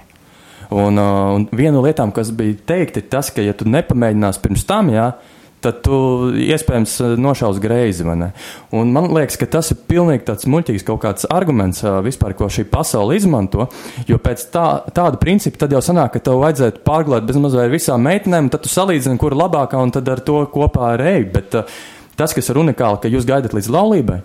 Un, 0.70 1.01
un 1.01 1.49
viena 1.51 1.78
no 1.78 1.82
lietām, 1.82 2.12
kas 2.14 2.30
bija 2.36 2.59
teikt, 2.74 3.01
ir 3.01 3.09
tas, 3.11 3.32
ka, 3.34 3.43
ja 3.43 3.57
tu 3.57 3.66
nepamēģināsi 3.66 4.43
pirms 4.45 4.66
tam, 4.68 4.93
jā, 4.95 5.09
uh, 5.16 5.39
tad 5.64 5.80
tu 5.84 5.96
iespējams 6.40 6.94
eh, 7.04 7.14
nošaus 7.20 7.61
greizi. 7.62 8.06
Man 8.06 9.08
liekas, 9.14 9.38
ka 9.40 9.48
tas 9.50 9.70
ir 9.74 9.80
pilnīgi 9.90 10.24
tāds 10.28 10.48
muļķīgs 10.50 10.86
kaut 10.88 11.02
kāds 11.04 11.28
arguments 11.30 11.82
eh, 11.84 11.98
vispār, 12.04 12.34
ko 12.38 12.48
šī 12.52 12.66
pasaule 12.70 13.18
izmanto. 13.18 13.68
Jo 14.08 14.20
pēc 14.22 14.46
tā, 14.54 14.66
tāda 14.96 15.20
principa 15.20 15.64
tad 15.64 15.76
jau 15.76 15.82
sanāk, 15.84 16.14
ka 16.16 16.24
tev 16.30 16.40
vajadzētu 16.44 16.84
pārglāt 16.86 17.28
bezmaz 17.28 17.56
vai 17.58 17.68
visām 17.72 18.04
meitenēm, 18.08 18.50
tad 18.52 18.64
tu 18.64 18.72
salīdzini, 18.72 19.20
kur 19.20 19.36
labākā 19.38 19.80
un 19.80 19.92
tad 19.94 20.08
ar 20.11 20.24
to 20.24 20.42
kopā 20.52 20.94
ar 20.94 21.04
eju. 21.12 21.28
Bet 21.36 21.61
uh, 21.61 21.78
tas, 22.18 22.34
kas 22.36 22.50
ir 22.52 22.61
unikāli, 22.62 23.02
ka 23.02 23.12
jūs 23.12 23.28
gaidat 23.28 23.54
līdz 23.56 23.70
laulībai, 23.76 24.20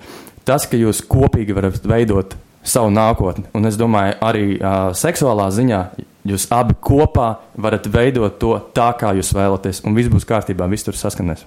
tas, 0.48 0.68
ka 0.70 0.80
jūs 0.80 1.04
kopīgi 1.10 1.56
varat 1.58 1.84
veidot 1.88 2.36
savu 2.66 2.90
nākotni. 2.94 3.46
Un 3.58 3.70
es 3.70 3.78
domāju, 3.80 4.18
arī 4.26 4.48
uh, 4.58 4.92
seksuālā 4.98 5.52
ziņā 5.54 5.82
Jūs 6.26 6.48
abi 6.54 6.74
kopā 6.82 7.36
varat 7.62 7.86
veidot 7.92 8.40
to 8.42 8.56
tā, 8.74 8.90
kā 8.98 9.14
jūs 9.18 9.34
vēlaties, 9.36 9.84
un 9.86 9.98
viss 9.98 10.10
būs 10.10 10.26
kārtībā, 10.26 10.66
viss 10.72 10.88
tur 10.88 10.98
saskanēs. 10.98 11.46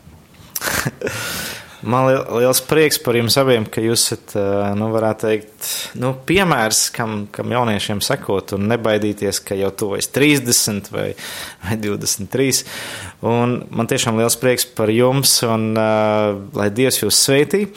Man 1.83 2.09
li- 2.09 2.41
liels 2.43 2.59
prieks 2.67 2.99
par 2.99 3.15
jums 3.15 3.37
abiem, 3.39 3.63
ka 3.71 3.79
jūs 3.79 4.09
esat, 4.09 4.33
nu, 4.75 4.89
varētu 4.91 5.29
teikt, 5.29 5.69
nu, 6.03 6.11
piemērs, 6.27 6.81
kam, 6.95 7.21
kam 7.31 7.55
jauniešiem 7.55 8.01
sekot 8.03 8.57
un 8.57 8.67
nebaidīties, 8.73 9.39
ka 9.47 9.55
jau 9.55 9.71
tuvojas 9.71 10.11
30 10.11 10.91
vai, 10.91 11.07
vai 11.63 11.79
23. 11.79 12.65
Un 13.31 13.55
man 13.71 13.91
tiešām 13.91 14.19
liels 14.19 14.39
prieks 14.43 14.67
par 14.75 14.91
jums 14.91 15.37
un 15.47 15.71
uh, 15.79 16.35
lai 16.59 16.69
Dievs 16.75 16.99
jūs 17.05 17.23
sveitī, 17.29 17.69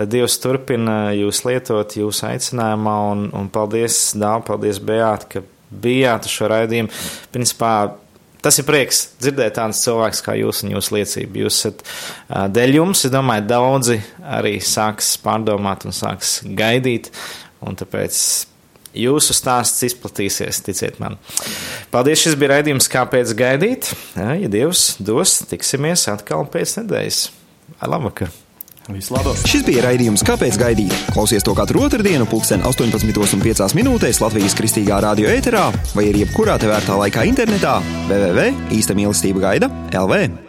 lai 0.00 0.08
Dievs 0.16 0.38
turpina 0.40 1.12
jūs 1.12 1.44
lietot 1.44 1.92
jūsu 2.00 2.30
aicinājumā 2.32 2.98
un, 3.12 3.28
un 3.36 3.52
paldies, 3.52 4.14
Dāv, 4.16 4.46
paldies, 4.48 4.80
Beāt, 4.80 5.28
ka 5.28 5.44
bijāt 5.82 6.28
šo 6.30 6.50
raidījumu. 6.52 6.92
Principā 7.34 7.74
Tas 8.42 8.58
ir 8.58 8.66
prieks 8.66 9.04
dzirdēt 9.22 9.54
tādus 9.54 9.84
cilvēkus 9.84 10.22
kā 10.26 10.34
jūs 10.34 10.64
un 10.64 10.72
jūsu 10.74 10.96
liecību. 10.96 11.44
Jūs 11.44 11.60
esat 11.60 11.84
dēļ 12.56 12.74
jums, 12.80 13.04
es 13.06 13.12
domāju, 13.14 13.46
daudzi 13.46 14.00
arī 14.26 14.56
sāks 14.58 15.14
pārdomāt 15.22 15.86
un 15.86 15.94
sāks 15.94 16.40
gaidīt, 16.58 17.12
un 17.62 17.78
tāpēc 17.78 18.18
jūsu 18.98 19.38
stāsts 19.38 19.86
izplatīsies, 19.86 20.58
ticiet 20.66 20.98
man. 20.98 21.20
Paldies, 21.94 22.26
šis 22.26 22.38
bija 22.40 22.56
raidījums, 22.56 22.90
kāpēc 22.90 23.36
gaidīt. 23.38 23.94
Ja 24.18 24.50
Dievs 24.50 24.96
dos, 24.98 25.38
tiksimies 25.46 26.08
atkal 26.10 26.48
pēc 26.50 26.80
nedēļas. 26.82 27.28
Ar 27.78 27.94
labvakar! 27.94 28.41
Vislabāk! 28.90 29.38
Šis 29.46 29.62
bija 29.66 29.84
raidījums 29.86 30.24
Kāpēc 30.26 30.58
gaidīt? 30.58 30.94
Klausies 31.14 31.46
to 31.46 31.54
katru 31.58 31.84
otrdienu, 31.86 32.26
pulksten 32.30 32.64
18,5 32.66 33.76
minūtēs 33.78 34.22
Latvijas 34.24 34.56
kristīgā 34.58 34.98
radio 35.04 35.30
ēterā 35.30 35.68
vai 35.94 36.08
arī 36.10 36.24
jebkurā 36.26 36.58
tevērtā 36.62 36.98
laikā 37.04 37.26
internetā 37.30 37.78
www.īsta 38.10 38.98
mīlestība 38.98 39.46
gaida 39.46 39.70
LV. 39.92 40.41